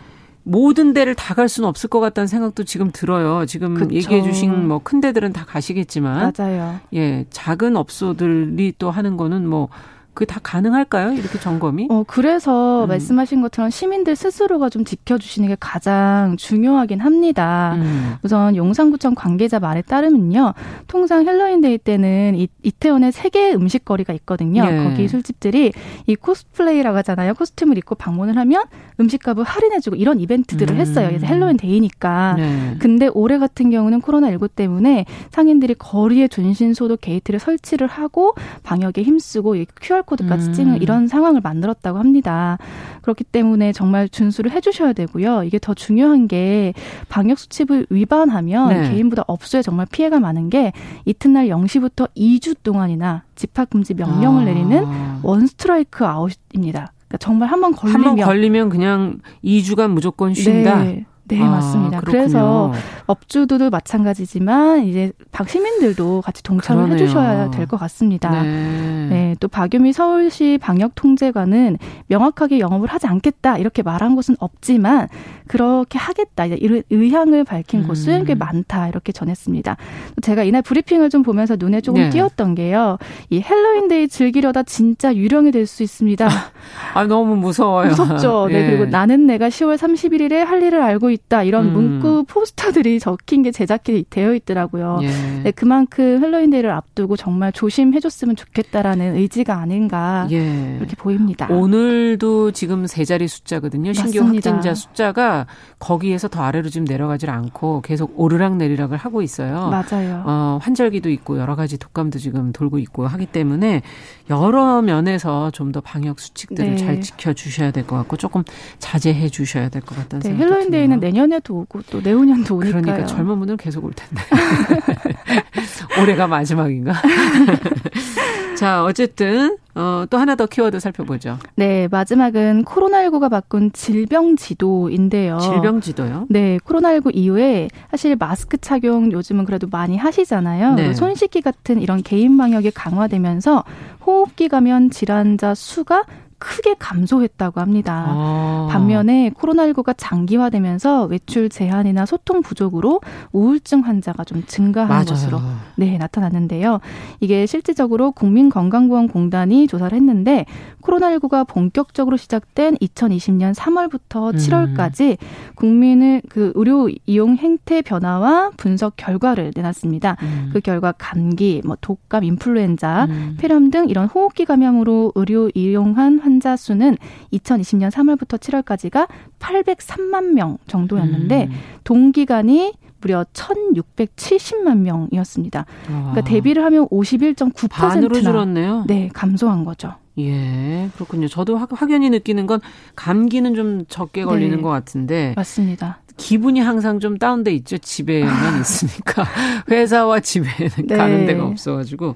모든 0.47 0.93
데를 0.93 1.13
다 1.13 1.33
갈 1.35 1.49
수는 1.49 1.67
없을 1.69 1.89
것 1.89 1.99
같다는 1.99 2.27
생각도 2.27 2.63
지금 2.63 2.89
들어요. 2.91 3.45
지금 3.45 3.75
그쵸. 3.75 3.93
얘기해 3.93 4.23
주신 4.23 4.67
뭐 4.67 4.79
큰 4.79 5.01
데들은 5.01 5.33
다 5.33 5.45
가시겠지만 5.45 6.31
맞아요. 6.37 6.79
예, 6.93 7.25
작은 7.29 7.75
업소들이 7.75 8.73
또 8.79 8.89
하는 8.89 9.17
거는 9.17 9.47
뭐 9.47 9.69
그게 10.17 10.33
다 10.33 10.39
가능할까요? 10.41 11.13
이렇게 11.13 11.39
점검이? 11.39 11.89
어, 11.91 12.03
그래서 12.07 12.85
음. 12.85 12.87
말씀하신 12.87 13.39
것처럼 13.43 13.69
시민들 13.69 14.15
스스로가 14.15 14.67
좀 14.67 14.83
지켜주시는 14.83 15.49
게 15.49 15.57
가장 15.59 16.37
중요하긴 16.37 17.01
합니다. 17.01 17.75
음. 17.75 18.15
우선 18.23 18.55
용산구청 18.55 19.13
관계자 19.13 19.59
말에 19.59 19.83
따르면요. 19.83 20.55
통상 20.87 21.27
헬로윈데이 21.27 21.77
때는 21.77 22.33
이, 22.33 22.47
이태원에 22.63 23.11
세 23.11 23.29
개의 23.29 23.53
음식거리가 23.53 24.11
있거든요. 24.13 24.65
네. 24.65 24.83
거기 24.85 25.07
술집들이 25.07 25.73
이 26.07 26.15
코스플레이라고 26.15 26.97
하잖아요. 26.97 27.35
코스튬을 27.35 27.77
입고 27.77 27.93
방문을 27.93 28.39
하면 28.39 28.63
음식값을 28.99 29.43
할인해주고 29.43 29.97
이런 29.97 30.19
이벤트들을 30.19 30.77
음. 30.77 30.79
했어요. 30.81 31.09
그래서 31.09 31.27
헬로윈 31.27 31.57
데이니까. 31.57 32.33
네. 32.39 32.75
근데 32.79 33.07
올해 33.13 33.37
같은 33.37 33.69
경우는 33.69 34.01
코로나19 34.01 34.49
때문에 34.55 35.05
상인들이 35.29 35.75
거리에 35.75 36.27
전신 36.27 36.73
소독 36.73 37.01
게이트를 37.01 37.39
설치를 37.39 37.85
하고 37.85 38.33
방역에 38.63 39.03
힘쓰고 39.03 39.57
QR 39.79 40.06
QR코드까지 40.07 40.47
음. 40.47 40.53
찍는 40.53 40.81
이런 40.81 41.07
상황을 41.07 41.41
만들었다고 41.41 41.99
합니다. 41.99 42.57
그렇기 43.01 43.23
때문에 43.25 43.73
정말 43.73 44.09
준수를 44.09 44.51
해주셔야 44.51 44.93
되고요. 44.93 45.43
이게 45.43 45.59
더 45.59 45.73
중요한 45.73 46.27
게 46.27 46.73
방역 47.09 47.37
수칙을 47.37 47.87
위반하면 47.89 48.69
네. 48.69 48.89
개인보다 48.89 49.23
업소에 49.27 49.61
정말 49.61 49.85
피해가 49.91 50.19
많은 50.19 50.49
게 50.49 50.71
이튿날 51.05 51.47
0시부터 51.47 52.09
2주 52.15 52.55
동안이나 52.63 53.23
집합 53.35 53.69
금지 53.69 53.93
명령을 53.93 54.43
아. 54.43 54.45
내리는 54.45 54.85
원 55.23 55.45
스트라이크 55.47 56.05
아웃입니다. 56.05 56.91
그러니까 57.07 57.17
정말 57.19 57.49
한 57.49 57.61
번 57.61 57.73
걸리면 57.73 58.05
한 58.07 58.15
번 58.15 58.25
걸리면 58.25 58.69
그냥 58.69 59.19
2주간 59.43 59.91
무조건 59.91 60.33
쉰다. 60.33 60.83
네. 60.83 61.05
네, 61.29 61.41
아, 61.41 61.49
맞습니다. 61.49 61.99
그렇군요. 61.99 62.19
그래서 62.23 62.73
업주들도 63.05 63.69
마찬가지지만 63.69 64.85
이제 64.85 65.11
박 65.31 65.49
시민들도 65.49 66.21
같이 66.21 66.41
동참을 66.43 66.83
그러네요. 66.85 67.03
해주셔야 67.03 67.51
될 67.51 67.67
것 67.67 67.77
같습니다. 67.77 68.29
네. 68.43 69.07
네. 69.09 69.35
또 69.41 69.47
박유미 69.49 69.91
서울시 69.93 70.57
방역통제관은 70.61 71.77
명확하게 72.07 72.59
영업을 72.59 72.87
하지 72.89 73.07
않겠다 73.07 73.57
이렇게 73.57 73.81
말한 73.83 74.15
곳은 74.15 74.35
없지만 74.39 75.07
그렇게 75.47 75.97
하겠다 75.99 76.45
이런 76.45 76.81
의향을 76.89 77.43
밝힌 77.43 77.81
음. 77.81 77.87
곳은 77.87 78.25
꽤 78.25 78.35
많다 78.35 78.87
이렇게 78.87 79.11
전했습니다. 79.11 79.75
제가 80.21 80.43
이날 80.43 80.61
브리핑을 80.61 81.09
좀 81.09 81.23
보면서 81.23 81.55
눈에 81.57 81.81
조금 81.81 82.01
네. 82.01 82.09
띄었던 82.09 82.55
게요. 82.55 82.97
이 83.29 83.41
헬로윈데이 83.41 84.07
즐기려다 84.07 84.63
진짜 84.63 85.13
유령이 85.15 85.51
될 85.51 85.67
수 85.67 85.83
있습니다. 85.83 86.27
아 86.93 87.03
너무 87.05 87.35
무서워요. 87.35 87.89
무섭죠. 87.89 88.47
네. 88.49 88.61
네. 88.61 88.67
그리고 88.71 88.85
나는 88.89 89.27
내가 89.27 89.49
10월 89.49 89.75
31일에 89.77 90.35
할 90.45 90.63
일을 90.63 90.81
알고 90.81 91.09
있다 91.17 91.43
이런 91.43 91.67
음. 91.67 91.73
문구 91.73 92.25
포스터들이 92.27 92.99
적힌 92.99 93.43
게 93.43 93.51
제작이 93.51 94.05
되어 94.09 94.33
있더라고요. 94.33 94.99
예. 95.01 95.07
네, 95.43 95.51
그만큼 95.51 96.23
헬로윈 96.23 96.49
데이를 96.51 96.71
앞두고 96.71 97.15
정말 97.17 97.51
조심해줬으면 97.51 98.35
좋겠다라는 98.35 99.15
의지가 99.15 99.55
아닌가 99.55 100.27
예. 100.31 100.75
이렇게 100.77 100.95
보입니다. 100.95 101.47
오늘도 101.49 102.51
지금 102.51 102.87
세 102.87 103.05
자리 103.05 103.27
숫자거든요. 103.27 103.93
신규 103.93 104.19
맞습니다. 104.21 104.51
확진자 104.51 104.73
숫자가 104.75 105.47
거기에서 105.79 106.27
더 106.27 106.41
아래로 106.43 106.69
지금 106.69 106.85
내려가질 106.85 107.29
않고 107.29 107.81
계속 107.81 108.13
오르락 108.19 108.57
내리락을 108.57 108.97
하고 108.97 109.21
있어요. 109.21 109.69
맞아요. 109.69 110.23
어, 110.25 110.59
환절기도 110.61 111.09
있고 111.11 111.37
여러 111.39 111.55
가지 111.55 111.77
독감도 111.77 112.19
지금 112.19 112.51
돌고 112.51 112.79
있고 112.79 113.05
하기 113.07 113.25
때문에 113.27 113.81
여러 114.29 114.81
면에서 114.81 115.51
좀 115.51 115.67
더 115.67 115.81
방역 115.81 116.19
수칙들을 116.21 116.69
네. 116.71 116.75
잘 116.77 117.01
지켜 117.01 117.33
주셔야 117.33 117.71
될 117.71 117.83
것 117.85 117.97
같고 117.97 118.15
조금 118.15 118.41
자제해 118.79 119.27
주셔야 119.27 119.67
될 119.67 119.81
것 119.81 119.95
같다는 119.97 120.21
네, 120.23 120.29
생각이 120.29 120.43
헬로윈데이는 120.49 120.99
내년에도 121.07 121.55
오고 121.59 121.81
또 121.89 122.01
내후년도 122.01 122.55
오니까요. 122.55 122.81
그러니까 122.81 123.05
젊은 123.05 123.37
분들 123.39 123.57
계속 123.57 123.85
올 123.85 123.93
텐데. 123.93 124.23
올해가 126.01 126.27
마지막인가? 126.27 126.93
자, 128.57 128.83
어쨌든 128.83 129.57
어, 129.75 130.05
또 130.09 130.17
하나 130.17 130.35
더 130.35 130.47
키워드 130.47 130.79
살펴보죠. 130.79 131.37
네, 131.55 131.87
마지막은 131.89 132.65
코로나19가 132.65 133.29
바꾼 133.29 133.71
질병 133.71 134.35
지도인데요. 134.35 135.37
질병 135.37 135.79
지도요? 135.79 136.25
네, 136.29 136.57
코로나19 136.65 137.11
이후에 137.13 137.69
사실 137.91 138.15
마스크 138.15 138.57
착용 138.57 139.11
요즘은 139.11 139.45
그래도 139.45 139.67
많이 139.71 139.95
하시잖아요. 139.95 140.73
네. 140.73 140.93
손 140.93 141.13
씻기 141.13 141.41
같은 141.41 141.79
이런 141.81 142.01
개인 142.01 142.35
방역이 142.37 142.71
강화되면서 142.71 143.63
호흡기 144.05 144.49
감염 144.49 144.89
질환자 144.89 145.53
수가 145.53 146.03
크게 146.39 146.75
감소했다고 146.77 147.59
합니다. 147.59 148.05
아. 148.07 148.67
반면에 148.69 149.31
코로나19가 149.31 149.93
장기화되면서 149.97 151.05
외출 151.05 151.49
제한이나 151.49 152.05
소통 152.05 152.41
부족으로 152.41 153.01
우울증 153.31 153.81
환자가 153.81 154.23
좀 154.23 154.43
증가한 154.45 154.89
맞아요. 154.89 155.05
것으로 155.05 155.39
네, 155.75 155.97
나타났는데요. 155.97 156.79
이게 157.19 157.45
실질적으로 157.45 158.11
국민건강보험공단이 158.11 159.67
조사를 159.67 159.95
했는데 159.95 160.45
코로나19가 160.81 161.47
본격적으로 161.47 162.17
시작된 162.17 162.75
2020년 162.75 163.53
3월부터 163.55 164.35
7월까지 164.35 165.11
음. 165.11 165.15
국민의 165.55 166.21
그 166.29 166.51
의료 166.55 166.89
이용 167.05 167.35
행태 167.35 167.81
변화와 167.81 168.51
분석 168.57 168.93
결과를 168.95 169.51
내놨습니다. 169.55 170.17
음. 170.21 170.49
그 170.53 170.59
결과 170.59 170.93
감기, 170.97 171.61
뭐 171.65 171.77
독감, 171.81 172.23
인플루엔자, 172.23 173.07
음. 173.09 173.37
폐렴 173.39 173.69
등 173.69 173.89
이런 173.89 174.07
호흡기 174.07 174.45
감염으로 174.45 175.13
의료 175.15 175.49
이용한 175.53 176.19
환자 176.27 176.57
수는 176.57 176.97
2020년 177.31 177.89
3월부터 177.89 178.37
7월까지가 178.37 179.07
803만 179.39 180.33
명 180.33 180.57
정도였는데 180.67 181.45
음. 181.45 181.51
동기간이 181.85 182.73
무려 182.99 183.25
1,670만 183.31 184.79
명이었습니다. 184.79 185.65
그러니까 185.85 186.21
대비를 186.21 186.65
하면 186.65 186.87
51.9%나 186.89 187.67
반으로 187.89 188.19
줄었네요. 188.19 188.83
네, 188.87 189.09
감소한 189.13 189.63
거죠. 189.63 189.93
예, 190.19 190.89
그렇군요. 190.95 191.27
저도 191.27 191.57
확, 191.57 191.69
연히 191.91 192.09
느끼는 192.09 192.47
건 192.47 192.59
감기는 192.95 193.53
좀 193.55 193.85
적게 193.87 194.25
걸리는 194.25 194.57
네, 194.57 194.61
것 194.61 194.69
같은데. 194.69 195.33
맞습니다. 195.37 195.99
기분이 196.17 196.59
항상 196.59 196.99
좀 196.99 197.17
다운돼 197.19 197.53
있죠. 197.53 197.77
집에만 197.77 198.59
있으니까. 198.59 199.23
회사와 199.69 200.19
집에는 200.19 200.87
네. 200.87 200.97
가는 200.97 201.25
데가 201.27 201.45
없어가지고. 201.45 202.15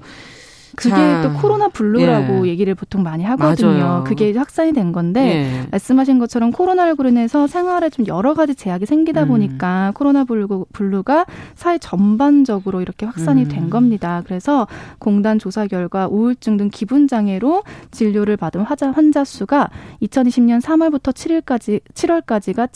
그게 0.76 0.94
자, 0.94 1.22
또 1.22 1.32
코로나 1.34 1.68
블루라고 1.68 2.46
예. 2.46 2.50
얘기를 2.50 2.74
보통 2.74 3.02
많이 3.02 3.24
하거든요. 3.24 3.68
맞아요. 3.68 4.04
그게 4.06 4.32
확산이 4.32 4.72
된 4.72 4.92
건데 4.92 5.20
예. 5.20 5.68
말씀하신 5.70 6.18
것처럼 6.18 6.50
코로나19로 6.50 7.08
인해서 7.08 7.46
생활에 7.46 7.90
좀 7.90 8.06
여러 8.06 8.34
가지 8.34 8.54
제약이 8.54 8.86
생기다 8.86 9.24
음. 9.24 9.28
보니까 9.28 9.92
코로나 9.94 10.24
블루, 10.24 10.66
블루가 10.72 11.26
사회 11.54 11.78
전반적으로 11.78 12.80
이렇게 12.80 13.06
확산이 13.06 13.42
음. 13.42 13.48
된 13.48 13.70
겁니다. 13.70 14.22
그래서 14.24 14.66
공단 14.98 15.38
조사 15.38 15.66
결과 15.66 16.08
우울증 16.08 16.56
등 16.56 16.70
기분 16.72 17.06
장애로 17.06 17.62
진료를 17.90 18.36
받은 18.36 18.62
환자, 18.62 18.90
환자 18.90 19.24
수가 19.24 19.70
2020년 20.02 20.60
3월부터 20.60 21.12
7일까지 21.12 21.80
7월까지가 21.94 22.68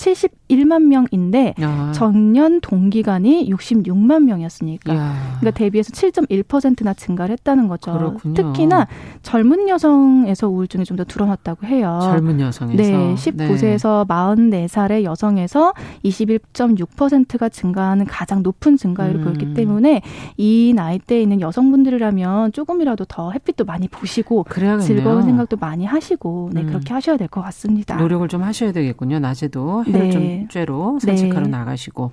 71만 0.49 0.82
명인데 0.82 1.55
야. 1.61 1.92
전년 1.92 2.61
동기간이 2.61 3.49
66만 3.51 4.24
명이었으니까 4.24 4.92
그러니까 5.40 5.51
대비해서 5.53 5.92
7.1%나 5.92 6.94
증가를 6.94 7.32
했다는 7.34 7.68
거죠. 7.68 7.76
거죠. 7.76 7.99
그렇군요. 7.99 8.34
특히나 8.34 8.86
젊은 9.22 9.68
여성에서 9.68 10.49
우울증이 10.49 10.84
좀 10.84 10.97
더 10.97 11.05
드러났다고 11.05 11.66
해요. 11.66 11.99
젊은 12.01 12.40
여성에서. 12.40 12.82
네, 12.82 13.14
19세에서 13.16 14.49
네. 14.49 14.66
44살의 14.66 15.03
여성에서 15.05 15.74
21.6%가 16.05 17.49
증가하는 17.49 18.07
가장 18.07 18.42
높은 18.42 18.76
증가율을 18.76 19.20
음. 19.20 19.24
보였기 19.24 19.55
때문에 19.55 20.01
이 20.36 20.72
나이대에 20.74 21.20
있는 21.22 21.40
여성분들이라면 21.40 22.53
조금이라도 22.53 23.05
더 23.07 23.30
햇빛도 23.32 23.64
많이 23.64 23.88
보시고 23.88 24.44
그래야겠네요. 24.49 24.86
즐거운 24.86 25.22
생각도 25.22 25.57
많이 25.59 25.84
하시고 25.84 26.51
네, 26.53 26.62
음. 26.62 26.66
그렇게 26.66 26.92
하셔야 26.94 27.16
될 27.16 27.26
것 27.28 27.42
같습니다. 27.42 27.97
노력을 27.97 28.26
좀 28.28 28.42
하셔야 28.44 28.70
되겠군요. 28.72 29.18
낮에도 29.18 29.84
해를 29.84 30.01
네. 30.01 30.11
좀 30.11 30.22
쬐로 30.51 31.01
산책하러 31.01 31.43
네. 31.43 31.51
나가시고 31.51 32.11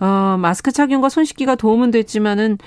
어, 0.00 0.36
마스크 0.38 0.70
착용과 0.70 1.08
손 1.08 1.24
씻기가 1.24 1.56
도움은 1.56 1.90
됐지만은 1.90 2.58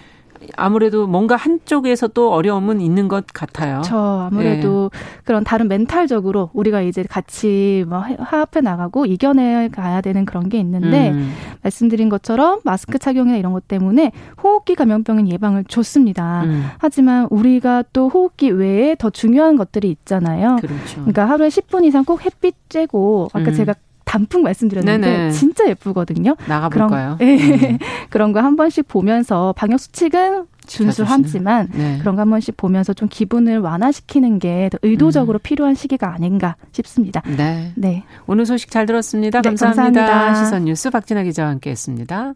아무래도 0.56 1.08
뭔가 1.08 1.36
한쪽에서 1.36 2.08
또 2.08 2.34
어려움은 2.34 2.82
있는 2.82 3.08
것 3.08 3.26
같아요. 3.28 3.82
저 3.84 4.30
아무래도 4.32 4.89
네. 4.92 5.00
그런 5.24 5.44
다른 5.44 5.68
멘탈적으로 5.68 6.50
우리가 6.54 6.82
이제 6.82 7.04
같이 7.04 7.86
뭐 7.88 8.00
화합해 8.00 8.62
나가고 8.64 9.06
이겨내 9.06 9.70
가야 9.70 10.02
되는 10.02 10.26
그런 10.26 10.50
게 10.50 10.60
있는데 10.60 11.12
음. 11.12 11.32
말씀드린 11.62 12.10
것처럼 12.10 12.60
마스크 12.64 12.98
착용이나 12.98 13.38
이런 13.38 13.54
것 13.54 13.68
때문에 13.68 14.12
호흡기 14.42 14.76
감염병은 14.76 15.30
예방을 15.30 15.66
좋습니다. 15.66 16.44
음. 16.44 16.66
하지만 16.80 17.28
우리가 17.30 17.84
또 17.94 18.10
호흡기 18.10 18.50
외에 18.50 18.96
더 18.96 19.10
중요한 19.10 19.58
것들이 19.58 19.89
있잖아요. 19.92 20.58
그렇죠. 20.60 20.96
그러니까 20.96 21.30
하루에 21.30 21.50
10분 21.50 21.86
이상 21.86 22.04
꼭 22.04 22.26
햇빛 22.26 22.56
쬐고 22.70 23.30
아까 23.34 23.52
음. 23.52 23.54
제가 23.54 23.76
단풍 24.06 24.43
말씀드렸는데 24.43 25.08
네네. 25.10 25.32
진짜 25.32 25.68
예쁘거든요. 25.70 26.36
나가볼까요? 26.47 27.18
그런, 27.18 27.38
네. 27.38 27.70
음. 27.72 27.78
그런 28.10 28.32
거 28.34 28.41
한 28.41 28.56
번씩 28.56 28.88
보면서 28.88 29.54
방역 29.56 29.80
수칙은 29.80 30.45
준수하지만 30.68 31.70
네. 31.74 31.97
그런 31.99 32.16
거 32.16 32.22
한 32.22 32.30
번씩 32.30 32.58
보면서 32.58 32.93
좀 32.93 33.08
기분을 33.10 33.60
완화시키는 33.60 34.39
게 34.39 34.70
더 34.72 34.78
의도적으로 34.82 35.38
음. 35.38 35.43
필요한 35.43 35.76
시기가 35.76 36.14
아닌가 36.14 36.56
싶습니다. 36.72 37.22
네. 37.38 37.72
네. 37.76 38.04
오늘 38.28 38.45
소식 38.45 38.70
잘 38.72 38.86
들었습니다. 38.86 39.41
감사합니다. 39.41 39.89
네, 39.89 39.95
감사합니다. 40.08 40.36
시선 40.45 40.66
뉴스 40.66 40.89
박진아 40.89 41.24
기자와 41.24 41.49
함께했습니다. 41.52 42.34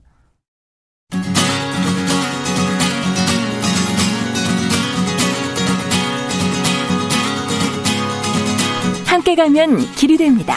함께 9.06 9.36
가면 9.36 9.78
길이 9.96 10.18
됩니다. 10.18 10.56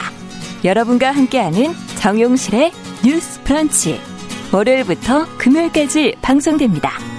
여러분과 0.65 1.11
함께하는 1.13 1.75
정용실의 1.99 2.73
뉴스 3.05 3.43
프런치. 3.45 4.01
월요일부터 4.53 5.27
금요일까지 5.39 6.17
방송됩니다. 6.23 7.18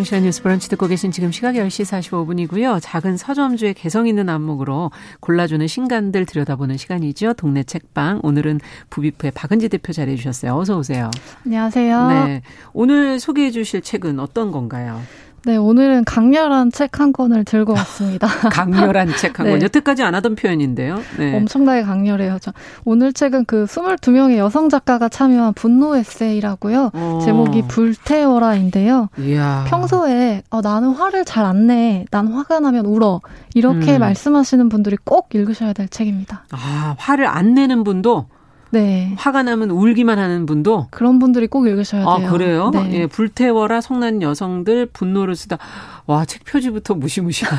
정시현 0.00 0.22
뉴스 0.22 0.42
브런치 0.42 0.70
듣고 0.70 0.86
계신 0.86 1.10
지금 1.10 1.30
시각 1.30 1.56
10시 1.56 1.84
45분이고요. 1.84 2.78
작은 2.80 3.18
서점주의 3.18 3.74
개성 3.74 4.06
있는 4.06 4.30
안목으로 4.30 4.90
골라주는 5.20 5.66
신간들 5.66 6.24
들여다보는 6.24 6.78
시간이죠. 6.78 7.34
동네 7.34 7.62
책방. 7.62 8.20
오늘은 8.22 8.60
부비프의 8.88 9.32
박은지 9.32 9.68
대표 9.68 9.92
자리해 9.92 10.16
주셨어요. 10.16 10.56
어서 10.56 10.78
오세요. 10.78 11.10
안녕하세요. 11.44 12.08
네. 12.08 12.42
오늘 12.72 13.20
소개해 13.20 13.50
주실 13.50 13.82
책은 13.82 14.20
어떤 14.20 14.52
건가요? 14.52 15.02
네, 15.44 15.56
오늘은 15.56 16.04
강렬한 16.04 16.70
책 16.70 17.00
한 17.00 17.12
권을 17.14 17.44
들고 17.44 17.72
왔습니다. 17.72 18.26
강렬한 18.50 19.08
책한 19.16 19.46
네. 19.46 19.52
권. 19.52 19.62
여태까지 19.62 20.02
안 20.02 20.14
하던 20.16 20.34
표현인데요. 20.34 21.00
네. 21.18 21.34
엄청나게 21.36 21.82
강렬해요. 21.82 22.38
저 22.42 22.52
오늘 22.84 23.12
책은 23.14 23.46
그 23.46 23.64
22명의 23.64 24.36
여성 24.36 24.68
작가가 24.68 25.08
참여한 25.08 25.54
분노 25.54 25.96
에세이라고요. 25.96 26.90
어. 26.92 27.20
제목이 27.24 27.62
불태워라인데요. 27.68 29.08
이야. 29.18 29.64
평소에 29.68 30.42
어, 30.50 30.60
나는 30.60 30.90
화를 30.90 31.24
잘 31.24 31.40
안 31.46 31.66
내. 31.68 32.04
난 32.10 32.26
화가 32.28 32.60
나면 32.60 32.84
울어. 32.84 33.22
이렇게 33.54 33.96
음. 33.96 34.00
말씀하시는 34.00 34.68
분들이 34.68 34.96
꼭 35.04 35.34
읽으셔야 35.34 35.72
될 35.72 35.88
책입니다. 35.88 36.44
아, 36.50 36.94
화를 36.98 37.26
안 37.26 37.54
내는 37.54 37.82
분도 37.82 38.26
네. 38.70 39.12
화가 39.16 39.42
나면 39.42 39.70
울기만 39.70 40.18
하는 40.18 40.46
분도 40.46 40.86
그런 40.90 41.18
분들이 41.18 41.46
꼭 41.46 41.66
읽으셔야 41.66 42.02
돼요. 42.02 42.10
아, 42.10 42.30
그래요? 42.30 42.70
네. 42.72 42.90
예, 42.92 43.06
불태워라 43.06 43.80
성난 43.80 44.22
여성들 44.22 44.86
분노를 44.86 45.34
쓰다. 45.36 45.58
와, 46.06 46.24
책 46.24 46.44
표지부터 46.44 46.94
무시무시한 46.94 47.58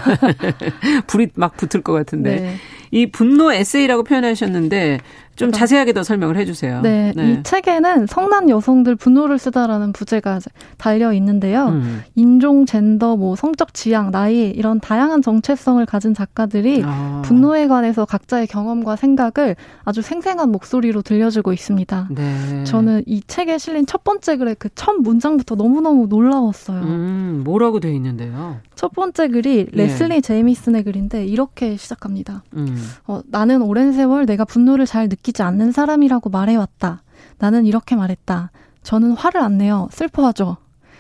불이 1.07 1.29
막 1.35 1.57
붙을 1.57 1.83
것 1.83 1.93
같은데. 1.93 2.35
네. 2.39 2.55
이 2.91 3.09
분노 3.09 3.51
에세이라고 3.51 4.03
표현하셨는데 4.03 4.99
좀 5.41 5.47
그러니까 5.49 5.59
자세하게 5.59 5.93
더 5.93 6.03
설명을 6.03 6.35
해주세요. 6.37 6.81
네, 6.81 7.13
네, 7.15 7.31
이 7.31 7.43
책에는 7.43 8.07
성난 8.07 8.49
여성들 8.49 8.95
분노를 8.95 9.37
쓰다라는 9.37 9.93
부제가 9.93 10.39
달려 10.77 11.13
있는데요. 11.13 11.67
음. 11.67 12.03
인종, 12.15 12.65
젠더, 12.65 13.15
뭐 13.15 13.35
성적 13.35 13.73
지향, 13.73 14.11
나이 14.11 14.49
이런 14.49 14.79
다양한 14.79 15.21
정체성을 15.21 15.85
가진 15.85 16.13
작가들이 16.13 16.81
아. 16.83 17.21
분노에 17.23 17.67
관해서 17.67 18.05
각자의 18.05 18.47
경험과 18.47 18.95
생각을 18.95 19.55
아주 19.83 20.01
생생한 20.01 20.51
목소리로 20.51 21.01
들려주고 21.01 21.53
있습니다. 21.53 22.07
네. 22.11 22.63
저는 22.65 23.03
이 23.05 23.21
책에 23.27 23.57
실린 23.57 23.85
첫 23.85 24.03
번째 24.03 24.37
글의 24.37 24.55
그 24.55 24.69
첫 24.81 24.95
문장부터 24.99 25.53
너무너무 25.55 26.07
놀라웠어요. 26.07 26.81
음, 26.81 27.41
뭐라고 27.43 27.79
돼 27.79 27.93
있는데요? 27.93 28.59
첫 28.73 28.91
번째 28.93 29.27
글이 29.27 29.67
예. 29.71 29.77
레슬리 29.77 30.21
제이미슨의 30.23 30.83
글인데 30.83 31.25
이렇게 31.25 31.77
시작합니다. 31.77 32.43
음. 32.55 32.75
어, 33.05 33.21
나는 33.27 33.61
오랜 33.61 33.91
세월 33.93 34.25
내가 34.25 34.43
분노를 34.43 34.87
잘 34.87 35.07
느끼 35.07 35.30
지 35.31 35.43
않는 35.43 35.71
사람이라고 35.71 36.29
말해왔다. 36.29 37.03
나는 37.39 37.65
이렇게 37.65 37.95
말했다. 37.95 38.51
저는 38.83 39.11
화를 39.11 39.41
안 39.41 39.57
내요. 39.57 39.87
슬퍼하죠. 39.91 40.57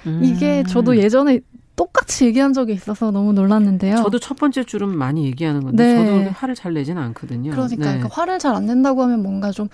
음. 0.07 0.21
이게 0.23 0.63
저도 0.63 0.97
예전에 0.97 1.39
똑같이 1.75 2.25
얘기한 2.25 2.53
적이 2.53 2.73
있어서 2.73 3.11
너무 3.11 3.33
놀랐는데요. 3.33 3.95
저도 3.97 4.19
첫 4.19 4.37
번째 4.37 4.63
줄은 4.63 4.89
많이 4.97 5.25
얘기하는 5.25 5.61
건데 5.63 5.95
네. 5.95 6.05
저도 6.05 6.31
화를 6.31 6.53
잘 6.55 6.73
내지는 6.73 7.01
않거든요. 7.03 7.51
그러니까, 7.51 7.75
네. 7.75 7.97
그러니까 7.97 8.09
화를 8.11 8.37
잘 8.39 8.53
안 8.53 8.65
낸다고 8.65 9.01
하면 9.03 9.23
뭔가 9.23 9.51
좀 9.51 9.67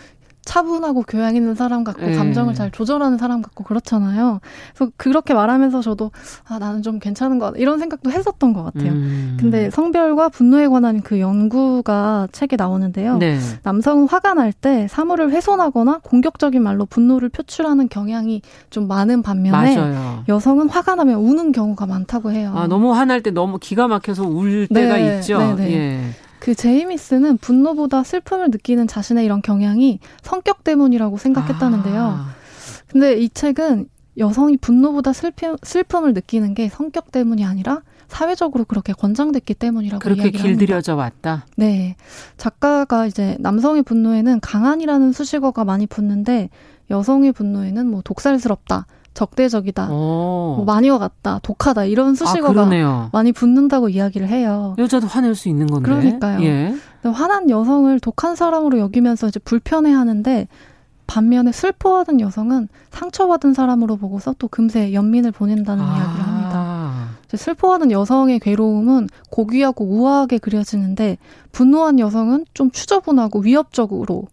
차분하고 0.48 1.04
교양 1.08 1.36
있는 1.36 1.54
사람 1.56 1.84
같고 1.84 2.06
네. 2.06 2.16
감정을 2.16 2.54
잘 2.54 2.72
조절하는 2.72 3.18
사람 3.18 3.42
같고 3.42 3.64
그렇잖아요. 3.66 4.40
그래서 4.74 4.92
그렇게 4.98 5.34
말하면서 5.34 5.82
저도 5.82 6.12
아 6.48 6.58
나는 6.58 6.82
좀 6.82 7.00
괜찮은 7.00 7.38
것 7.38 7.48
같아 7.48 7.58
이런 7.60 7.80
생각도 7.80 8.10
했었던 8.12 8.54
것 8.54 8.64
같아요. 8.64 8.94
음. 8.94 9.38
근데 9.40 9.70
성별과 9.70 10.30
분노에 10.30 10.68
관한 10.68 11.02
그 11.02 11.20
연구가 11.20 12.30
책에 12.32 12.56
나오는데요. 12.56 13.18
네. 13.18 13.38
남성은 13.64 14.08
화가 14.08 14.34
날 14.34 14.48
때 14.60 14.88
사물을 14.90 15.32
훼손하거나 15.32 16.00
공격적인 16.04 16.64
말로 16.64 16.86
분노를 16.86 17.28
표출하는 17.30 17.90
경향이 17.90 18.42
좀 18.70 18.88
많은 18.88 19.22
반면에 19.22 19.76
맞아요. 19.76 20.24
여성은 20.30 20.70
화가 20.70 20.96
나면 20.96 21.20
우는 21.20 21.52
경우가 21.52 21.86
많다고 21.86 22.32
해요. 22.32 22.54
아 22.56 22.66
너무 22.68 22.94
화날 22.96 23.22
때 23.22 23.30
너무 23.30 23.60
기가 23.60 23.88
막혀서 23.90 24.24
울 24.24 24.68
때가 24.68 24.96
네. 24.96 25.18
있죠. 25.18 25.38
네, 25.38 25.56
네. 25.56 25.74
예. 25.74 26.00
그 26.40 26.56
제이미스는 26.56 27.38
분노보다 27.38 28.04
슬픔을 28.04 28.50
느끼는 28.52 28.88
자신의 28.88 29.26
이런 29.26 29.42
경향이 29.42 30.00
성격 30.22 30.64
때문이라고 30.64 31.18
생각했다는데요. 31.18 32.02
아. 32.02 32.36
근데 32.88 33.18
이 33.18 33.30
책은 33.30 33.90
여성이 34.18 34.58
분노보다 34.58 35.14
슬픔, 35.14 35.58
슬픔을 35.62 36.14
느끼는 36.14 36.54
게 36.54 36.70
성격 36.70 37.12
때문이 37.12 37.46
아니라 37.46 37.82
사회적으로 38.08 38.66
그렇게 38.66 38.94
권장됐기 38.94 39.54
때문이라고 39.54 40.00
그렇게 40.00 40.32
길들여져 40.32 40.96
왔다. 40.96 41.46
네, 41.56 41.96
작가가 42.38 43.06
이제 43.06 43.36
남성의 43.40 43.84
분노에는 43.84 44.40
강한이라는 44.40 45.12
수식어가 45.12 45.66
많이 45.66 45.86
붙는데 45.86 46.50
여성의 46.90 47.34
분노에는 47.34 47.86
뭐 47.86 48.02
독살스럽다, 48.04 48.88
적대적이다, 49.18 49.88
뭐 49.88 50.64
많이와 50.64 51.00
같다, 51.00 51.40
독하다 51.42 51.86
이런 51.86 52.14
수식어가 52.14 52.70
아, 52.70 53.10
많이 53.12 53.32
붙는다고 53.32 53.90
이야기를 53.90 54.28
해요. 54.28 54.76
여자도 54.78 55.08
화낼 55.08 55.34
수 55.34 55.50
있는 55.50 55.66
건데. 55.66 55.90
그러니까요. 55.90 56.44
예. 56.44 56.76
화난 57.04 57.50
여성을 57.50 58.00
독한 58.00 58.36
사람으로 58.36 58.78
여기면서 58.78 59.28
이제 59.28 59.40
불편해하는데 59.40 60.48
반면에 61.08 61.52
슬퍼하는 61.52 62.20
여성은 62.20 62.68
상처받은 62.92 63.56
사람으로 63.56 63.96
보고서 63.98 64.36
또 64.38 64.48
금세 64.48 64.94
연민을 64.94 65.32
보낸다는 65.32 65.84
아. 65.84 65.98
이야기를 65.98 66.28
합니다. 66.28 67.08
슬퍼하는 67.34 67.92
여성의 67.92 68.40
괴로움은 68.40 69.10
고귀하고 69.32 69.84
우아하게 69.84 70.38
그려지는데 70.38 71.18
분노한 71.52 71.98
여성은 71.98 72.46
좀 72.54 72.70
추저분하고 72.70 73.40
위협적으로 73.40 74.28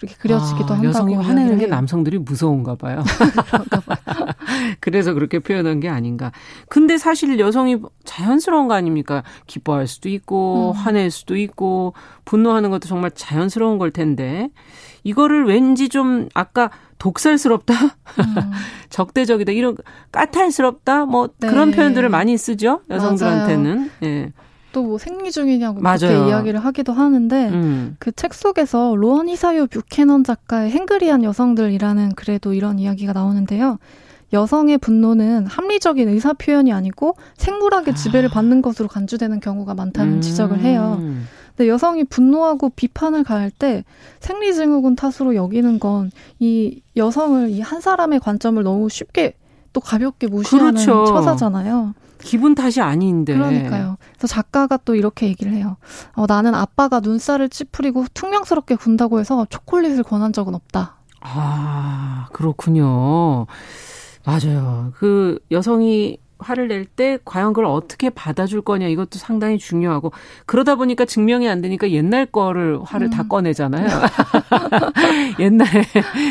그렇게 0.00 0.16
그려지기도 0.18 0.72
아, 0.72 0.76
한다고 0.76 0.88
여성이 0.88 1.14
화내는 1.14 1.58
게 1.58 1.66
남성들이 1.66 2.18
무서운가 2.18 2.76
봐요. 2.76 3.04
그래서 4.80 5.12
그렇게 5.12 5.38
표현한 5.38 5.80
게 5.80 5.88
아닌가. 5.88 6.32
근데 6.68 6.96
사실 6.96 7.38
여성이 7.38 7.78
자연스러운 8.04 8.66
거 8.68 8.74
아닙니까? 8.74 9.22
기뻐할 9.46 9.86
수도 9.86 10.08
있고 10.08 10.72
음. 10.74 10.76
화낼 10.76 11.10
수도 11.10 11.36
있고 11.36 11.92
분노하는 12.24 12.70
것도 12.70 12.88
정말 12.88 13.10
자연스러운 13.10 13.78
걸 13.78 13.90
텐데 13.90 14.48
이거를 15.04 15.44
왠지 15.46 15.88
좀 15.88 16.28
아까 16.34 16.70
독살스럽다, 16.98 17.74
음. 17.74 17.90
적대적이다 18.90 19.52
이런 19.52 19.76
까탈스럽다 20.12 21.06
뭐 21.06 21.28
네. 21.38 21.48
그런 21.48 21.70
표현들을 21.70 22.08
많이 22.08 22.36
쓰죠 22.38 22.80
여성들한테는. 22.88 23.90
예. 24.02 24.32
또 24.72 24.82
뭐 24.82 24.98
생리 24.98 25.30
중이냐고 25.30 25.80
맞아요. 25.80 25.98
그렇게 26.00 26.28
이야기를 26.28 26.60
하기도 26.64 26.92
하는데 26.92 27.48
음. 27.48 27.96
그책 27.98 28.34
속에서 28.34 28.94
로언 28.96 29.28
이사요 29.28 29.66
뷰캐넌 29.66 30.24
작가의 30.24 30.70
행그리한 30.70 31.22
여성들이라는 31.24 32.14
글에도 32.14 32.54
이런 32.54 32.78
이야기가 32.78 33.12
나오는데요. 33.12 33.78
여성의 34.32 34.78
분노는 34.78 35.46
합리적인 35.46 36.08
의사 36.08 36.32
표현이 36.32 36.72
아니고 36.72 37.16
생물학의 37.36 37.94
지배를 37.96 38.28
아. 38.30 38.32
받는 38.32 38.62
것으로 38.62 38.88
간주되는 38.88 39.40
경우가 39.40 39.74
많다는 39.74 40.14
음. 40.14 40.20
지적을 40.20 40.60
해요. 40.60 41.00
근데 41.56 41.68
여성이 41.68 42.04
분노하고 42.04 42.70
비판을 42.70 43.24
가할 43.24 43.50
때 43.50 43.84
생리 44.20 44.54
증후군 44.54 44.94
탓으로 44.96 45.34
여기는 45.34 45.80
건 45.80 46.10
이 46.38 46.80
여성을 46.96 47.50
이 47.50 47.60
한 47.60 47.80
사람의 47.80 48.20
관점을 48.20 48.62
너무 48.62 48.88
쉽게 48.88 49.34
또 49.72 49.80
가볍게 49.80 50.26
무시하는 50.28 50.72
그렇죠. 50.74 51.04
처사잖아요. 51.06 51.94
기분 52.22 52.54
탓이 52.54 52.80
아닌데. 52.80 53.34
그러니까요. 53.34 53.96
그래서 54.16 54.26
작가가 54.26 54.76
또 54.76 54.94
이렇게 54.94 55.26
얘기를 55.26 55.52
해요. 55.52 55.76
어, 56.14 56.26
나는 56.26 56.54
아빠가 56.54 57.00
눈살을 57.00 57.48
찌푸리고 57.48 58.06
퉁명스럽게 58.14 58.76
군다고 58.76 59.20
해서 59.20 59.46
초콜릿을 59.50 60.02
권한 60.02 60.32
적은 60.32 60.54
없다. 60.54 60.96
아, 61.20 62.28
그렇군요. 62.32 63.46
맞아요. 64.24 64.92
그 64.96 65.38
여성이 65.50 66.18
화를 66.40 66.68
낼 66.68 66.84
때 66.84 67.18
과연 67.24 67.52
그걸 67.52 67.66
어떻게 67.66 68.10
받아줄 68.10 68.62
거냐 68.62 68.86
이것도 68.88 69.18
상당히 69.18 69.58
중요하고 69.58 70.12
그러다 70.46 70.74
보니까 70.74 71.04
증명이 71.04 71.48
안 71.48 71.60
되니까 71.60 71.90
옛날 71.90 72.26
거를 72.26 72.78
화를 72.84 73.06
음. 73.08 73.10
다 73.10 73.22
꺼내잖아요. 73.28 73.86
옛날에 75.38 75.82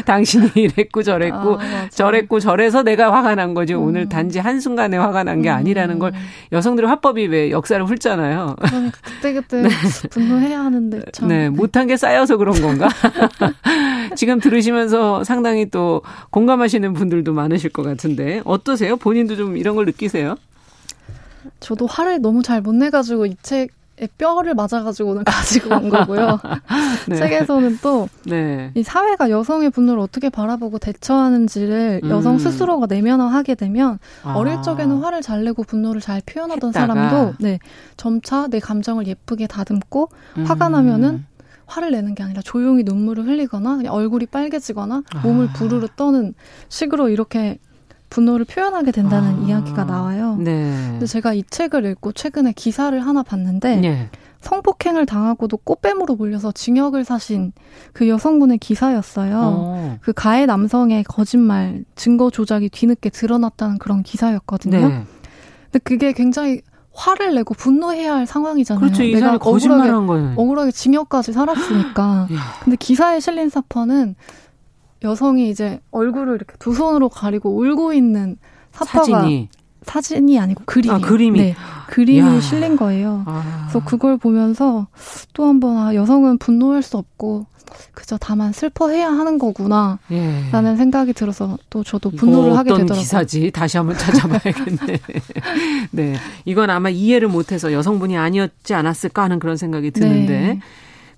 당신이 0.05 0.51
이랬고 0.55 1.03
저랬고 1.03 1.59
아, 1.59 1.89
저랬고 1.89 2.39
저래서 2.39 2.83
내가 2.83 3.13
화가 3.13 3.35
난 3.35 3.53
거지 3.53 3.73
음. 3.73 3.83
오늘 3.83 4.09
단지 4.09 4.39
한순간에 4.39 4.97
화가 4.97 5.23
난 5.23 5.39
게 5.39 5.49
아니라는 5.49 5.99
걸 5.99 6.11
음. 6.13 6.19
여성들의 6.51 6.89
화법이 6.89 7.27
왜 7.27 7.51
역사를 7.51 7.83
훑잖아요. 7.85 8.55
그러니까 8.59 8.97
그때 9.01 9.33
그때 9.33 9.61
네. 9.63 9.69
분노해야 10.09 10.59
하는데 10.65 11.01
참. 11.13 11.29
네, 11.29 11.49
못한 11.49 11.87
게 11.87 11.95
쌓여서 11.95 12.35
그런 12.37 12.59
건가? 12.61 12.89
지금 14.15 14.39
들으시면서 14.39 15.23
상당히 15.23 15.69
또 15.69 16.01
공감하시는 16.31 16.93
분들도 16.93 17.33
많으실 17.33 17.69
것 17.71 17.83
같은데 17.83 18.41
어떠세요? 18.45 18.97
본인도 18.97 19.35
좀 19.35 19.57
이런 19.57 19.75
걸 19.75 19.85
느끼세요? 19.85 20.35
저도 21.59 21.87
화를 21.87 22.21
너무 22.21 22.41
잘 22.43 22.61
못 22.61 22.73
내가지고 22.75 23.25
이 23.25 23.35
책에 23.41 23.67
뼈를 24.17 24.53
맞아가지고 24.53 25.11
오늘 25.11 25.23
가지고 25.25 25.75
온 25.75 25.89
거고요. 25.89 26.39
네. 27.07 27.15
책에서는 27.15 27.77
또이 27.81 28.07
네. 28.25 28.71
사회가 28.83 29.29
여성의 29.29 29.69
분노를 29.71 30.01
어떻게 30.01 30.29
바라보고 30.29 30.77
대처하는지를 30.79 32.01
음. 32.03 32.09
여성 32.09 32.37
스스로가 32.37 32.85
내면화하게 32.87 33.55
되면 33.55 33.99
아. 34.23 34.33
어릴 34.35 34.61
적에는 34.61 34.97
화를 34.99 35.21
잘 35.21 35.43
내고 35.43 35.63
분노를 35.63 36.01
잘 36.01 36.21
표현하던 36.25 36.69
했다가. 36.69 36.93
사람도 36.93 37.33
네 37.39 37.59
점차 37.97 38.47
내 38.47 38.59
감정을 38.59 39.07
예쁘게 39.07 39.47
다듬고 39.47 40.09
음. 40.37 40.43
화가 40.45 40.69
나면은 40.69 41.25
화를 41.69 41.91
내는 41.91 42.15
게 42.15 42.23
아니라 42.23 42.41
조용히 42.41 42.83
눈물을 42.83 43.25
흘리거나 43.25 43.81
얼굴이 43.89 44.25
빨개지거나 44.25 45.03
몸을 45.23 45.49
아. 45.49 45.53
부르르 45.53 45.87
떠는 45.95 46.33
식으로 46.67 47.09
이렇게 47.09 47.59
분노를 48.09 48.45
표현하게 48.45 48.91
된다는 48.91 49.43
아. 49.43 49.47
이야기가 49.47 49.83
나와요. 49.85 50.35
네. 50.39 50.71
근데 50.91 51.05
제가 51.05 51.33
이 51.33 51.43
책을 51.43 51.85
읽고 51.85 52.13
최근에 52.13 52.53
기사를 52.53 52.99
하나 52.99 53.23
봤는데 53.23 53.75
네. 53.77 54.09
성폭행을 54.41 55.05
당하고도 55.05 55.57
꽃뱀으로 55.57 56.15
몰려서 56.15 56.51
징역을 56.51 57.03
사신 57.03 57.51
그 57.93 58.07
여성분의 58.07 58.57
기사였어요. 58.57 59.37
어. 59.41 59.97
그 60.01 60.13
가해 60.13 60.45
남성의 60.45 61.03
거짓말, 61.03 61.83
증거 61.95 62.29
조작이 62.29 62.69
뒤늦게 62.69 63.09
드러났다는 63.09 63.77
그런 63.77 64.01
기사였거든요. 64.01 64.87
네. 64.87 65.03
근데 65.65 65.79
그게 65.83 66.13
굉장히 66.13 66.61
화를 66.99 67.33
내고 67.33 67.53
분노해야 67.53 68.13
할 68.13 68.25
상황이잖아요. 68.27 68.81
그렇죠. 68.81 69.03
이 69.03 69.13
내가 69.13 69.37
거짓말한 69.37 70.05
거예요. 70.05 70.33
억울하게 70.35 70.71
징역까지 70.71 71.31
살았으니까. 71.31 72.27
근데 72.63 72.75
기사에 72.75 73.21
실린 73.21 73.49
사건은 73.49 74.15
여성이 75.03 75.49
이제 75.49 75.79
얼굴을 75.91 76.35
이렇게 76.35 76.55
두 76.59 76.73
손으로 76.73 77.07
가리고 77.07 77.57
울고 77.57 77.93
있는 77.93 78.37
사파가 78.71 79.05
사진이 79.05 79.49
사진이 79.83 80.37
아니고 80.39 80.63
그림이 80.65 80.93
아, 80.93 80.97
그림이 80.99 81.39
네, 81.39 81.55
그림이 81.87 82.35
야. 82.35 82.41
실린 82.41 82.75
거예요. 82.75 83.23
아. 83.25 83.67
그래서 83.69 83.85
그걸 83.85 84.17
보면서 84.17 84.87
또 85.33 85.45
한번 85.45 85.77
아, 85.77 85.95
여성은 85.95 86.37
분노할 86.37 86.83
수 86.83 86.97
없고 86.97 87.45
그저 87.93 88.17
다만 88.19 88.51
슬퍼해야 88.51 89.07
하는 89.07 89.37
거구나. 89.37 89.99
예. 90.11 90.49
라는 90.51 90.77
생각이 90.77 91.13
들어서 91.13 91.57
또 91.69 91.83
저도 91.83 92.11
분노를 92.11 92.53
하게 92.53 92.69
되더라고요. 92.69 92.85
어떤 92.85 92.97
기사지? 92.97 93.51
다시 93.51 93.77
한번 93.77 93.97
찾아봐야겠네. 93.97 94.99
네. 95.91 96.15
이건 96.45 96.69
아마 96.69 96.89
이해를 96.89 97.27
못해서 97.27 97.71
여성분이 97.73 98.17
아니었지 98.17 98.73
않았을까 98.73 99.23
하는 99.23 99.39
그런 99.39 99.57
생각이 99.57 99.91
드는데. 99.91 100.39
네. 100.39 100.59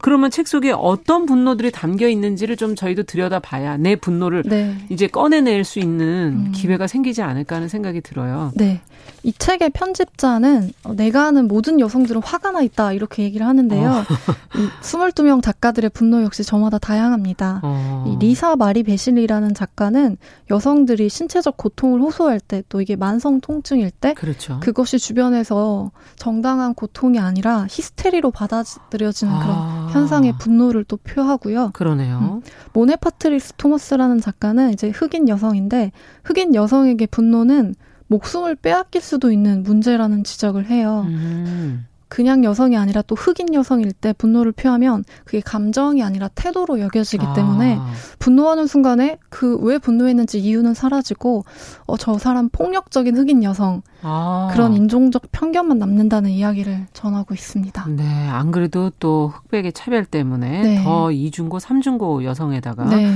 그러면 0.01 0.31
책 0.31 0.47
속에 0.47 0.71
어떤 0.71 1.25
분노들이 1.25 1.71
담겨 1.71 2.07
있는지를 2.07 2.55
좀 2.57 2.75
저희도 2.75 3.03
들여다봐야 3.03 3.77
내 3.77 3.95
분노를 3.95 4.43
네. 4.45 4.75
이제 4.89 5.07
꺼내낼 5.07 5.63
수 5.63 5.79
있는 5.79 6.47
음. 6.47 6.51
기회가 6.53 6.87
생기지 6.87 7.21
않을까 7.21 7.57
하는 7.57 7.67
생각이 7.67 8.01
들어요. 8.01 8.51
네. 8.55 8.81
이 9.23 9.33
책의 9.33 9.71
편집자는 9.71 10.71
어, 10.83 10.93
내가 10.93 11.25
아는 11.25 11.47
모든 11.47 11.79
여성들은 11.79 12.21
화가 12.23 12.51
나 12.51 12.61
있다 12.61 12.93
이렇게 12.93 13.23
얘기를 13.23 13.45
하는데요. 13.45 13.89
어. 13.89 14.03
22명 14.81 15.43
작가들의 15.43 15.89
분노 15.91 16.23
역시 16.23 16.43
저마다 16.43 16.79
다양합니다. 16.79 17.59
어. 17.63 18.05
이 18.07 18.17
리사 18.17 18.55
마리 18.55 18.83
베실리라는 18.83 19.53
작가는 19.53 20.17
여성들이 20.49 21.09
신체적 21.09 21.57
고통을 21.57 22.01
호소할 22.01 22.39
때 22.39 22.61
또 22.69 22.81
이게 22.81 22.95
만성 22.95 23.41
통증일 23.41 23.91
때 23.91 24.13
그렇죠. 24.13 24.59
그것이 24.61 24.97
주변에서 24.97 25.91
정당한 26.15 26.73
고통이 26.73 27.19
아니라 27.19 27.67
히스테리로 27.69 28.31
받아들여지는 28.31 29.33
아. 29.33 29.39
그런 29.39 29.87
현상에 29.91 30.33
분노를 30.39 30.83
또 30.83 30.97
표하고요. 30.97 31.71
그러네요. 31.73 32.19
음. 32.19 32.41
모네 32.73 32.95
파트리스 32.97 33.53
토머스라는 33.53 34.19
작가는 34.19 34.71
이제 34.71 34.89
흑인 34.89 35.29
여성인데 35.29 35.91
흑인 36.23 36.55
여성에게 36.55 37.07
분노는 37.07 37.75
목숨을 38.07 38.55
빼앗길 38.55 39.01
수도 39.01 39.31
있는 39.31 39.63
문제라는 39.63 40.23
지적을 40.23 40.65
해요. 40.65 41.05
음. 41.07 41.85
그냥 42.11 42.43
여성이 42.43 42.75
아니라 42.75 43.01
또 43.03 43.15
흑인 43.15 43.53
여성일 43.53 43.93
때 43.93 44.11
분노를 44.11 44.51
표하면 44.51 45.05
그게 45.23 45.39
감정이 45.39 46.03
아니라 46.03 46.27
태도로 46.35 46.81
여겨지기 46.81 47.25
아. 47.25 47.33
때문에 47.33 47.79
분노하는 48.19 48.67
순간에 48.67 49.17
그 49.29 49.57
왜 49.61 49.77
분노했는지 49.77 50.39
이유는 50.39 50.73
사라지고 50.73 51.45
어 51.87 51.95
저 51.97 52.17
사람 52.17 52.49
폭력적인 52.49 53.15
흑인 53.15 53.43
여성 53.43 53.81
아. 54.01 54.49
그런 54.51 54.73
인종적 54.73 55.31
편견만 55.31 55.77
남는다는 55.77 56.31
이야기를 56.31 56.87
전하고 56.91 57.33
있습니다. 57.33 57.85
네, 57.95 58.27
안 58.27 58.51
그래도 58.51 58.91
또 58.99 59.29
흑백의 59.29 59.71
차별 59.71 60.03
때문에 60.03 60.61
네. 60.63 60.83
더 60.83 61.11
이중고 61.11 61.59
삼중고 61.59 62.25
여성에다가 62.25 62.85
네. 62.85 63.13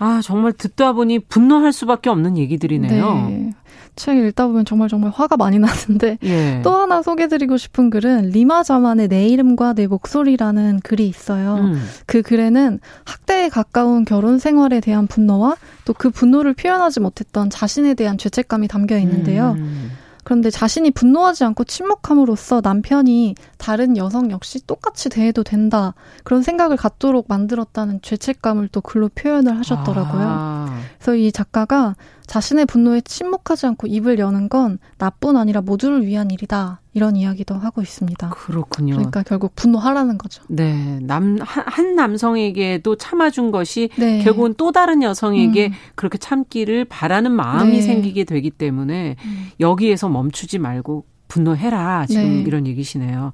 아 0.00 0.20
정말 0.24 0.52
듣다 0.54 0.94
보니 0.94 1.18
분노할 1.20 1.72
수밖에 1.72 2.08
없는 2.10 2.36
얘기들이네요. 2.38 3.14
네. 3.28 3.50
책 3.96 4.16
읽다 4.16 4.46
보면 4.46 4.64
정말 4.64 4.88
정말 4.88 5.10
화가 5.10 5.36
많이 5.36 5.58
나는데 5.58 6.16
예. 6.22 6.60
또 6.64 6.72
하나 6.74 7.02
소개드리고 7.02 7.58
싶은 7.58 7.90
글은 7.90 8.30
리마 8.30 8.62
자만의 8.62 9.08
내 9.08 9.26
이름과 9.28 9.74
내 9.74 9.86
목소리라는 9.86 10.80
글이 10.82 11.06
있어요. 11.06 11.56
음. 11.56 11.82
그 12.06 12.22
글에는 12.22 12.80
학대에 13.04 13.50
가까운 13.50 14.06
결혼 14.06 14.38
생활에 14.38 14.80
대한 14.80 15.06
분노와 15.06 15.56
또 15.84 15.92
그 15.92 16.08
분노를 16.08 16.54
표현하지 16.54 17.00
못했던 17.00 17.50
자신에 17.50 17.92
대한 17.92 18.16
죄책감이 18.16 18.68
담겨 18.68 18.96
있는데요. 18.96 19.56
음. 19.58 19.90
그런데 20.30 20.48
자신이 20.48 20.92
분노하지 20.92 21.42
않고 21.42 21.64
침묵함으로써 21.64 22.60
남편이 22.62 23.34
다른 23.58 23.96
여성 23.96 24.30
역시 24.30 24.64
똑같이 24.64 25.08
대해도 25.08 25.42
된다. 25.42 25.92
그런 26.22 26.42
생각을 26.42 26.76
갖도록 26.76 27.26
만들었다는 27.26 28.00
죄책감을 28.00 28.68
또 28.68 28.80
글로 28.80 29.08
표현을 29.08 29.58
하셨더라고요. 29.58 30.22
아. 30.24 30.78
그래서 30.98 31.16
이 31.16 31.32
작가가 31.32 31.96
자신의 32.30 32.66
분노에 32.66 33.00
침묵하지 33.00 33.66
않고 33.66 33.88
입을 33.88 34.20
여는 34.20 34.48
건 34.48 34.78
나뿐 34.98 35.36
아니라 35.36 35.62
모두를 35.62 36.06
위한 36.06 36.30
일이다. 36.30 36.80
이런 36.94 37.16
이야기도 37.16 37.56
하고 37.56 37.82
있습니다. 37.82 38.28
그렇군요. 38.28 38.94
그러니까 38.94 39.24
결국 39.24 39.56
분노하라는 39.56 40.16
거죠. 40.16 40.44
네. 40.46 41.00
남, 41.02 41.38
한 41.40 41.96
남성에게도 41.96 42.94
참아준 42.94 43.50
것이 43.50 43.88
네. 43.98 44.22
결국은 44.22 44.54
또 44.56 44.70
다른 44.70 45.02
여성에게 45.02 45.70
음. 45.70 45.72
그렇게 45.96 46.18
참기를 46.18 46.84
바라는 46.84 47.32
마음이 47.32 47.72
네. 47.72 47.82
생기게 47.82 48.22
되기 48.22 48.50
때문에 48.50 49.16
음. 49.24 49.46
여기에서 49.58 50.08
멈추지 50.08 50.60
말고 50.60 51.06
분노해라. 51.26 52.06
지금 52.06 52.22
네. 52.22 52.42
이런 52.42 52.64
얘기시네요. 52.68 53.32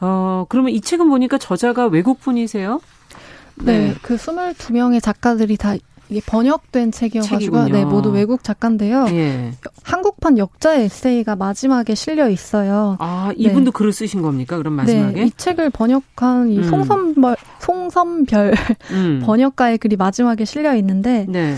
어, 0.00 0.44
그러면 0.50 0.72
이 0.74 0.82
책은 0.82 1.08
보니까 1.08 1.38
저자가 1.38 1.86
외국 1.86 2.20
분이세요? 2.20 2.82
네, 3.54 3.88
네. 3.88 3.94
그 4.02 4.16
22명의 4.16 5.02
작가들이 5.02 5.56
다 5.56 5.76
이게 6.08 6.20
번역된 6.24 6.92
책이어가지고 6.92 7.68
네 7.68 7.84
모두 7.84 8.10
외국 8.10 8.42
작가인데요. 8.42 9.06
예. 9.10 9.52
한국판 9.82 10.38
역자 10.38 10.74
에세이가 10.74 11.36
마지막에 11.36 11.94
실려 11.94 12.28
있어요. 12.28 12.96
아 12.98 13.32
이분도 13.36 13.70
네. 13.70 13.76
글을 13.76 13.92
쓰신 13.92 14.22
겁니까? 14.22 14.56
그럼 14.56 14.74
마지막에? 14.74 15.20
네, 15.20 15.26
이 15.26 15.30
책을 15.36 15.70
번역한 15.70 16.50
이 16.50 16.58
음. 16.58 16.64
송선별 16.64 17.36
송선별 17.60 18.54
음. 18.92 19.22
번역가의 19.26 19.78
글이 19.78 19.96
마지막에 19.96 20.44
실려 20.44 20.74
있는데. 20.76 21.26
네. 21.28 21.56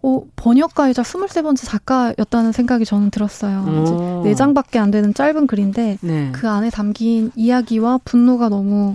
어, 0.00 0.22
번역가이자 0.36 1.02
23번째 1.02 1.66
작가였다는 1.66 2.52
생각이 2.52 2.84
저는 2.84 3.10
들었어요. 3.10 4.22
네 4.22 4.34
장밖에 4.34 4.78
안 4.78 4.92
되는 4.92 5.12
짧은 5.12 5.48
글인데 5.48 5.98
네. 6.00 6.28
그 6.32 6.48
안에 6.48 6.70
담긴 6.70 7.32
이야기와 7.34 7.98
분노가 8.04 8.48
너무 8.48 8.94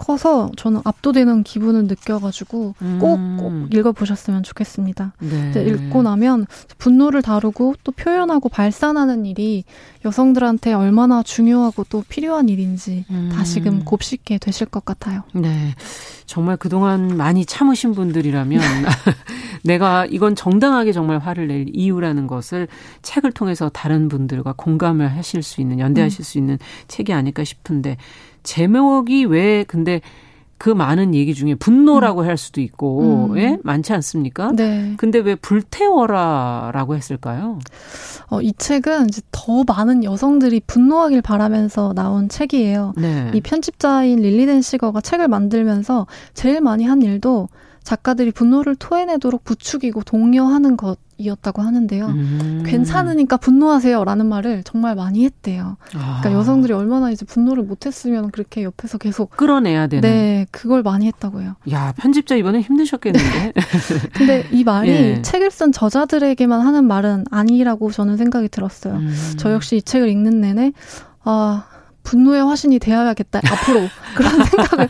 커서 0.00 0.50
저는 0.56 0.80
압도되는 0.84 1.42
기분을 1.42 1.84
느껴가지고 1.84 2.74
꼭꼭 2.78 3.18
음. 3.18 3.68
읽어보셨으면 3.70 4.42
좋겠습니다. 4.44 5.12
네. 5.18 5.52
읽고 5.62 6.02
나면 6.02 6.46
분노를 6.78 7.20
다루고 7.20 7.74
또 7.84 7.92
표현하고 7.92 8.48
발산하는 8.48 9.26
일이 9.26 9.64
여성들한테 10.06 10.72
얼마나 10.72 11.22
중요하고 11.22 11.84
또 11.90 12.02
필요한 12.08 12.48
일인지 12.48 13.04
음. 13.10 13.30
다시금 13.30 13.84
곱씹게 13.84 14.38
되실 14.38 14.66
것 14.66 14.86
같아요. 14.86 15.22
네. 15.34 15.74
정말 16.24 16.56
그동안 16.56 17.16
많이 17.18 17.44
참으신 17.44 17.92
분들이라면 17.92 18.60
내가 19.64 20.06
이건 20.06 20.34
정당하게 20.34 20.92
정말 20.92 21.18
화를 21.18 21.48
낼 21.48 21.66
이유라는 21.74 22.26
것을 22.26 22.68
책을 23.02 23.32
통해서 23.32 23.68
다른 23.68 24.08
분들과 24.08 24.54
공감을 24.56 25.14
하실 25.14 25.42
수 25.42 25.60
있는 25.60 25.78
연대하실 25.78 26.20
음. 26.20 26.22
수 26.22 26.38
있는 26.38 26.58
책이 26.88 27.12
아닐까 27.12 27.44
싶은데 27.44 27.98
제목이 28.42 29.24
왜 29.24 29.64
근데 29.64 30.00
그 30.60 30.68
많은 30.68 31.14
얘기 31.14 31.32
중에 31.32 31.54
분노라고 31.54 32.20
음. 32.20 32.26
할 32.26 32.36
수도 32.36 32.60
있고, 32.60 33.30
음. 33.30 33.38
예? 33.38 33.56
많지 33.62 33.94
않습니까? 33.94 34.52
네. 34.52 34.92
근데 34.98 35.18
왜 35.18 35.34
불태워라라고 35.34 36.96
했을까요? 36.96 37.58
어, 38.28 38.42
이 38.42 38.52
책은 38.52 39.08
이제 39.08 39.22
더 39.32 39.64
많은 39.66 40.04
여성들이 40.04 40.60
분노하길 40.66 41.22
바라면서 41.22 41.94
나온 41.94 42.28
책이에요. 42.28 42.92
네. 42.98 43.30
이 43.32 43.40
편집자인 43.40 44.20
릴리덴 44.20 44.60
시거가 44.60 45.00
책을 45.00 45.28
만들면서 45.28 46.06
제일 46.34 46.60
많이 46.60 46.84
한 46.84 47.00
일도 47.00 47.48
작가들이 47.82 48.30
분노를 48.30 48.76
토해내도록 48.76 49.44
부추기고 49.44 50.02
독려하는 50.04 50.76
것이었다고 50.76 51.62
하는데요. 51.62 52.06
음. 52.06 52.62
괜찮으니까 52.66 53.36
분노하세요라는 53.38 54.26
말을 54.26 54.62
정말 54.64 54.94
많이 54.94 55.24
했대요. 55.24 55.76
아. 55.94 56.18
그러니까 56.20 56.32
여성들이 56.32 56.72
얼마나 56.72 57.10
이제 57.10 57.24
분노를 57.24 57.64
못했으면 57.64 58.30
그렇게 58.30 58.62
옆에서 58.62 58.98
계속 58.98 59.30
끌어내야 59.36 59.86
되는. 59.86 60.02
네, 60.02 60.46
그걸 60.50 60.82
많이 60.82 61.06
했다고요. 61.06 61.56
야 61.72 61.92
편집자 61.96 62.36
이번에 62.36 62.60
힘드셨겠는데. 62.60 63.52
네. 63.52 63.52
근데 64.14 64.46
이 64.50 64.62
말이 64.64 64.90
예. 64.90 65.22
책을 65.22 65.50
쓴 65.50 65.72
저자들에게만 65.72 66.60
하는 66.60 66.84
말은 66.84 67.24
아니라고 67.30 67.90
저는 67.90 68.16
생각이 68.16 68.48
들었어요. 68.48 68.94
음. 68.94 69.14
저 69.36 69.52
역시 69.52 69.76
이 69.76 69.82
책을 69.82 70.08
읽는 70.08 70.40
내내 70.40 70.72
아 71.24 71.66
분노의 72.10 72.44
화신이 72.44 72.80
되어야겠다 72.80 73.38
앞으로 73.38 73.86
그런 74.16 74.44
생각을 74.44 74.88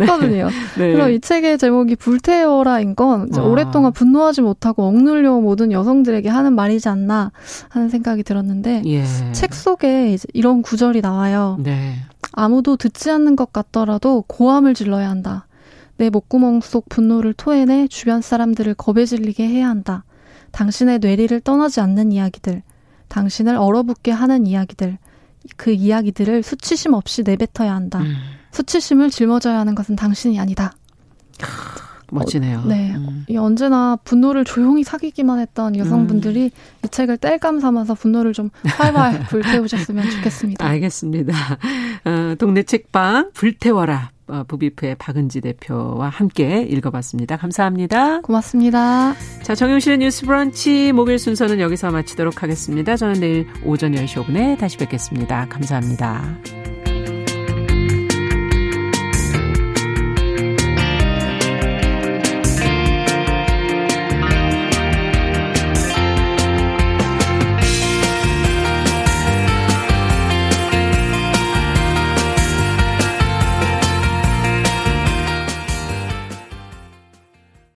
했거든요. 0.00 0.48
네. 0.78 0.92
그래서 0.92 1.10
이 1.10 1.20
책의 1.20 1.58
제목이 1.58 1.96
불태워라인 1.96 2.96
건 2.96 3.28
아. 3.36 3.42
오랫동안 3.42 3.92
분노하지 3.92 4.40
못하고 4.40 4.84
억눌려 4.84 5.40
모든 5.40 5.70
여성들에게 5.70 6.30
하는 6.30 6.54
말이지 6.54 6.88
않나 6.88 7.30
하는 7.68 7.90
생각이 7.90 8.22
들었는데 8.22 8.84
예. 8.86 9.04
책 9.32 9.52
속에 9.52 10.16
이런 10.32 10.62
구절이 10.62 11.02
나와요. 11.02 11.58
네. 11.60 11.96
아무도 12.32 12.76
듣지 12.78 13.10
않는 13.10 13.36
것 13.36 13.52
같더라도 13.52 14.24
고함을 14.26 14.72
질러야 14.72 15.10
한다. 15.10 15.46
내 15.98 16.08
목구멍 16.08 16.62
속 16.62 16.88
분노를 16.88 17.34
토해내 17.34 17.88
주변 17.88 18.22
사람들을 18.22 18.72
겁에 18.74 19.04
질리게 19.04 19.46
해야 19.46 19.68
한다. 19.68 20.04
당신의 20.52 21.00
뇌리를 21.00 21.38
떠나지 21.40 21.80
않는 21.80 22.12
이야기들, 22.12 22.62
당신을 23.08 23.56
얼어붙게 23.56 24.10
하는 24.10 24.46
이야기들, 24.46 24.96
그 25.56 25.70
이야기들을 25.70 26.42
수치심 26.42 26.94
없이 26.94 27.22
내뱉어야 27.22 27.74
한다. 27.74 28.00
음. 28.00 28.14
수치심을 28.52 29.10
짊어져야 29.10 29.58
하는 29.58 29.74
것은 29.74 29.96
당신이 29.96 30.38
아니다. 30.38 30.72
멋지네요. 32.12 32.58
어, 32.58 32.64
네. 32.66 32.94
음. 32.94 33.24
언제나 33.38 33.96
분노를 34.04 34.44
조용히 34.44 34.84
사귀기만 34.84 35.38
했던 35.38 35.76
여성분들이 35.76 36.44
음. 36.44 36.50
이 36.84 36.88
책을 36.88 37.16
땔감 37.16 37.58
삼아서 37.58 37.94
분노를 37.94 38.34
좀 38.34 38.50
활활 38.64 39.24
불태우셨으면 39.28 40.10
좋겠습니다. 40.10 40.64
알겠습니다. 40.64 41.34
어, 42.04 42.34
동네 42.38 42.62
책방 42.62 43.30
불태워라. 43.32 44.11
어, 44.28 44.44
부비프의 44.46 44.96
박은지 44.96 45.40
대표와 45.40 46.08
함께 46.08 46.62
읽어봤습니다. 46.62 47.36
감사합니다. 47.36 48.20
고맙습니다. 48.22 49.14
자, 49.42 49.54
정용실의 49.54 49.98
뉴스 49.98 50.24
브런치 50.24 50.92
목요일 50.92 51.18
순서는 51.18 51.60
여기서 51.60 51.90
마치도록 51.90 52.42
하겠습니다. 52.42 52.96
저는 52.96 53.20
내일 53.20 53.46
오전 53.64 53.92
10시 53.92 54.24
5분에 54.24 54.58
다시 54.58 54.78
뵙겠습니다. 54.78 55.46
감사합니다. 55.48 56.61